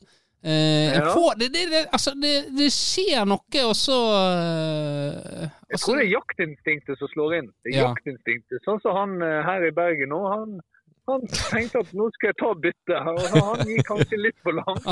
Eh, 0.45 0.93
Ja. 0.95 1.07
Får, 1.09 1.39
det, 1.39 1.47
det, 1.55 1.63
det, 1.71 1.79
altså, 1.95 2.11
det, 2.21 2.33
det 2.53 2.67
skjer 2.73 3.25
noe, 3.25 3.61
og 3.65 3.73
så 3.79 3.95
eh, 4.13 5.41
Jeg 5.41 5.73
altså, 5.73 5.85
tror 5.87 5.97
det 5.99 6.05
er 6.05 6.11
jaktinstinktet 6.13 6.99
som 7.01 7.09
slår 7.15 7.33
inn. 7.39 7.47
Det 7.65 7.73
er 7.73 7.79
Ja. 7.79 7.87
jaktinstinktet. 7.89 8.61
Sånn 8.67 8.81
som 8.83 8.93
han 8.99 9.15
eh, 9.25 9.39
her 9.47 9.65
i 9.65 9.73
Bergen 9.75 10.13
nå. 10.13 10.21
Han, 10.29 10.59
han 11.07 11.25
tenkte 11.31 11.79
at 11.83 11.91
nå 11.93 12.07
skal 12.15 12.31
jeg 12.31 12.37
ta 12.41 12.51
bytte. 12.65 12.97
Og 13.11 13.35
han 13.49 13.67
gikk 13.69 13.85
kanskje 13.91 14.17
litt 14.21 14.39
for 14.43 14.53
langt. 14.57 14.85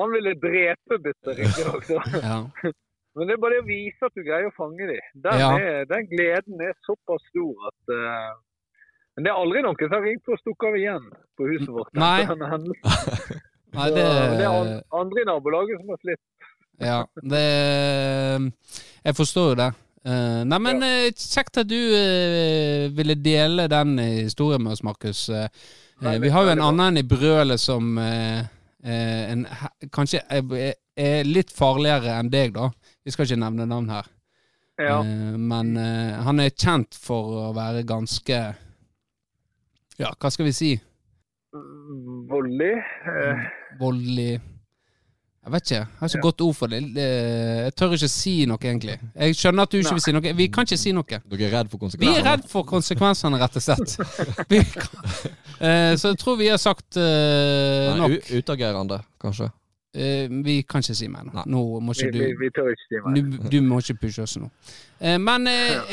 Han 0.00 0.08
ville 0.14 0.32
drepe 0.40 0.98
byttet, 1.04 1.36
riktignok. 1.38 1.84
ja. 2.22 2.38
Men 3.14 3.28
det 3.28 3.34
er 3.34 3.40
bare 3.42 3.58
det 3.58 3.62
å 3.62 3.66
vise 3.68 4.06
at 4.08 4.14
du 4.16 4.22
greier 4.24 4.46
å 4.48 4.54
fange 4.56 4.86
dem. 4.88 5.02
Den, 5.26 5.38
Ja. 5.38 5.50
er- 5.60 5.84
den 5.90 6.06
gleden 6.08 6.62
er 6.64 6.72
såpass 6.86 7.20
stor 7.28 7.66
at 7.68 7.92
uh, 7.92 8.32
Men 9.16 9.24
det 9.26 9.30
er 9.30 9.36
aldri 9.36 9.60
noen 9.62 9.76
som 9.76 9.92
har 9.92 10.00
ringt 10.06 10.28
og 10.32 10.38
stukket 10.40 10.68
av 10.70 10.76
igjen 10.80 11.04
på 11.36 11.48
huset 11.50 11.68
vårt. 11.68 11.92
Nei. 11.92 12.24
Nei, 13.76 13.88
Så 13.88 13.94
det, 13.96 14.06
det 14.40 14.46
er 14.48 14.80
andre 14.96 15.20
i 15.20 15.24
nabolaget 15.28 15.80
som 15.82 15.92
har 15.92 16.00
slitt. 16.00 16.24
Ja, 16.80 16.98
det 17.20 17.44
Jeg 19.04 19.14
forstår 19.20 19.50
jo 19.52 19.54
det. 19.60 19.68
Eh, 20.02 20.42
nei, 20.50 20.58
men 20.58 20.82
eh, 20.82 21.12
kjekt 21.14 21.60
at 21.62 21.68
du 21.70 21.78
uh, 21.78 22.88
ville 22.96 23.14
dele 23.22 23.68
den 23.70 23.94
historien 24.02 24.62
med 24.62 24.74
oss, 24.74 24.82
Markus. 24.82 25.28
Nei, 26.02 26.16
vi 26.18 26.32
har 26.34 26.46
jo 26.46 26.54
en 26.56 26.64
annen 26.64 26.88
enn 26.88 27.02
i 27.04 27.06
brølet 27.06 27.62
som 27.62 27.94
en, 28.02 29.44
kanskje 29.94 30.18
er, 30.26 30.72
er 30.98 31.28
litt 31.28 31.52
farligere 31.54 32.16
enn 32.18 32.32
deg, 32.32 32.56
da. 32.56 32.72
Vi 33.06 33.14
skal 33.14 33.28
ikke 33.28 33.38
nevne 33.44 33.68
navn 33.70 33.92
her. 33.94 34.08
Ja. 34.82 34.96
Men 35.38 35.76
han 36.26 36.42
er 36.42 36.50
kjent 36.50 36.98
for 36.98 37.36
å 37.44 37.48
være 37.54 37.84
ganske 37.86 38.38
Ja, 40.00 40.10
hva 40.10 40.30
skal 40.32 40.48
vi 40.48 40.56
si? 40.56 40.72
Voldelig. 42.32 42.72
Voldelig 43.78 44.40
Jeg 45.42 45.52
vet 45.52 45.62
ikke. 45.70 45.74
Jeg 45.74 45.86
har 45.98 46.08
ikke 46.12 46.20
godt 46.22 46.40
ord 46.46 46.54
for 46.54 46.70
det. 46.70 46.78
Eh, 47.02 47.62
Jeg 47.64 47.72
tør 47.74 47.94
ikke 47.96 48.08
si 48.08 48.34
noe, 48.46 48.58
egentlig. 48.62 48.94
Jeg 49.16 49.34
skjønner 49.34 49.62
at 49.66 49.72
du 49.72 49.78
ikke 49.80 49.96
vil 49.96 50.04
si 50.04 50.12
noe. 50.14 50.34
Vi 50.38 50.46
kan 50.54 50.68
ikke 50.68 50.78
si 50.78 50.92
noe. 50.94 51.18
Dere 51.32 51.48
er 51.48 51.56
redd 51.56 51.72
for 51.72 51.78
konsekvensene? 51.82 52.12
Vi 52.12 52.20
er 52.20 52.28
redd 52.30 52.44
for 52.52 52.62
konsekvensene, 52.68 53.40
rett 53.42 53.56
og 53.58 53.64
slett. 53.64 53.96
Vi 54.52 54.60
kan, 54.62 54.86
eh, 55.58 55.96
så 55.98 56.12
jeg 56.12 56.18
tror 56.22 56.36
vi 56.38 56.46
har 56.52 56.60
sagt 56.62 56.96
uh, 56.96 57.02
Nei, 57.02 57.98
nok. 57.98 58.14
u- 58.30 58.38
utagerende, 58.38 59.00
kanskje? 59.22 59.50
Uh, 59.92 60.30
vi 60.46 60.62
kan 60.64 60.80
ikke 60.80 60.94
si 60.96 61.06
mer 61.12 61.26
nå. 61.26 61.42
Nå 61.52 61.62
må 61.84 61.92
vi, 61.92 62.06
ikke 62.06 62.12
vi, 62.14 62.30
du 62.32 62.38
vi 62.40 62.48
tør 62.56 62.70
ikke 62.72 62.86
si 62.88 63.00
mer. 63.04 63.18
du, 63.18 63.48
du 63.52 63.58
må 63.66 63.82
ikke 63.82 63.98
pushe 64.06 64.22
oss 64.24 64.38
nå. 64.40 64.46
Uh, 65.02 65.18
men 65.20 65.50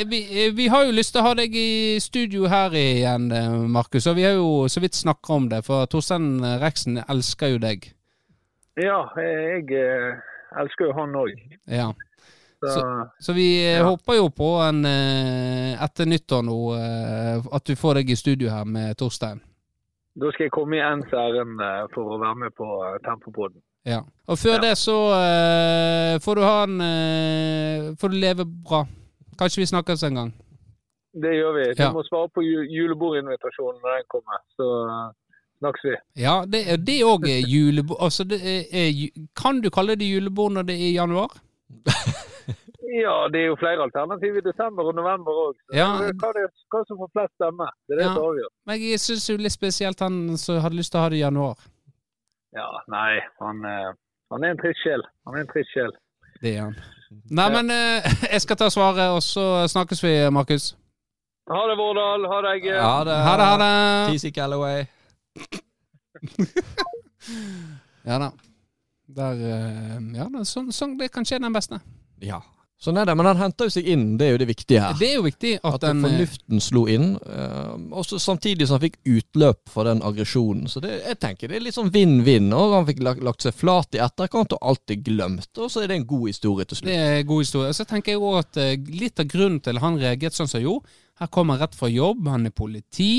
vi, 0.07 0.21
vi 0.55 0.67
har 0.71 0.85
jo 0.87 0.93
lyst 0.95 1.11
til 1.17 1.19
å 1.23 1.27
ha 1.27 1.33
deg 1.41 1.57
i 1.59 1.97
studio 1.99 2.45
her 2.47 2.77
igjen, 2.79 3.27
Markus. 3.73 4.05
Og 4.07 4.15
vi 4.21 4.23
har 4.29 4.37
jo 4.37 4.67
så 4.71 4.79
vidt 4.85 4.95
snakka 4.95 5.33
om 5.41 5.49
det, 5.51 5.65
for 5.67 5.89
Torstein 5.91 6.37
Reksen 6.61 7.01
elsker 7.09 7.57
jo 7.57 7.63
deg. 7.65 7.89
Ja, 8.79 8.99
jeg 9.19 9.71
eh, 9.75 10.19
elsker 10.61 10.85
jo 10.89 10.93
han 10.97 11.15
òg. 11.19 11.33
Ja. 11.67 11.89
Så, 12.59 12.81
Så 13.23 13.33
vi 13.33 13.45
eh, 13.65 13.77
Ja. 13.79 13.85
håper 13.87 14.17
jo 14.19 14.29
på 14.35 14.49
en 14.67 14.83
eh, 14.85 15.75
etter 15.83 16.05
nyttår 16.09 16.43
nå 16.43 16.57
at 17.55 17.63
du 17.65 17.75
får 17.75 18.01
deg 18.01 18.09
i 18.11 18.15
studio 18.19 18.49
her 18.51 18.65
med 18.65 18.97
Torstein. 18.99 19.39
da 20.19 20.31
skal 20.33 20.45
jeg 20.49 20.51
komme 20.51 20.75
i 20.75 20.81
ens 20.83 21.07
ærend 21.13 21.61
for 21.93 22.03
å 22.15 22.19
være 22.19 22.35
med 22.35 22.51
på 22.57 22.67
Tempopoden. 23.05 23.61
Ja. 23.85 24.01
Og 24.27 24.35
før 24.37 24.55
Ja. 24.57 24.61
det 24.65 24.73
så 24.77 24.97
får 26.19 26.35
du 26.35 26.41
ha 26.43 26.63
en 26.63 27.95
Får 27.95 28.09
du 28.11 28.15
leve 28.19 28.43
bra. 28.45 28.85
Kanskje 29.39 29.61
vi 29.61 29.65
snakkes 29.71 30.03
en 30.03 30.15
gang. 30.15 30.33
Det 31.15 31.31
gjør 31.39 31.53
vi. 31.55 31.73
Du 31.75 31.83
Ja. 31.83 31.91
må 31.93 32.03
svare 32.03 32.27
på 32.35 32.41
julebordinvitasjonen 32.43 33.79
når 33.81 33.95
den 33.95 34.05
kommer. 34.11 34.39
Så 34.57 34.65
snakkes 35.59 35.83
vi. 35.89 35.95
Ja, 36.23 36.35
det 36.47 36.61
er 36.73 36.77
det 36.77 36.97
òg 37.03 37.27
julebord 37.47 37.99
Altså, 38.07 38.23
er, 38.31 38.65
er, 38.71 39.03
kan 39.35 39.61
du 39.61 39.69
kalle 39.69 39.95
det 39.99 40.07
julebord 40.09 40.51
når 40.55 40.67
det 40.71 40.75
er 40.79 40.87
i 40.89 40.95
januar? 40.97 41.35
Ja, 42.89 43.27
det 43.29 43.37
er 43.43 43.47
jo 43.51 43.55
flere 43.61 43.83
alternativ 43.85 44.37
i 44.39 44.41
desember 44.41 44.87
og 44.89 44.95
november 44.97 45.35
òg. 45.43 45.57
Ja. 45.77 45.91
Hva, 46.17 46.31
det, 46.33 46.47
hva 46.73 46.79
som 46.89 46.97
får 46.97 47.11
flest 47.13 47.35
stemmer. 47.37 47.69
Det 47.85 47.93
er 47.93 47.99
det 47.99 48.05
Ja. 48.07 48.13
som 48.15 48.23
avgjør. 48.31 48.47
Men 48.65 48.81
jeg 48.81 48.99
syns 49.03 49.27
jo 49.29 49.35
litt 49.37 49.53
spesielt 49.53 49.99
han 50.01 50.15
som 50.41 50.57
hadde 50.63 50.79
lyst 50.79 50.91
til 50.91 50.97
å 50.97 51.03
ha 51.03 51.09
det 51.13 51.19
i 51.19 51.21
januar. 51.21 51.61
Ja, 52.57 52.65
nei, 52.89 53.19
han, 53.43 53.61
eh, 53.69 53.91
han 54.33 54.43
er 54.47 54.55
en 54.55 54.61
trist 54.63 54.81
sjel. 54.81 55.05
Han 55.27 55.37
er 55.37 55.43
en 55.45 55.51
trist 55.53 55.69
sjel. 55.75 55.93
Det 56.41 56.55
er 56.55 56.63
han. 56.65 56.75
Nei, 57.29 57.47
men 57.53 57.69
eh, 57.77 58.09
jeg 58.33 58.41
skal 58.47 58.57
ta 58.63 58.71
svaret, 58.73 59.05
og 59.13 59.21
så 59.21 59.45
snakkes 59.69 60.01
vi, 60.07 60.15
Markus. 60.33 60.71
Ha 61.53 61.61
det, 61.69 61.77
Vårdal. 61.77 62.25
Ha 62.33 62.41
deg. 62.49 62.65
eh. 62.73 62.79
Ja, 62.81 62.95
det 63.05 63.19
Ha 63.27 63.37
det, 63.37 63.51
ha 63.53 63.57
det. 63.61 64.17
TC 64.17 64.33
Callaway. 64.33 64.87
Ja 68.09 68.15
da. 68.21 68.29
Der 69.09 69.41
eh, 69.41 69.97
Ja, 70.15 70.29
sånn, 70.47 70.71
sånn 70.73 70.95
det 70.99 71.09
kan 71.13 71.25
skje 71.27 71.41
den 71.41 71.53
beste. 71.53 71.79
Ja. 72.23 72.39
Sånn 72.79 72.95
er 72.95 73.09
det, 73.09 73.11
men 73.19 73.27
han 73.27 73.39
henter 73.41 73.67
jo 73.67 73.73
seg 73.73 73.87
inn, 73.91 74.13
det 74.15 74.23
er 74.23 74.29
jo 74.31 74.37
det 74.39 74.45
viktige 74.53 74.79
her. 74.79 74.93
Det 74.95 75.07
er 75.09 75.17
jo 75.17 75.23
viktig 75.25 75.49
at, 75.57 75.73
At 75.75 75.81
den 75.83 75.97
eh, 75.99 76.05
fornuften 76.05 76.61
slo 76.63 76.85
inn, 76.87 77.09
eh, 77.27 77.73
også 77.99 78.15
samtidig 78.23 78.69
som 78.69 78.77
han 78.77 78.85
fikk 78.85 78.95
utløp 79.03 79.73
for 79.73 79.89
den 79.89 79.99
aggresjonen. 80.07 80.69
Så 80.71 80.79
det, 80.85 80.93
jeg 81.01 81.17
tenker 81.19 81.51
det 81.51 81.57
er 81.57 81.65
litt 81.65 81.75
sånn 81.75 81.91
vinn-vinn. 81.91 82.47
Og 82.55 82.77
han 82.77 82.87
fikk 82.87 83.01
lagt, 83.03 83.25
lagt 83.27 83.43
seg 83.43 83.57
flat 83.59 83.97
i 83.97 83.99
etterkant 84.05 84.55
og 84.55 84.63
alt 84.71 84.93
er 84.95 85.01
glemt. 85.03 85.51
Og 85.59 85.67
så 85.73 85.83
er 85.83 85.91
det 85.91 85.97
en 85.99 86.07
god 86.13 86.23
historie 86.29 86.69
til 86.69 86.79
slutt. 86.79 86.91
Det 86.93 87.01
er 87.03 87.17
en 87.17 87.27
god 87.33 87.43
historie. 87.43 87.73
Så 87.75 87.87
tenker 87.89 88.15
jeg 88.15 88.23
òg 88.23 88.39
at 88.45 88.61
eh, 88.63 88.71
litt 89.01 89.19
av 89.19 89.27
grunnen 89.35 89.59
til 89.65 89.81
han 89.83 89.99
reagerte 89.99 90.39
sånn 90.39 90.53
som 90.53 90.63
jo, 90.63 90.77
her 91.19 91.33
kommer 91.35 91.57
han 91.57 91.65
rett 91.65 91.75
fra 91.75 91.91
jobb, 91.91 92.31
han 92.31 92.47
er 92.47 92.55
politi. 92.55 93.11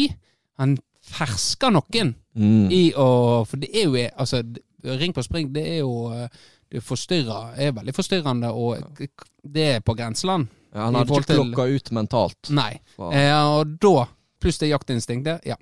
Han 0.63 0.79
fersker 1.11 1.75
noen 1.75 2.15
Mm. 2.31 2.69
i 2.71 2.93
å 2.95 3.43
For 3.45 3.59
det 3.59 3.73
er 3.75 3.89
jo 3.89 3.97
altså, 4.15 4.39
Ring 4.87 5.11
på 5.13 5.23
spring, 5.27 5.49
det 5.53 5.65
er 5.67 5.79
jo 5.81 6.13
eh, 6.15 6.29
det 6.71 6.81
forstyrrer, 6.87 7.57
er 7.59 7.73
veldig 7.75 7.93
forstyrrende, 7.97 8.53
og 8.55 9.01
det 9.43 9.65
er 9.75 9.81
på 9.83 9.97
grenseland. 9.99 10.47
Ja, 10.71 10.85
han 10.87 10.95
hadde 10.95 11.19
ikke 11.19 11.35
klokka 11.35 11.65
ut 11.67 11.91
mentalt. 11.97 12.51
Nei. 12.55 12.77
Eh, 13.11 13.35
og 13.35 13.73
da, 13.83 14.05
pluss 14.41 14.61
det 14.63 14.71
jaktinstinktet, 14.71 15.43
ja. 15.51 15.57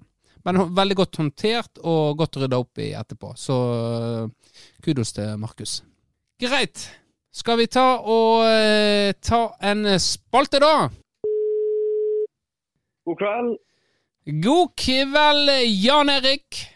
Men 0.44 0.60
veldig 0.76 0.96
godt 1.00 1.16
håndtert 1.16 1.80
og 1.80 2.18
godt 2.20 2.36
rydda 2.42 2.60
opp 2.60 2.78
i 2.84 2.90
etterpå. 3.00 3.32
Så 3.40 3.56
eh, 3.88 4.52
kudos 4.84 5.14
til 5.16 5.32
Markus. 5.40 5.78
Greit. 6.38 6.84
Skal 7.34 7.58
vi 7.62 7.66
ta 7.72 7.86
og 8.04 8.44
eh, 8.44 9.14
ta 9.24 9.46
en 9.64 9.86
spalte, 10.02 10.60
da? 10.60 10.90
God 13.08 13.18
kveld. 13.24 13.56
God 14.28 14.68
kveld, 14.76 15.50
Jan 15.84 16.08
Erik. 16.08 16.66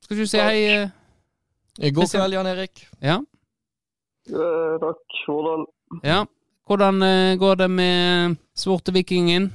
Skal 0.00 0.16
du 0.16 0.26
si 0.26 0.38
Takk. 0.38 0.48
hei? 0.48 0.60
eh? 0.80 1.92
God 1.92 2.08
kveld, 2.08 2.32
Jan 2.34 2.46
Erik. 2.48 2.86
Ja. 3.04 3.18
Eh, 4.30 4.76
takk. 4.80 5.02
Hvordan? 5.26 5.66
ja. 6.02 6.24
Hvordan 6.70 7.02
eh, 7.02 7.36
går 7.36 7.54
det 7.54 7.70
med 7.70 8.36
Svortevikingen? 8.54 9.50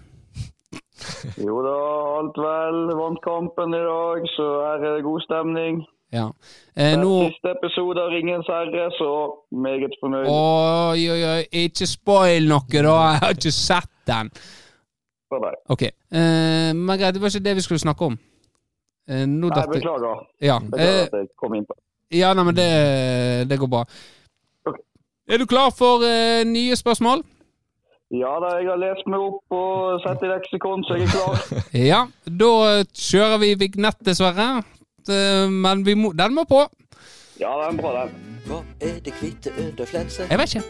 Jo 1.41 1.61
da, 1.65 1.75
alt 2.19 2.37
vel. 2.37 2.77
Vant 2.99 3.21
kampen 3.23 3.73
i 3.73 3.81
dag, 3.87 4.27
så 4.35 4.45
her 4.67 4.83
er 4.85 4.95
det 4.97 5.03
god 5.07 5.23
stemning. 5.25 5.79
Ja. 6.13 6.27
Eh, 6.77 6.93
nå 6.99 7.09
Siste 7.31 7.55
episode 7.55 8.03
av 8.03 8.11
Ringens 8.13 8.47
herre, 8.51 8.89
så 8.99 9.09
meget 9.55 9.95
fornøyd. 10.01 10.27
Oi, 10.29 11.07
oi, 11.09 11.21
oi, 11.31 11.41
ikke 11.65 11.87
spoil 11.89 12.45
noe, 12.51 12.67
da. 12.69 12.83
Jeg 12.83 13.23
har 13.23 13.33
ikke 13.39 13.55
sett 13.55 13.91
den. 14.11 14.29
For 15.31 15.41
deg. 15.41 15.55
Ok. 15.73 15.83
Eh, 15.89 16.71
men 16.77 16.97
greit, 16.99 17.13
det 17.15 17.21
var 17.23 17.33
ikke 17.33 17.45
det 17.47 17.55
vi 17.57 17.63
skulle 17.65 17.81
snakke 17.81 18.05
om. 18.11 18.17
Eh, 19.09 19.23
nå 19.25 19.49
Nei, 19.49 19.55
datte... 19.55 19.73
beklager. 19.79 20.21
Ja, 20.41 20.59
Beklager 20.59 20.99
eh, 21.01 21.07
at 21.09 21.17
jeg 21.21 21.31
kom 21.41 21.55
inn 21.57 21.65
på 21.65 21.77
ja 22.13 22.29
nei, 22.37 22.43
men 22.45 22.53
det, 22.55 22.65
det 23.49 23.57
går 23.59 23.67
bra. 23.67 23.79
Okay. 24.69 24.83
Er 25.27 25.41
du 25.41 25.47
klar 25.49 25.71
for 25.73 26.03
eh, 26.05 26.43
nye 26.47 26.75
spørsmål? 26.77 27.23
Ja 28.13 28.35
da, 28.39 28.51
jeg 28.61 28.69
har 28.69 28.77
lest 28.79 29.07
meg 29.09 29.23
opp 29.25 29.55
og 29.57 30.03
sett 30.03 30.21
i 30.23 30.29
leksikon, 30.29 30.85
så 30.85 30.99
jeg 30.99 31.09
er 31.09 31.15
klar. 31.15 31.63
Ja. 31.89 32.03
Da 32.29 32.51
kjører 32.93 33.41
vi 33.41 33.49
vignett, 33.65 33.97
dessverre. 34.05 34.61
Eh, 35.09 35.49
Men 35.49 35.81
vi 35.87 35.97
må, 35.97 36.13
den 36.13 36.37
må 36.37 36.45
på. 36.49 36.61
Ja, 37.39 37.51
det 37.59 37.67
er 37.67 37.81
bra, 37.81 37.91
den. 38.01 38.25
Hva 38.45 38.59
er 38.79 38.99
det 39.05 39.13
hvite 39.19 39.51
under 39.57 39.85
flensen? 39.85 40.27
Jeg 40.29 40.37
vet 40.39 40.55
ikke. 40.55 40.65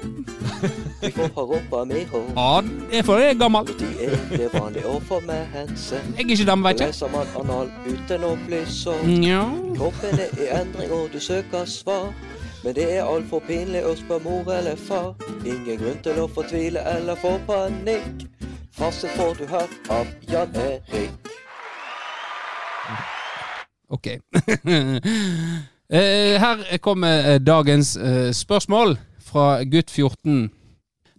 Vi 1.02 1.12
får 1.12 1.32
ha 1.36 1.42
rumpa 1.42 1.84
med 1.84 2.06
hår. 2.06 2.30
Ja, 2.38 2.62
det 2.62 3.00
er 3.00 3.04
for 3.04 3.20
jeg 3.20 3.34
er 3.34 3.40
gammel. 3.40 3.68
Det 3.68 4.06
er 4.06 4.16
det 4.32 4.48
vanlig 4.54 4.86
å 4.88 4.96
få 5.04 5.20
med 5.28 5.52
mensen? 5.54 6.14
Jeg 6.16 6.24
er 6.24 6.32
ikke 6.38 6.48
dame, 6.48 6.70
vet 6.70 6.80
ikke. 6.80 6.88
Leser 6.94 7.12
man 7.12 7.36
anal 7.42 7.74
uten 7.86 8.24
å 8.24 8.32
bli 8.46 8.62
sår? 8.72 9.04
Ja. 9.26 9.44
Kroppen 9.76 10.24
er 10.24 10.40
i 10.40 10.48
endring, 10.56 10.96
og 10.96 11.12
du 11.14 11.20
søker 11.20 11.68
svar. 11.68 12.08
Men 12.64 12.80
det 12.80 12.88
er 12.96 13.04
altfor 13.04 13.44
pinlig 13.46 13.84
å 13.86 13.92
spørre 14.00 14.24
mor 14.24 14.50
eller 14.56 14.80
far. 14.80 15.12
Ingen 15.44 15.84
grunn 15.84 16.02
til 16.08 16.24
å 16.24 16.30
fortvile 16.32 16.82
eller 16.96 17.20
få 17.20 17.36
panikk. 17.46 18.26
Fasit 18.80 19.12
får 19.20 19.38
du 19.38 19.46
her 19.52 19.70
av 20.00 20.10
Jan 20.32 20.60
Erik. 20.64 21.32
Ok. 23.92 24.16
Eh, 25.90 26.42
Her 26.42 26.78
kommer 26.78 27.34
eh, 27.34 27.40
dagens 27.40 27.98
eh, 27.98 28.32
spørsmål 28.34 28.98
fra 29.22 29.64
gutt 29.64 29.92
14. 29.92 30.50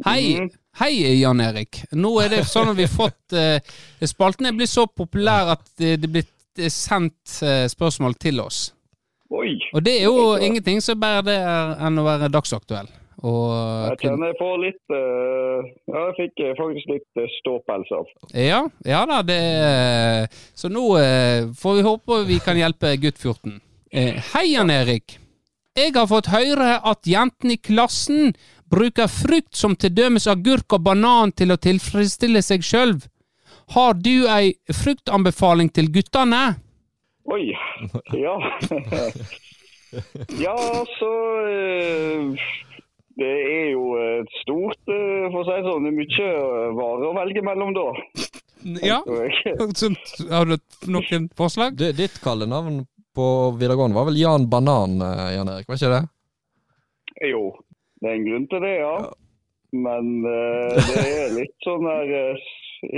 Hei, 0.05 0.40
mm. 0.40 0.48
hei 0.81 1.20
Jan 1.20 1.40
Erik. 1.40 1.85
Nå 1.94 2.16
er 2.20 2.33
det 2.35 2.40
sånn 2.50 2.72
at 2.72 2.79
vi 2.79 2.88
har 2.88 2.90
fått 2.90 3.37
eh, 3.37 3.62
Spalten 4.02 4.48
er 4.50 4.57
blitt 4.59 4.72
så 4.72 4.88
populær 4.90 5.52
at 5.55 5.70
det 5.79 6.00
er 6.00 6.11
blitt 6.18 6.33
sendt 6.72 7.37
spørsmål 7.70 8.16
til 8.18 8.40
oss. 8.40 8.70
Oi. 9.31 9.59
Og 9.74 9.85
det 9.85 9.98
er 10.00 10.07
jo 10.07 10.35
ingenting 10.40 10.81
som 10.83 10.98
bare 10.98 11.22
det 11.26 11.37
er 11.37 11.74
enn 11.87 12.00
å 12.00 12.07
være 12.07 12.31
dagsaktuell. 12.33 12.88
Og 13.26 13.52
Jeg 13.92 14.00
kjenner 14.02 14.33
jeg 14.33 14.37
får 14.38 14.57
litt 14.61 14.92
uh, 14.92 15.68
Ja, 15.88 16.00
jeg 16.02 16.16
fikk 16.18 16.42
faktisk 16.59 16.90
litt 16.92 17.20
uh, 17.20 17.29
ståpels 17.38 17.92
av. 17.96 18.11
Ja, 18.37 18.59
ja 18.85 19.05
da, 19.09 19.22
det 19.24 19.38
Så 20.52 20.68
nå 20.72 20.85
uh, 20.96 21.48
får 21.57 21.79
vi 21.79 21.87
håpe 21.87 22.20
vi 22.29 22.40
kan 22.44 22.61
hjelpe 22.61 22.92
gutt 23.00 23.20
14. 23.20 23.57
Eh, 23.90 24.14
hei, 24.35 24.53
Jan 24.53 24.70
Erik. 24.70 25.18
Jeg 25.77 25.92
har 25.94 26.09
fått 26.11 26.33
høre 26.33 26.81
at 26.83 27.07
jentene 27.07 27.55
i 27.55 27.61
klassen 27.62 28.33
bruker 28.72 29.07
frukt 29.07 29.55
som 29.55 29.77
til 29.79 29.92
dømes 29.94 30.27
agurk 30.27 30.75
og 30.75 30.83
banan 30.88 31.31
til 31.37 31.55
å 31.55 31.59
tilfredsstille 31.61 32.42
seg 32.42 32.64
sjøl. 32.66 32.96
Har 33.77 33.94
du 33.94 34.27
ei 34.31 34.57
fruktanbefaling 34.75 35.70
til 35.70 35.92
guttene? 35.94 36.57
Oi. 37.31 37.53
Ja. 38.14 38.35
ja, 40.46 40.57
så 40.99 41.12
eh, 41.46 42.51
Det 43.18 43.31
er 43.31 43.70
jo 43.70 43.87
et 44.03 44.35
stort, 44.42 44.83
eh, 44.90 45.31
for 45.31 45.44
å 45.44 45.46
si 45.46 45.55
det 45.55 45.68
sånn, 45.68 45.87
det 45.87 45.94
er 45.94 45.99
mye 46.01 46.75
varer 46.81 47.07
å 47.07 47.14
velge 47.20 47.46
mellom 47.46 47.72
da. 47.77 47.87
Ja. 48.83 48.99
Har 50.35 50.51
du 50.51 50.59
noen 50.90 51.31
forslag? 51.38 51.79
Du, 51.79 51.87
ditt 51.94 52.18
kallenavn 52.25 52.83
på 53.16 53.29
videregående 53.59 53.96
var 53.96 54.09
vel 54.11 54.20
Jan 54.20 54.48
Banan, 54.52 55.00
eh, 55.02 55.31
Jan 55.37 55.52
Erik? 55.52 55.68
Var 55.70 55.81
ikke 55.81 55.94
det? 55.94 56.02
Jo, 57.31 57.42
det 58.02 58.11
er 58.11 58.18
en 58.18 58.29
grunn 58.29 58.50
til 58.52 58.66
det, 58.66 58.74
ja. 58.83 58.96
Men 59.76 60.12
uh, 60.24 60.76
det 60.76 61.02
er 61.02 61.35
litt 61.35 61.57
sånn 61.66 61.85
der 61.85 62.12
uh, 62.14 62.44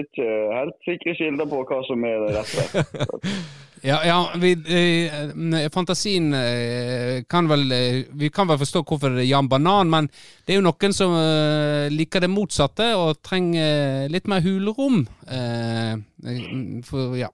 Ikke 0.03 0.27
helt 0.53 0.77
sikre 0.85 1.15
kilder 1.17 1.49
på 1.49 1.63
hva 1.67 1.79
som 1.89 2.05
er 2.07 2.21
det 2.27 2.35
rette. 2.37 3.33
Ja, 3.83 3.99
ja 4.05 4.31
vi, 4.35 4.53
eh, 4.53 5.71
fantasien 5.71 6.33
eh, 6.35 7.23
kan 7.29 7.49
vel 7.49 7.73
eh, 7.73 8.05
Vi 8.11 8.31
kan 8.35 8.49
vel 8.49 8.59
forstå 8.59 8.83
hvorfor 8.83 9.15
det 9.15 9.23
er 9.23 9.31
Jan 9.31 9.49
Banan, 9.49 9.91
men 9.91 10.09
det 10.47 10.55
er 10.55 10.59
jo 10.59 10.67
noen 10.67 10.95
som 10.97 11.15
eh, 11.15 11.87
liker 11.93 12.25
det 12.25 12.33
motsatte 12.33 12.91
og 12.99 13.21
trenger 13.23 14.09
litt 14.11 14.27
mer 14.31 14.43
hulrom. 14.43 15.05
Eh, 15.31 15.93
eh, 15.95 16.43
for, 16.89 17.15
ja. 17.19 17.31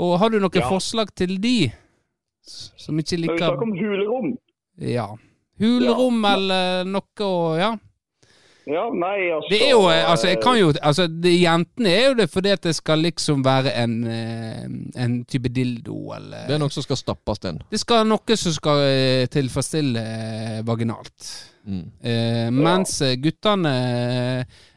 Og 0.00 0.16
har 0.20 0.32
du 0.32 0.38
noen 0.40 0.62
Ja. 0.62 0.68
forslag 0.68 1.12
til 1.14 1.36
de 1.40 1.72
som 2.42 2.98
ikke 2.98 3.18
liker 3.20 3.36
vi 3.36 3.44
snakker 3.44 3.66
om 3.66 3.76
hulrom. 3.76 4.32
Ja. 4.80 5.06
Hulrom 5.60 6.24
eller 6.24 6.84
noe 6.88 7.26
og 7.26 7.58
Ja. 7.60 7.76
Ja, 8.68 8.84
nei, 8.92 9.30
altså 9.32 9.48
Det 9.50 9.58
er 9.64 9.70
jo 9.72 9.84
eh, 9.88 10.10
Altså, 10.10 10.26
jeg 10.28 10.38
kan 10.42 10.58
jo 10.58 10.72
Altså, 10.82 11.06
det, 11.08 11.32
jentene 11.40 11.90
er 11.90 12.08
jo 12.10 12.14
det 12.20 12.26
fordi 12.30 12.52
at 12.54 12.62
det 12.62 12.74
skal 12.76 13.02
liksom 13.02 13.42
være 13.44 13.72
en, 13.82 13.94
eh, 14.06 14.64
en 15.04 15.24
type 15.24 15.48
dildo, 15.48 16.12
eller 16.16 16.46
Det 16.46 16.54
er 16.54 16.62
noe 16.62 16.70
som 16.70 16.84
skal 16.84 17.00
stappes 17.00 17.40
inn. 17.48 17.60
Det 17.70 17.80
skal 17.80 18.06
noe 18.06 18.36
som 18.36 18.52
skal 18.52 18.82
eh, 18.84 19.26
tilfredsstille 19.32 20.04
vaginalt. 20.68 21.30
Mm. 21.66 21.84
Eh, 22.02 22.50
mens 22.54 23.00
ja. 23.00 23.14
guttene 23.20 23.74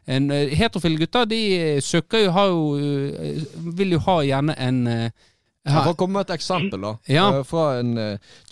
en, 0.06 0.30
eh, 0.30 0.52
Heterofile 0.58 0.98
gutter, 0.98 1.24
de 1.30 1.40
eh, 1.58 1.80
søker 1.82 2.26
jo 2.26 2.30
Har 2.34 2.48
jo 2.52 2.64
eh, 2.76 3.44
Vil 3.78 3.94
jo 3.96 4.00
ha 4.06 4.18
gjerne 4.24 4.56
en 4.60 4.80
Jeg 4.86 5.72
ha, 5.72 5.84
får 5.86 5.94
komme 5.96 6.18
med 6.18 6.28
et 6.28 6.34
eksempel, 6.34 6.82
da. 6.84 6.90
Ja. 7.08 7.42
Fra 7.48 7.78
en 7.80 7.94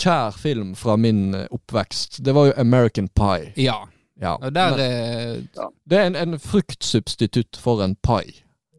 kjær 0.00 0.32
film 0.40 0.70
fra 0.74 0.94
min 0.96 1.34
oppvekst. 1.52 2.22
Det 2.24 2.32
var 2.32 2.46
jo 2.46 2.54
American 2.56 3.10
Pie. 3.12 3.50
Ja. 3.60 3.82
Ja. 4.16 4.38
Og 4.40 4.54
der 4.54 4.70
Men 4.70 4.80
eh, 4.80 5.66
det 5.84 5.98
er 5.98 6.06
en, 6.08 6.16
en 6.16 6.38
fruktsubstitutt 6.40 7.60
for 7.60 7.84
en 7.84 7.98
pai. 8.00 8.24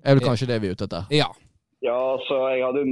Er 0.03 0.17
vel 0.17 0.25
kanskje 0.25 0.49
det 0.49 0.57
vi 0.63 0.71
er 0.71 0.73
ute 0.73 0.87
etter? 0.89 1.05
Ja. 1.13 1.29
Ja, 1.83 1.99
så 2.25 2.41
jeg 2.55 2.63
hadde 2.65 2.83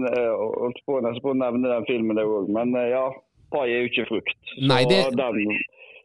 holdt 0.61 0.81
på, 0.85 0.99
på 1.23 1.33
å 1.33 1.37
nevne 1.41 1.73
den 1.73 1.85
filmen 1.89 2.19
det 2.19 2.27
òg, 2.27 2.49
men 2.51 2.75
ja. 2.91 3.07
Pai 3.51 3.65
er 3.67 3.81
jo 3.81 3.89
ikke 3.89 4.05
frukt. 4.11 4.37
Så 4.53 4.67
Nei, 4.67 4.83
det- 4.85 5.09
den, 5.17 5.49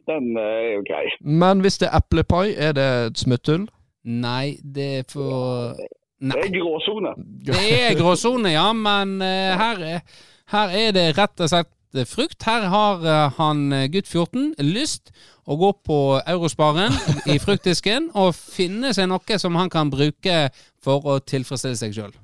den 0.09 0.37
eh, 0.37 0.43
er 0.43 0.73
jo 0.77 0.83
grei. 0.87 1.05
Men 1.21 1.63
hvis 1.65 1.79
det 1.81 1.89
er 1.89 2.01
eplepai, 2.01 2.45
er 2.55 2.75
det 2.77 2.87
et 3.07 3.23
smutthull? 3.23 3.67
Nei, 4.07 4.57
det 4.63 4.89
er 4.99 5.07
for 5.11 5.77
Det 5.77 6.43
er 6.43 6.51
gråsone. 6.53 7.15
Det 7.47 7.63
er 7.79 7.97
gråsone, 7.99 8.53
ja, 8.55 8.69
men 8.73 9.17
uh, 9.21 9.57
her, 9.61 9.81
er, 9.95 10.21
her 10.53 10.77
er 10.83 10.93
det 10.95 11.07
rett 11.17 11.43
og 11.43 11.51
slett 11.51 11.73
eh, 11.97 12.07
frukt. 12.07 12.39
Her 12.47 12.69
har 12.71 13.03
uh, 13.03 13.33
han 13.37 13.67
gutt 13.93 14.07
14 14.07 14.55
lyst 14.63 15.11
å 15.47 15.57
gå 15.59 15.73
på 15.87 15.99
Eurosparen 16.23 16.95
i 17.27 17.37
fruktdisken 17.43 18.11
og 18.15 18.31
finne 18.35 18.93
seg 18.95 19.11
noe 19.11 19.41
som 19.41 19.59
han 19.59 19.69
kan 19.73 19.91
bruke 19.91 20.47
for 20.83 21.03
å 21.03 21.19
tilfredsstille 21.19 21.79
seg 21.79 21.99
sjøl. 21.99 22.15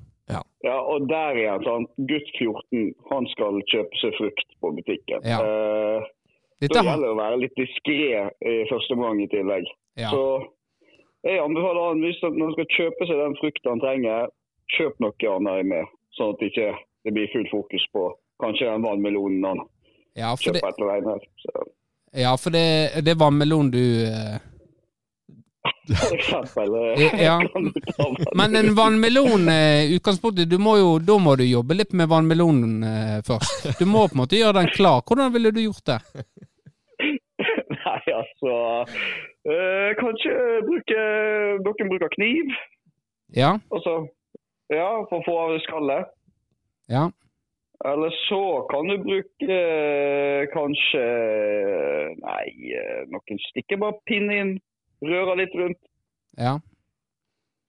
Ja, 0.64 0.78
og 0.80 1.08
der 1.08 1.36
er 1.44 1.64
han. 1.68 1.86
Gutt 2.08 2.28
14, 2.38 2.94
han 3.10 3.26
skal 3.34 3.60
kjøpe 3.68 4.00
seg 4.00 4.14
frukt 4.16 4.54
på 4.60 4.70
butikken. 4.78 5.20
Ja. 5.28 5.40
Eh, 5.44 6.06
Dette 6.64 6.82
har 6.82 6.90
gjelder 6.90 7.06
det 7.06 7.14
å 7.14 7.20
være 7.20 7.40
litt 7.44 7.56
diskré 7.60 7.98
i 8.50 8.56
første 8.72 8.96
omgang 8.96 9.22
i 9.22 9.30
tillegg. 9.32 9.70
ja. 10.00 10.12
Så 10.12 10.24
jeg 11.24 11.40
anbefaler 11.40 11.86
han 11.88 12.02
hvis 12.04 12.18
når 12.20 12.42
han 12.42 12.50
skal 12.52 12.66
kjøpe 12.76 13.06
seg 13.08 13.20
den 13.20 13.36
frukten 13.38 13.70
han 13.70 13.80
trenger, 13.80 14.32
kjøp 14.76 14.98
noe 15.00 15.30
annet 15.36 15.70
med. 15.70 15.94
Sånn 16.18 16.34
at 16.34 16.42
det 16.42 16.50
ikke 16.52 16.72
det 17.04 17.12
blir 17.16 17.30
full 17.32 17.46
fokus 17.48 17.86
på 17.92 18.02
kanskje 18.42 18.68
den 18.68 18.84
vannmelonen 18.84 19.44
han 19.44 19.62
ja, 20.14 20.32
kjøper 20.36 20.60
det, 20.60 20.72
etter 20.72 20.88
veien 20.88 21.08
her. 21.10 21.22
Så, 21.42 21.62
ja, 22.24 22.34
for 22.38 22.54
det, 22.54 22.66
det 23.04 23.14
er 23.14 23.20
vannmelon 23.20 23.70
du 23.72 23.82
eh, 24.06 24.36
for 26.00 26.14
eksempel. 26.16 26.76
Ja. 27.20 27.40
Men 28.38 28.56
en 28.56 28.74
vannmelon, 28.78 29.48
eh, 29.48 29.90
utgangspunktet, 29.96 30.48
du 30.50 30.58
må 30.58 30.76
jo, 30.78 30.94
da 31.02 31.18
må 31.20 31.34
du 31.40 31.44
jobbe 31.44 31.76
litt 31.76 31.92
med 31.96 32.08
vannmelonen 32.08 32.76
eh, 32.88 33.18
først. 33.26 33.74
Du 33.80 33.84
må 33.88 34.06
på 34.08 34.16
en 34.16 34.22
måte 34.22 34.38
gjøre 34.38 34.60
den 34.60 34.72
klar. 34.76 35.02
Hvordan 35.04 35.34
ville 35.34 35.52
du 35.52 35.60
gjort 35.66 35.84
det? 35.90 36.00
Nei, 38.14 38.24
Så 38.38 38.52
eh, 39.50 39.90
Kanskje 39.98 40.34
bruke 40.68 41.02
Noen 41.64 41.90
bruker 41.90 42.12
kniv. 42.14 42.52
Ja, 43.34 43.56
Også, 43.74 43.94
ja, 44.70 44.88
for 45.10 45.18
å 45.20 45.24
få 45.26 45.36
av 45.48 45.58
skallet. 45.66 46.10
ja. 46.92 47.08
Eller 47.84 48.14
så 48.30 48.38
kan 48.70 48.86
du 48.88 48.94
bruke 49.02 49.56
eh, 49.56 50.44
kanskje 50.54 51.02
Nei, 52.22 52.46
eh, 52.78 53.02
noen 53.12 53.40
stikker 53.50 53.80
bare 53.82 53.98
pinnen 54.08 54.36
inn, 54.38 54.52
rører 55.04 55.42
litt 55.42 55.56
rundt. 55.58 55.80
ja. 56.38 56.54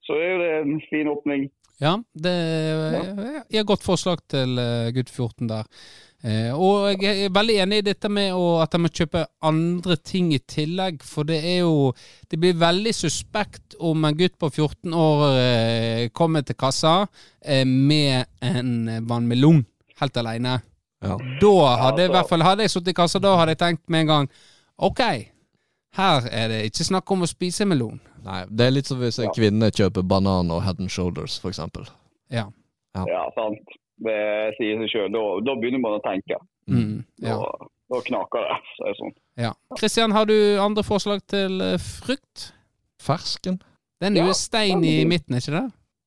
Så 0.06 0.14
er 0.14 0.28
jo 0.30 0.38
det 0.38 0.50
en 0.62 0.80
fin 0.86 1.08
åpning. 1.10 1.48
Ja, 1.82 1.96
det 2.14 2.30
er 2.30 3.40
et 3.50 3.66
godt 3.66 3.82
forslag 3.82 4.20
til 4.30 4.54
gutt 4.94 5.10
14 5.10 5.48
der. 5.50 5.66
Eh, 6.24 6.48
og 6.50 7.02
jeg 7.04 7.26
er 7.26 7.34
veldig 7.34 7.56
enig 7.60 7.78
i 7.82 7.84
dette 7.90 8.08
med 8.08 8.32
at 8.62 8.72
de 8.72 8.80
må 8.80 8.88
kjøpe 8.88 9.26
andre 9.44 9.96
ting 10.00 10.30
i 10.34 10.40
tillegg, 10.40 11.02
for 11.04 11.28
det 11.28 11.42
er 11.44 11.58
jo 11.60 11.92
Det 12.30 12.38
blir 12.40 12.56
veldig 12.56 12.94
suspekt 12.96 13.76
om 13.78 14.04
en 14.04 14.16
gutt 14.16 14.38
på 14.40 14.48
14 14.50 14.94
år 14.96 15.24
eh, 15.36 16.08
kommer 16.16 16.42
til 16.42 16.56
kassa 16.56 17.06
eh, 17.44 17.64
med 17.66 18.24
en 18.40 19.06
vannmelon 19.06 19.64
helt 20.00 20.16
alene. 20.16 20.58
Ja. 21.04 21.16
Da 21.40 21.76
hadde 21.84 22.08
i 22.08 22.10
hvert 22.10 22.28
fall 22.28 22.42
Hadde 22.42 22.64
jeg 22.64 22.72
sittet 22.72 22.94
i 22.94 22.96
kassa, 22.96 23.20
da 23.20 23.36
hadde 23.36 23.52
jeg 23.52 23.62
tenkt 23.62 23.84
med 23.92 24.06
en 24.06 24.12
gang 24.12 24.28
OK, 24.76 25.00
her 25.96 26.26
er 26.32 26.48
det 26.52 26.64
ikke 26.68 26.84
snakk 26.84 27.10
om 27.12 27.24
å 27.24 27.28
spise 27.30 27.64
melon. 27.68 28.00
Nei, 28.26 28.42
det 28.50 28.66
er 28.66 28.74
litt 28.74 28.88
som 28.90 28.98
hvis 29.00 29.20
en 29.22 29.32
kvinne 29.32 29.70
kjøper 29.72 30.04
banan 30.04 30.50
og 30.52 30.60
head 30.66 30.80
and 30.82 30.92
shoulders, 30.92 31.38
for 31.40 31.52
eksempel. 31.52 31.86
Ja. 32.28 32.48
Ja. 32.96 33.04
Ja, 33.08 33.22
sant. 33.36 33.76
Det 34.04 34.18
sier 34.58 34.82
seg 34.82 34.92
sjøl. 34.92 35.08
Da, 35.14 35.22
da 35.46 35.54
begynner 35.56 35.80
man 35.82 35.96
å 35.96 36.02
tenke. 36.04 36.40
Mm, 36.68 37.00
ja. 37.24 37.38
Da, 37.38 37.70
da 37.94 38.02
knaker 38.10 38.44
det. 38.44 38.58
Så 38.74 38.84
er 38.84 38.92
det 38.92 39.00
sånn. 39.00 39.16
Ja. 39.40 39.54
Kristian, 39.78 40.14
har 40.16 40.28
du 40.28 40.36
andre 40.60 40.84
forslag 40.86 41.24
til 41.30 41.60
eh, 41.64 41.80
frukt? 41.80 42.50
Fersken? 43.02 43.60
Den 44.02 44.16
er 44.16 44.26
jo 44.26 44.32
Ja, 44.34 44.36
stein 44.36 44.84
i 44.84 44.98
midten, 45.08 45.38
ikke 45.38 45.54
det? 45.54 45.66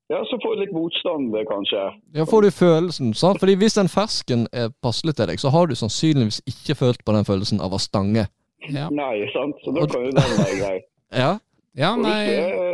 Ja, 0.09 0.23
så 0.25 0.39
får 0.41 0.55
du 0.55 0.61
litt 0.63 0.71
motstand, 0.73 1.35
kanskje. 1.45 1.81
Ja, 2.17 2.25
får 2.25 2.41
du 2.41 2.51
følelsen, 2.51 3.13
sant? 3.13 3.37
Fordi 3.41 3.53
hvis 3.61 3.77
den 3.77 3.89
fersken 3.93 4.47
er 4.49 4.71
passelig 4.81 5.13
til 5.19 5.29
deg, 5.29 5.41
så 5.41 5.51
har 5.53 5.69
du 5.69 5.75
sannsynligvis 5.77 6.41
ikke 6.49 6.75
følt 6.79 7.03
på 7.05 7.13
den 7.13 7.27
følelsen 7.27 7.61
av 7.61 7.75
å 7.77 7.81
stange. 7.81 8.25
Ja, 8.73 8.87
Nei, 8.89 9.21
sant. 9.33 9.61
Så 9.63 9.73
da 9.75 9.85
kan 9.89 10.07
jo 10.07 10.15
den 10.15 10.33
være 10.41 10.57
grei. 10.61 10.79
Ja? 11.21 11.29
ja 11.77 11.93
Og 11.97 12.03
hvis 12.05 12.25
det 12.25 12.33
nei 12.33 12.33
er 12.37 12.68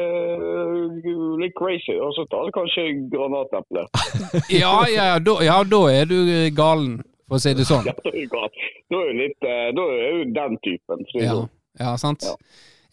litt 1.42 1.54
crazy, 1.58 1.96
og 2.02 2.14
så 2.18 2.26
tar 2.32 2.46
du 2.48 2.52
kanskje 2.56 2.86
granateple. 3.12 3.84
Ja, 4.62 4.74
ja, 4.92 5.06
ja, 5.14 5.20
da, 5.20 5.36
ja, 5.46 5.58
da 5.64 5.82
er 5.92 6.06
du 6.10 6.16
eh, 6.30 6.50
galen, 6.56 7.00
for 7.28 7.38
å 7.38 7.42
si 7.44 7.54
det 7.58 7.66
sånn. 7.72 7.86
Ja, 7.90 7.94
da 8.04 8.12
er 8.14 8.18
du 8.22 8.32
godt. 8.32 8.62
Da 8.92 9.02
er 9.02 9.12
du 9.12 9.20
litt 9.24 9.48
eh, 9.50 9.68
Da 9.78 9.86
er 9.98 10.18
du 10.22 10.34
den 10.40 10.58
typen. 10.66 11.06
Ja, 11.20 11.38
ja 11.82 11.96
sant. 12.02 12.26
Ja. 12.28 12.36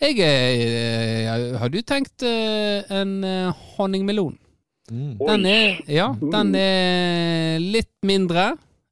Jeg 0.03 0.19
eh, 0.27 1.59
Har 1.61 1.71
du 1.71 1.79
tenkt 1.87 2.25
en 2.27 3.13
honningmelon? 3.77 4.35
Mm. 4.91 5.13
Den 5.21 5.45
er, 5.47 5.77
ja, 5.89 6.09
den 6.19 6.51
er 6.59 7.61
litt 7.63 7.93
mindre. 8.05 8.49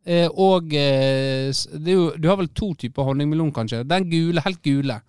eh, 0.06 0.28
Og 0.30 0.70
eh, 0.78 1.50
det 1.50 1.90
er 1.90 1.96
jo, 1.98 2.04
du 2.16 2.28
har 2.30 2.38
vel 2.38 2.48
to 2.54 2.70
typer 2.78 3.08
honningmelon, 3.08 3.50
kanskje? 3.52 3.82
Den 3.90 4.06
gule, 4.12 4.40
helt 4.46 4.62
gule. 4.64 5.00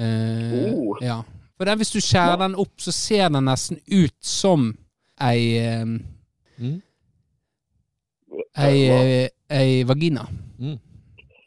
Eh, 0.00 0.72
Oh. 0.74 0.96
Ja. 1.04 1.20
For 1.60 1.68
den, 1.68 1.76
hvis 1.76 1.90
du 1.92 1.98
skjærer 2.00 2.38
den 2.40 2.54
opp, 2.56 2.72
så 2.80 2.92
ser 2.96 3.28
den 3.28 3.44
nesten 3.44 3.76
ut 3.92 4.16
som 4.24 4.70
ei 5.20 5.58
eh, 5.60 5.84
Mm. 6.60 6.78
Ei, 8.60 8.80
eh, 8.88 9.28
ei 9.48 9.82
vagina. 9.88 10.26
Mm. 10.58 10.74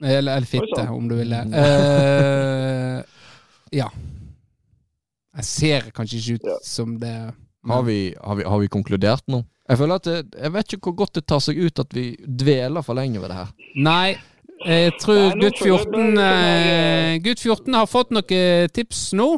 Eller, 0.02 0.36
eller 0.38 0.46
fitte, 0.50 0.88
om 0.90 1.06
du 1.10 1.16
vil 1.20 1.30
det. 1.30 1.42
Eh, 1.54 3.04
ja. 3.78 3.88
Jeg 5.38 5.46
ser 5.50 5.90
kanskje 5.94 6.18
ikke 6.20 6.34
ut 6.40 6.48
Ja. 6.50 6.58
som 6.66 6.98
det 7.00 7.14
Har, 7.66 7.82
vi, 7.84 8.14
har, 8.24 8.36
vi, 8.36 8.44
har 8.44 8.60
vi 8.60 8.68
konkludert 8.68 9.24
nå? 9.28 9.44
Jeg 9.70 9.78
føler 9.78 9.96
at 9.96 10.04
det, 10.04 10.18
Jeg 10.42 10.54
vet 10.54 10.74
ikke 10.74 10.90
hvor 10.92 10.98
godt 11.06 11.16
det 11.16 11.26
tar 11.26 11.40
seg 11.40 11.58
ut 11.62 11.80
at 11.80 11.94
vi 11.94 12.16
dveler 12.26 12.82
for 12.82 12.94
lenge 12.98 13.22
ved 13.22 13.30
det 13.30 13.38
her. 13.38 13.54
Nei, 13.76 14.18
jeg 14.66 14.94
tror 15.02 15.34
gutt 15.40 15.62
14 15.62 16.18
eh, 16.20 17.18
Gutt 17.24 17.40
14 17.40 17.74
har 17.74 17.86
fått 17.90 18.12
noen 18.14 18.70
tips 18.74 19.14
nå. 19.18 19.30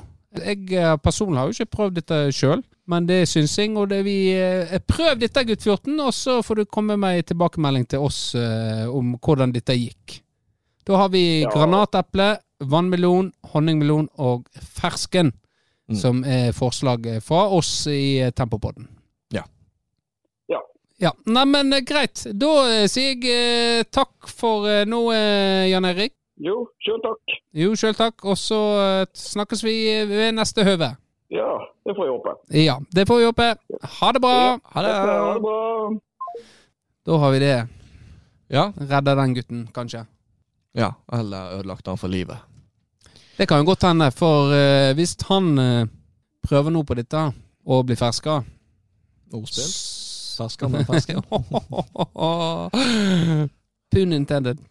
Jeg 0.44 0.72
eh, 0.74 0.96
personlig 0.98 1.38
har 1.40 1.48
jo 1.52 1.56
ikke 1.56 1.76
prøvd 1.78 1.96
dette 2.00 2.18
sjøl, 2.36 2.64
men 2.88 3.06
det 3.08 3.22
er 3.22 3.30
synsing. 3.30 3.78
Og 3.78 3.90
det 3.90 4.02
vi 4.06 4.18
eh, 4.36 4.80
Prøv 4.88 5.20
dette, 5.22 5.44
gutt 5.48 5.64
14, 5.64 6.00
og 6.00 6.14
så 6.14 6.40
får 6.46 6.56
du 6.62 6.66
komme 6.66 6.98
med 7.00 7.18
en 7.22 7.30
tilbakemelding 7.32 7.88
til 7.88 8.00
oss 8.06 8.20
eh, 8.36 8.86
om 8.90 9.16
hvordan 9.22 9.54
dette 9.56 9.76
gikk. 9.78 10.20
Da 10.86 10.98
har 11.02 11.10
vi 11.10 11.42
Ja. 11.42 11.50
granateple, 11.50 12.38
vannmelon, 12.62 13.32
honningmelon 13.54 14.10
og 14.20 14.46
fersken, 14.62 15.34
Mm. 15.88 15.96
som 16.02 16.24
er 16.26 16.52
forslaget 16.52 17.22
fra 17.22 17.44
oss 17.54 17.86
i 17.86 18.18
Tempopodden. 18.34 18.88
Ja. 19.32 19.44
Ja. 20.50 20.58
Ja, 20.98 21.12
Neimen, 21.30 21.70
greit. 21.86 22.24
Da 22.34 22.88
sier 22.90 23.22
jeg 23.22 23.86
takk 23.94 24.26
for 24.26 24.66
nå, 24.90 25.02
Jan 25.70 25.86
Erik. 25.86 26.14
Jo, 26.38 26.66
sjøl 26.84 27.00
takk. 27.04 27.36
Jo, 27.56 27.76
sjøl 27.80 27.96
takk. 27.96 28.26
Og 28.28 28.36
så 28.38 28.58
eh, 28.82 29.06
snakkes 29.16 29.64
vi 29.64 29.76
ved 30.10 30.34
neste 30.36 30.66
høve. 30.68 30.92
Ja, 31.32 31.48
det 31.88 31.96
får 31.96 32.06
vi 32.06 32.12
håpe. 32.12 32.34
Ja, 32.54 32.76
det 32.94 33.06
får 33.08 33.18
vi 33.22 33.26
håpe. 33.30 33.48
Ha 34.00 34.12
det 34.14 34.22
bra. 34.22 34.34
Ha 34.74 34.82
Ha 34.82 34.84
det 34.84 35.42
bra. 35.42 35.96
Da 37.06 37.18
har 37.22 37.32
vi 37.32 37.40
det. 37.40 37.56
Ja. 38.54 38.68
Redda 38.78 39.16
den 39.16 39.34
gutten, 39.34 39.64
kanskje. 39.74 40.06
ja. 40.76 40.92
Eller 41.14 41.56
ødelagt 41.60 41.88
han 41.88 41.98
for 41.98 42.08
livet. 42.12 42.38
Det 43.38 43.48
kan 43.48 43.60
jo 43.64 43.66
godt 43.72 43.84
hende, 43.84 44.12
for 44.12 44.52
eh, 44.54 44.94
hvis 44.96 45.16
han 45.30 45.58
eh, 45.60 45.88
prøver 46.48 46.72
noe 46.72 46.84
på 46.88 46.96
dette 46.96 47.26
og 47.66 47.86
blir 47.88 47.98
ferska 48.00 48.44
Ordspill. 49.34 49.72
Ferska 50.38 50.68
med 50.70 50.86
fersken. 50.88 51.24
Pun 53.96 54.14
intended. 54.14 54.58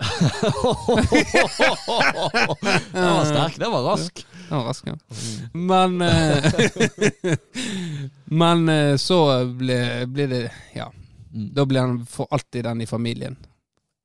Den 2.92 3.04
var 3.04 3.24
sterk. 3.24 3.56
Den 3.58 3.72
var 3.72 3.82
rask. 3.82 4.26
Den 4.48 4.58
var 4.58 4.64
rask, 4.68 4.86
ja. 4.86 4.96
Men 5.52 6.02
eh, 6.02 6.52
Men 8.24 8.68
eh, 8.68 8.96
så 8.96 9.44
blir 9.44 10.26
det 10.28 10.50
Ja. 10.74 10.92
Mm. 11.34 11.48
Da 11.54 11.64
blir 11.66 11.80
han 11.80 12.06
for 12.06 12.26
alltid 12.30 12.64
den 12.64 12.80
i 12.80 12.86
familien. 12.86 13.36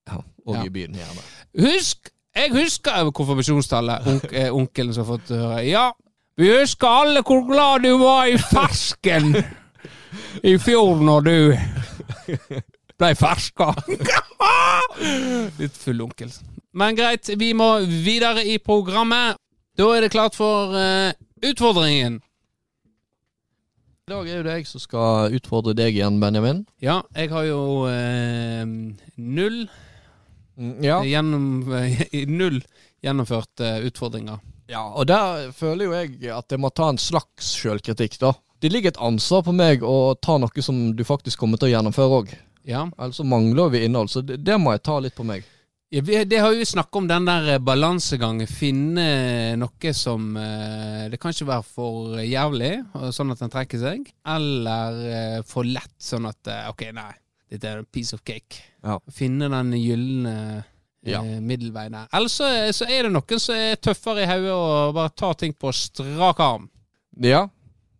Ja. 0.09 0.23
Og 0.45 0.55
Ja. 0.55 0.63
i 0.65 0.69
byen 0.69 0.95
gjerne. 0.95 1.21
Husk! 1.59 1.97
Jeg 2.35 2.51
husker 2.53 3.11
konfirmasjonstallet. 3.11 4.07
Onk, 4.07 4.33
eh, 4.33 4.55
onkelen 4.55 4.93
som 4.93 5.05
har 5.05 5.17
fått 5.17 5.29
høre. 5.35 5.59
Ja, 5.67 5.91
vi 6.37 6.49
husker 6.59 6.87
alle 6.87 7.21
hvor 7.21 7.43
glad 7.49 7.83
du 7.83 7.97
var 7.97 8.25
i 8.31 8.37
fersken 8.37 9.35
i 10.43 10.55
fjor 10.57 11.01
når 11.03 11.21
du 11.21 11.57
ble 12.99 13.15
ferska. 13.15 13.73
Litt 15.59 15.77
full 15.77 16.01
onkel. 16.05 16.31
Men 16.77 16.95
greit, 16.97 17.29
vi 17.39 17.51
må 17.57 17.79
videre 17.85 18.43
i 18.45 18.57
programmet. 18.61 19.37
Da 19.79 19.87
er 19.95 20.05
det 20.05 20.11
klart 20.13 20.35
for 20.37 20.73
uh, 20.75 21.11
utfordringen. 21.45 22.19
I 24.09 24.11
dag 24.11 24.25
er 24.29 24.39
jo 24.39 24.45
det 24.47 24.55
jeg 24.57 24.65
som 24.71 24.81
skal 24.81 25.35
utfordre 25.37 25.75
deg 25.77 25.93
igjen, 25.99 26.17
Benjamin. 26.21 26.63
Ja, 26.81 27.01
jeg 27.15 27.29
har 27.33 27.45
jo 27.49 27.61
uh, 27.85 28.65
null 29.17 29.61
Mm, 30.59 30.81
Ja. 30.83 30.97
gjennom, 31.07 31.43
eh, 31.71 32.01
null 32.27 32.57
gjennomførte 32.99 33.77
utfordringer. 33.87 34.41
ja, 34.67 34.81
og 34.91 35.05
der 35.07 35.53
føler 35.55 35.85
jo 35.85 35.93
jeg 35.93 36.33
at 36.35 36.51
jeg 36.51 36.59
må 36.59 36.67
ta 36.75 36.89
en 36.91 36.97
slags 36.99 37.53
sjølkritikk, 37.61 38.17
da. 38.19 38.33
Det 38.59 38.67
ligger 38.73 38.91
et 38.91 38.99
ansvar 38.99 39.45
på 39.47 39.53
meg 39.55 39.85
å 39.87 40.17
ta 40.19 40.35
noe 40.37 40.61
som 40.61 40.91
du 40.97 41.05
faktisk 41.07 41.39
kommer 41.39 41.55
til 41.61 41.69
å 41.69 41.71
gjennomføre 41.77 42.17
òg. 42.17 42.33
Ja. 42.67 42.83
Ellers 42.97 43.15
så 43.19 43.23
mangler 43.27 43.69
vi 43.73 43.85
innhold, 43.85 44.09
så 44.11 44.21
det, 44.25 44.41
det 44.45 44.57
må 44.61 44.73
jeg 44.75 44.83
ta 44.85 44.99
litt 44.99 45.15
på 45.17 45.23
meg. 45.27 45.45
Ja, 45.89 46.03
vi, 46.05 46.19
det 46.29 46.37
har 46.37 46.53
jo 46.53 46.65
snakka 46.69 46.99
om, 46.99 47.07
den 47.09 47.25
der 47.25 47.47
eh, 47.55 47.61
balansegangen. 47.65 48.45
Finne 48.47 49.05
noe 49.57 49.93
som 49.97 50.35
eh, 50.37 51.07
Det 51.09 51.17
kan 51.21 51.33
ikke 51.33 51.47
være 51.49 51.65
for 51.65 52.19
jævlig, 52.21 52.73
sånn 53.15 53.33
at 53.33 53.41
den 53.41 53.53
trekker 53.55 53.81
seg, 53.81 54.11
eller 54.35 54.99
eh, 55.09 55.39
for 55.49 55.65
lett, 55.65 55.95
sånn 55.97 56.27
at 56.29 56.51
eh, 56.51 56.67
OK, 56.69 56.83
nei, 56.93 57.09
dette 57.49 57.71
er 57.71 57.81
a 57.81 57.87
piece 57.89 58.13
of 58.13 58.21
cake. 58.27 58.59
Ja. 58.85 58.99
Finne 59.09 59.49
den 59.49 59.73
gylne 59.79 60.35
eh, 60.59 60.67
Ja. 61.09 61.23
middelveien 61.23 61.95
der. 61.95 62.05
Eller 62.13 62.29
så, 62.29 62.51
så 62.75 62.85
er 62.85 63.07
det 63.07 63.13
noen 63.15 63.39
som 63.41 63.55
er 63.57 63.79
tøffere 63.81 64.27
i 64.27 64.29
hodet 64.29 64.53
og 64.53 64.93
bare 64.99 65.15
tar 65.17 65.33
ting 65.41 65.55
på 65.57 65.71
strak 65.73 66.41
arm. 66.43 66.69
Ja, 67.23 67.47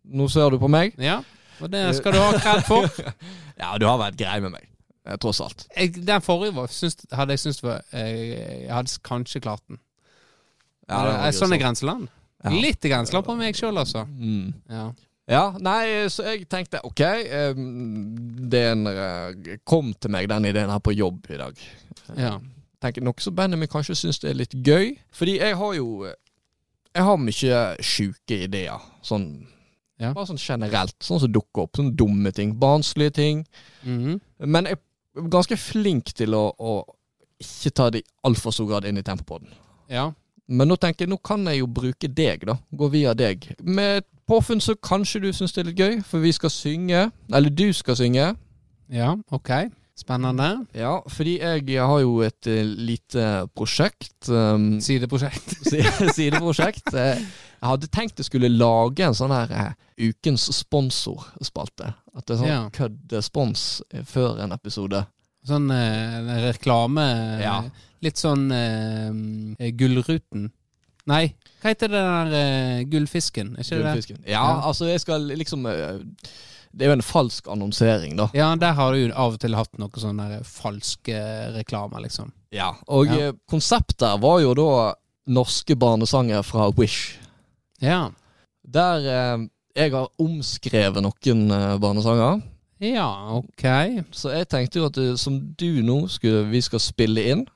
nå 0.04 0.28
ser 0.30 0.52
du 0.54 0.60
på 0.62 0.68
meg. 0.70 0.94
Ja, 1.00 1.18
og 1.60 1.70
det 1.72 1.82
skal 1.98 2.14
du 2.16 2.18
ha 2.22 2.32
kred 2.38 2.62
for. 2.68 2.88
Ja, 3.60 3.74
du 3.76 3.84
har 3.84 3.98
vært 4.00 4.16
grei 4.16 4.38
med 4.40 4.54
meg, 4.54 4.64
eh, 5.04 5.16
tross 5.20 5.42
alt. 5.44 5.66
Jeg, 5.76 5.92
den 6.06 6.22
forrige 6.24 6.54
var, 6.56 6.70
syns, 6.72 6.96
hadde 7.12 7.36
jeg 7.36 7.42
syntes 7.42 7.62
var 7.62 7.82
eh, 7.92 8.64
Jeg 8.64 8.72
hadde 8.72 8.94
kanskje 9.04 9.42
klart 9.44 9.62
den. 9.68 9.80
Ja, 10.88 11.02
det 11.04 11.10
var 11.12 11.26
Eh, 11.26 11.34
sånn 11.36 11.52
er 11.52 11.60
grenseland. 11.60 12.08
Ja. 12.40 12.54
Litt 12.56 12.80
grenseland 12.88 13.26
på 13.26 13.36
meg 13.36 13.58
sjøl, 13.58 13.76
altså. 13.76 14.06
Mm. 14.08 14.54
Ja. 14.72 14.86
Ja, 15.30 15.42
nei, 15.62 16.08
så 16.10 16.24
jeg 16.26 16.48
tenkte 16.50 16.80
ok, 16.82 17.02
den 18.50 18.88
kom 19.68 19.92
til 19.94 20.10
meg, 20.10 20.26
den 20.32 20.48
ideen 20.48 20.72
her 20.72 20.80
på 20.82 20.94
jobb 20.96 21.28
i 21.30 21.38
dag. 21.38 21.60
Ja. 22.16 22.32
Tenker 22.80 23.04
noe 23.04 23.20
som 23.22 23.36
Benjamin 23.36 23.68
kanskje 23.70 23.94
syns 24.00 24.18
det 24.22 24.32
er 24.32 24.38
litt 24.40 24.56
gøy. 24.56 24.94
Fordi 25.14 25.36
jeg 25.36 25.56
har 25.60 25.74
jo 25.76 26.08
Jeg 26.90 27.06
har 27.06 27.20
mye 27.22 27.58
sjuke 27.86 28.40
ideer. 28.48 28.80
Sånn 29.06 29.28
Ja. 30.00 30.12
Bare 30.16 30.26
sånn 30.30 30.40
generelt. 30.40 30.96
Sånn 31.04 31.20
som 31.20 31.32
dukker 31.32 31.66
opp. 31.66 31.76
Sånne 31.76 31.92
dumme 31.96 32.32
ting. 32.32 32.54
Barnslige 32.58 33.12
ting. 33.18 33.42
Mhm. 33.84 34.20
Men 34.46 34.64
jeg 34.70 34.78
er 35.16 35.28
ganske 35.28 35.56
flink 35.60 36.14
til 36.16 36.32
å, 36.34 36.46
å 36.58 36.84
ikke 37.40 37.70
ta 37.76 37.90
det 37.90 38.00
i 38.02 38.08
altfor 38.24 38.52
stor 38.52 38.66
grad 38.68 38.84
inn 38.88 38.98
i 38.98 39.02
tempopoden. 39.06 39.48
ja. 39.88 40.10
Men 40.50 40.66
nå 40.66 40.74
tenker 40.82 41.04
jeg, 41.04 41.10
nå 41.12 41.16
kan 41.22 41.44
jeg 41.46 41.60
jo 41.60 41.66
bruke 41.70 42.08
deg, 42.10 42.40
da. 42.44 42.56
Gå 42.74 42.88
via 42.90 43.12
deg. 43.14 43.44
Med 43.62 44.00
et 44.00 44.06
påfunn 44.26 44.58
så 44.60 44.74
kanskje 44.74 45.20
du 45.22 45.28
syns 45.32 45.52
det 45.54 45.60
er 45.62 45.68
litt 45.68 45.78
gøy, 45.78 46.00
for 46.02 46.18
vi 46.18 46.32
skal 46.32 46.50
synge. 46.50 47.12
Eller 47.32 47.50
du 47.54 47.68
skal 47.72 47.94
synge. 47.94 48.24
Ja, 48.90 49.12
ok. 49.30 49.70
Spennende. 50.00 50.46
Ja, 50.74 50.94
fordi 51.12 51.34
jeg 51.42 51.84
har 51.84 52.00
jo 52.00 52.14
et 52.24 52.46
eh, 52.48 52.64
lite 52.64 53.26
prosjekt. 53.54 54.28
Um, 54.32 54.78
Sideprosjekt. 54.86 55.56
sideprosjekt. 56.16 56.92
Eh, 56.94 57.20
Jeg 57.60 57.68
hadde 57.68 57.90
tenkt 57.92 58.16
jeg 58.22 58.24
skulle 58.30 58.48
lage 58.48 59.04
en 59.04 59.12
sånn 59.18 59.34
her 59.34 59.50
uh, 59.52 59.72
ukens 60.00 60.46
sponsorspalte. 60.56 61.90
At 62.16 62.24
det 62.24 62.34
er 62.34 62.40
sånn 62.40 62.48
Ja. 62.48 62.60
køddespons 62.72 63.64
før 64.08 64.40
en 64.40 64.52
episode. 64.56 65.02
Sånn 65.46 65.68
uh, 65.68 66.30
reklame 66.46 67.04
Ja. 67.42 67.58
Litt 68.00 68.16
sånn 68.16 68.46
Gullruten. 69.76 70.46
Nei, 71.10 71.34
hva 71.60 71.72
heter 71.74 71.90
det 71.92 72.00
der 72.00 72.84
Gullfisken? 72.88 73.54
Er 73.58 73.64
ikke 73.66 73.76
det 73.76 73.82
det? 73.82 73.90
Gullfisken. 73.92 74.22
Ja, 74.24 74.40
Ja. 74.40 74.54
altså 74.70 74.86
jeg 74.88 75.00
skal 75.04 75.26
liksom 75.36 75.66
Det 76.72 76.84
er 76.86 76.90
jo 76.92 76.96
en 76.98 77.02
falsk 77.02 77.48
annonsering, 77.50 78.16
da. 78.16 78.28
Ja, 78.34 78.52
der 78.56 78.72
har 78.78 78.92
du 78.92 78.98
jo 79.00 79.12
av 79.14 79.34
og 79.34 79.40
til 79.42 79.54
hatt 79.58 79.72
noe 79.78 79.90
sånn 79.98 80.20
der 80.22 80.44
falske 80.46 81.18
reklame 81.56 82.00
liksom. 82.04 82.30
Ja. 82.54 82.72
Og 82.88 83.06
Ja. 83.10 83.28
eh, 83.28 83.32
konseptet 83.50 84.20
var 84.22 84.40
jo 84.40 84.54
da 84.54 84.94
norske 85.26 85.74
barnesanger 85.76 86.42
fra 86.46 86.70
Wish. 86.76 87.18
Ja. 87.80 88.10
Der 88.66 88.96
eh, 89.06 89.48
jeg 89.76 89.92
har 89.92 90.08
omskrevet 90.18 91.02
noen 91.02 91.50
eh, 91.50 91.76
barnesanger. 91.78 92.42
Ja, 92.80 93.34
ok. 93.36 93.64
Så 94.14 94.30
jeg 94.32 94.48
tenkte 94.48 94.78
jo 94.80 94.86
at 94.86 94.96
eh, 94.98 95.14
som 95.16 95.40
du 95.58 95.82
nå 95.82 96.08
skulle, 96.08 96.46
vi 96.50 96.60
skal 96.64 96.78
spille 96.80 97.26
inn, 97.34 97.46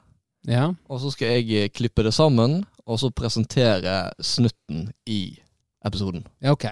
Ja. 0.46 0.72
og 0.90 1.00
så 1.00 1.10
skal 1.14 1.38
jeg 1.38 1.50
eh, 1.62 1.68
klippe 1.72 2.02
det 2.04 2.12
sammen, 2.14 2.64
og 2.86 2.98
så 3.00 3.08
presentere 3.10 4.12
snutten 4.20 4.90
i 5.08 5.38
episoden. 5.86 6.26
ja 6.42 6.52
ok. 6.52 6.66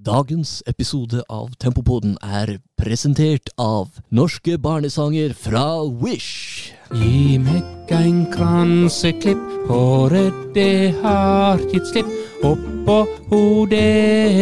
Dagens 0.00 0.62
episode 0.64 1.20
av 1.28 1.50
Tempopoden 1.60 2.14
er 2.24 2.54
presentert 2.80 3.50
av 3.60 3.98
norske 4.08 4.54
barnesanger 4.56 5.34
fra 5.36 5.82
Wish. 6.00 6.70
Gi 6.96 7.36
meg 7.36 7.90
en 7.92 8.22
kranseklipp, 8.32 9.42
håret 9.68 10.38
det 10.54 10.94
har 11.02 11.60
gitt 11.68 11.90
slipp. 11.90 12.08
Oppå 12.48 13.02
hodet 13.28 13.82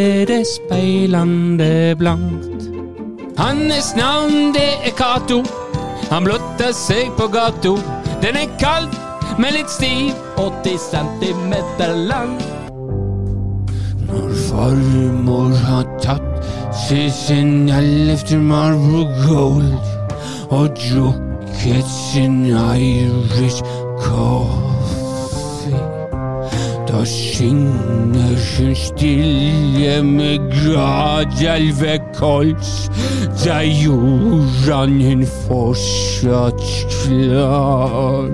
er 0.05 0.23
det 0.29 0.45
speilende 0.47 1.91
blankt. 1.99 2.69
Hans 3.35 3.91
navn 3.99 4.53
det 4.55 4.69
er 4.79 4.95
Cato, 4.95 5.41
han 6.07 6.23
blotter 6.23 6.71
seg 6.71 7.11
på 7.19 7.27
gato. 7.35 7.75
Den 8.23 8.39
er 8.39 8.55
kald, 8.63 8.95
men 9.35 9.57
litt 9.57 9.75
stiv. 9.75 10.15
80 10.39 10.79
centimeter 10.79 11.97
lang. 12.07 12.39
Når 14.59 14.75
farmor 14.75 15.53
har 15.55 15.85
tatt 16.03 16.47
seg 16.75 17.07
sin 17.15 17.69
ellevte 17.71 18.35
Marlboro 18.43 19.05
Gold 19.23 19.71
og 20.51 20.75
drukket 20.75 21.87
sin 21.87 22.41
Irish 22.51 23.63
coffee, 24.03 25.79
da 26.89 27.05
synger 27.07 28.35
hun 28.57 28.75
stille 28.75 30.03
med 30.03 30.51
gradelve 30.57 31.95
kols. 32.19 32.91
Da 33.45 33.61
gjorde 33.63 34.73
han 34.73 34.99
hun 35.07 35.23
fortsatt 35.47 36.59
klar. 36.99 38.27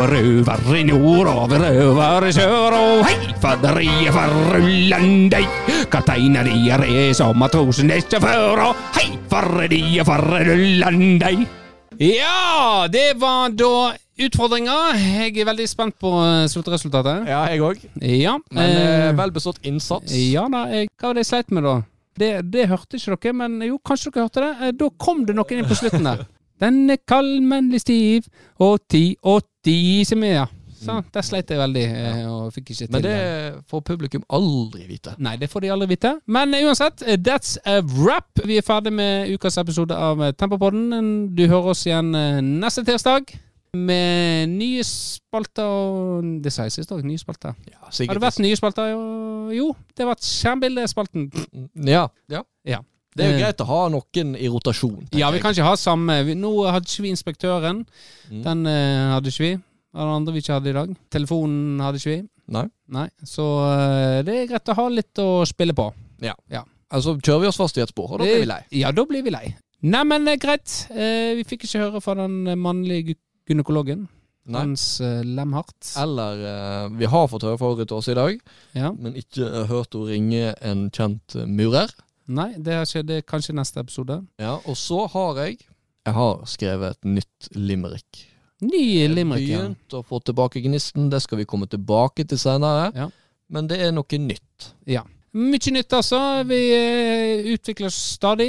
Røver 0.00 0.76
i 0.78 0.82
nord 0.88 1.28
og 1.28 1.52
røver 1.52 2.24
i 2.24 2.32
sør 2.32 2.72
og 2.72 3.02
hei, 3.04 3.34
fadderiet 3.42 4.14
for 4.14 4.32
rullande. 4.54 5.42
Kapteiner 5.92 6.48
de 6.48 6.70
er 6.72 7.12
som 7.16 7.36
matrosen 7.36 7.92
ikke 7.92 8.20
før 8.22 8.62
og 8.70 8.80
hei, 8.96 9.10
fadderiet 9.28 10.08
for 10.08 10.24
Rullandi. 10.24 11.44
Ja, 12.00 12.86
det 12.88 13.10
var 13.20 13.52
da 13.52 13.90
utfordringa. 14.24 14.78
Jeg 14.96 15.36
er 15.36 15.48
veldig 15.50 15.68
spent 15.68 15.98
på 16.00 16.14
eh, 16.24 16.46
sluttresultatet. 16.48 17.28
Ja, 17.28 17.42
jeg 17.52 17.60
òg. 17.64 17.82
Ja, 18.00 18.38
Men 18.56 18.72
eh, 18.72 19.08
eh, 19.10 19.16
vel 19.18 19.32
bestått 19.36 19.60
innsats. 19.68 20.14
ja 20.16 20.46
da, 20.48 20.64
jeg, 20.72 20.88
hva 20.96 21.10
var 21.10 21.18
det 21.18 21.26
jeg 21.26 21.32
sleit 21.34 21.52
med 21.52 21.68
da? 21.68 21.76
Det, 22.20 22.30
det 22.52 22.68
hørte 22.70 22.98
ikke 23.00 23.16
dere, 23.16 23.36
men 23.40 23.58
jo, 23.66 23.78
kanskje 23.86 24.12
dere 24.14 24.26
hørte 24.28 24.44
det. 24.44 24.52
Eh, 24.68 24.72
Da 24.84 24.88
kom 25.00 25.24
det 25.28 25.36
noen 25.38 25.58
inn 25.62 25.68
på 25.68 25.78
slutten 25.78 26.06
der. 26.06 26.26
Den 26.60 26.82
er 26.92 26.98
kald, 27.08 27.38
men 27.48 27.70
litt 27.72 27.86
stiv, 27.86 28.26
og 28.60 28.82
ti 28.92 29.14
og 29.24 29.46
ti 29.64 29.78
som 30.04 30.24
er, 30.28 30.34
ja. 30.42 30.48
Så 30.80 30.94
der 31.12 31.24
sleit 31.24 31.50
jeg 31.52 31.60
veldig, 31.60 31.82
eh, 31.92 32.20
og 32.28 32.52
fikk 32.54 32.70
ikke 32.72 32.86
til 32.86 32.92
Men 32.94 33.02
det 33.04 33.16
får 33.68 33.82
publikum 33.84 34.22
aldri 34.32 34.86
vite. 34.88 35.12
Nei, 35.20 35.34
det 35.40 35.50
får 35.52 35.64
de 35.66 35.72
aldri 35.74 35.88
vite. 35.90 36.14
Men 36.24 36.54
eh, 36.56 36.64
uansett, 36.64 37.04
that's 37.24 37.58
a 37.68 37.80
wrap. 37.98 38.40
Vi 38.48 38.56
er 38.60 38.64
ferdig 38.64 38.92
med 38.96 39.28
ukas 39.34 39.58
episode 39.60 39.92
av 39.96 40.20
Tempopodden. 40.40 41.28
Du 41.36 41.42
hører 41.46 41.74
oss 41.74 41.84
igjen 41.88 42.12
neste 42.62 42.84
tirsdag. 42.88 43.28
Med 43.76 44.48
nye 44.50 44.82
spalter 44.86 45.62
og 45.68 46.24
Det 46.42 46.50
sa 46.52 46.64
jeg 46.66 46.74
sist 46.74 46.90
òg, 46.90 47.04
nye 47.06 47.20
spalter. 47.20 47.54
Ja, 47.70 47.78
Har 47.86 48.18
det 48.18 48.22
vært 48.24 48.40
nye 48.42 48.56
spalter? 48.58 48.90
Jo, 48.90 49.02
jo 49.54 49.66
det 49.94 50.04
har 50.04 50.10
vært 50.14 50.26
skjermbildespalten. 50.26 51.28
Ja, 51.86 52.08
ja. 52.32 52.42
Ja. 52.66 52.80
Det 53.14 53.24
er 53.24 53.30
jo 53.32 53.36
Eh, 53.36 53.42
greit 53.42 53.62
å 53.62 53.66
ha 53.66 53.80
noen 53.90 54.34
i 54.38 54.48
rotasjon. 54.48 55.08
Ja, 55.18 55.30
vi 55.34 55.40
kan 55.42 55.50
ikke 55.54 55.66
ha 55.66 55.74
samme 55.76 56.20
Nå 56.38 56.52
hadde 56.70 56.86
ikke 56.86 57.02
vi 57.02 57.10
Inspektøren. 57.10 57.84
Mm. 58.30 58.42
Den 58.44 58.66
uh, 58.66 59.14
hadde 59.16 59.32
ikke 59.32 59.44
vi. 59.46 59.54
Den 59.94 60.12
andre 60.14 60.32
vi 60.32 60.42
ikke 60.44 60.54
hadde 60.54 60.70
i 60.70 60.76
dag. 60.76 60.92
Telefonen 61.10 61.80
hadde 61.82 61.98
ikke 61.98 62.12
vi. 62.14 62.20
Nei. 62.50 62.66
Nei. 62.90 63.08
Så 63.26 63.42
uh, 63.42 64.20
det 64.26 64.34
er 64.36 64.46
greit 64.50 64.70
å 64.70 64.78
ha 64.78 64.86
litt 64.88 65.18
å 65.22 65.30
spille 65.46 65.74
på. 65.74 65.92
Ja 66.22 66.34
Altså 66.90 67.14
kjører 67.22 67.44
vi 67.44 67.46
oss 67.46 67.58
fast 67.60 67.76
i 67.78 67.82
et 67.84 67.90
spor, 67.92 68.08
og 68.16 68.18
da 68.18 68.24
blir 68.26 68.40
vi 68.42 68.46
lei. 68.50 68.62
Ja, 68.80 68.90
da 68.90 69.04
blir 69.06 69.22
vi 69.22 69.30
lei. 69.30 69.52
Neimen, 69.86 70.26
greit. 70.42 70.72
Uh, 70.90 71.34
vi 71.38 71.44
fikk 71.46 71.68
ikke 71.68 71.84
høre 71.84 72.00
fra 72.02 72.16
den 72.18 72.48
mannlige 72.58 73.12
gy- 73.12 73.20
gynekologen. 73.50 74.06
Nei. 74.50 74.62
Hans 74.64 74.84
uh, 75.04 75.20
Lemhardt. 75.26 75.92
Eller 76.00 76.40
uh, 76.40 76.94
vi 76.96 77.06
har 77.12 77.26
fått 77.30 77.44
høre 77.46 77.58
fra 77.60 77.74
Ruth 77.76 77.94
Aase 77.94 78.14
i 78.14 78.18
dag, 78.18 78.38
Ja. 78.74 78.88
men 78.96 79.14
ikke 79.20 79.44
uh, 79.46 79.66
hørt 79.68 79.94
henne 79.94 80.08
ringe 80.08 80.54
en 80.64 80.86
kjent 80.96 81.36
eh, 81.36 81.44
murer. 81.46 81.92
Nei, 82.30 82.48
det 82.56 82.78
har 82.78 82.88
skjedd 82.88 83.10
det 83.10 83.20
er 83.20 83.26
kanskje 83.28 83.54
neste 83.58 83.82
episode. 83.82 84.16
Ja, 84.40 84.56
og 84.64 84.78
så 84.78 85.04
har 85.12 85.42
jeg 85.44 85.60
Jeg 86.06 86.14
har 86.16 86.44
skrevet 86.48 86.96
et 86.96 87.04
nytt 87.18 87.48
limerick. 87.54 88.24
Ny 88.64 89.06
limerick. 89.12 89.48
Ja. 89.50 89.60
Begynt 89.66 89.96
å 89.98 90.02
få 90.06 90.20
tilbake 90.24 90.62
gnisten, 90.64 91.10
det 91.12 91.20
skal 91.22 91.42
vi 91.42 91.46
komme 91.48 91.68
tilbake 91.68 92.24
til 92.28 92.40
senere. 92.40 92.88
Ja. 92.96 93.10
Men 93.52 93.68
det 93.68 93.80
er 93.84 93.92
noe 93.92 94.18
nytt. 94.24 94.70
Ja. 94.88 95.04
Mye 95.30 95.70
nytt, 95.70 95.92
altså. 95.94 96.18
Vi 96.42 96.58
eh, 96.74 97.52
utvikler 97.54 97.86
oss 97.86 97.98
stadig. 98.16 98.48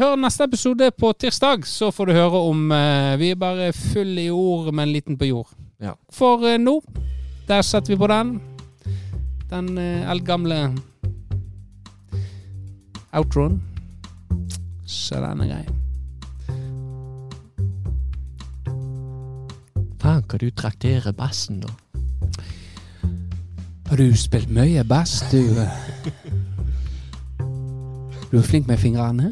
Hør 0.00 0.16
neste 0.18 0.48
episode 0.48 0.90
på 0.90 1.12
tirsdag, 1.14 1.62
så 1.66 1.92
får 1.94 2.10
du 2.10 2.12
høre 2.16 2.40
om 2.48 2.72
eh, 2.74 3.14
Vi 3.20 3.30
er 3.30 3.38
bare 3.38 3.68
full 3.72 4.18
i 4.18 4.26
ord, 4.34 4.72
men 4.74 4.90
liten 4.90 5.18
på 5.18 5.28
jord. 5.30 5.54
Ja. 5.78 5.94
For 6.10 6.42
eh, 6.42 6.58
nå, 6.58 6.80
der 7.46 7.62
setter 7.62 7.94
vi 7.94 8.00
på 8.02 8.10
den. 8.10 8.40
Den 9.48 9.78
eldgamle 9.78 10.74
outroen. 13.14 13.62
Så 14.84 15.22
den 15.22 15.46
er 15.46 15.52
grei. 15.54 15.64
Faen, 20.02 20.26
hva 20.26 20.42
du 20.42 20.50
trakterer 20.50 21.14
bassen, 21.14 21.62
da? 21.62 21.70
Har 23.88 23.96
du 23.96 24.16
spilt 24.16 24.50
mye 24.52 24.84
bass, 24.84 25.24
du? 25.32 25.42
Du 28.28 28.36
er 28.36 28.42
flink 28.42 28.66
med 28.68 28.76
fingrene. 28.76 29.30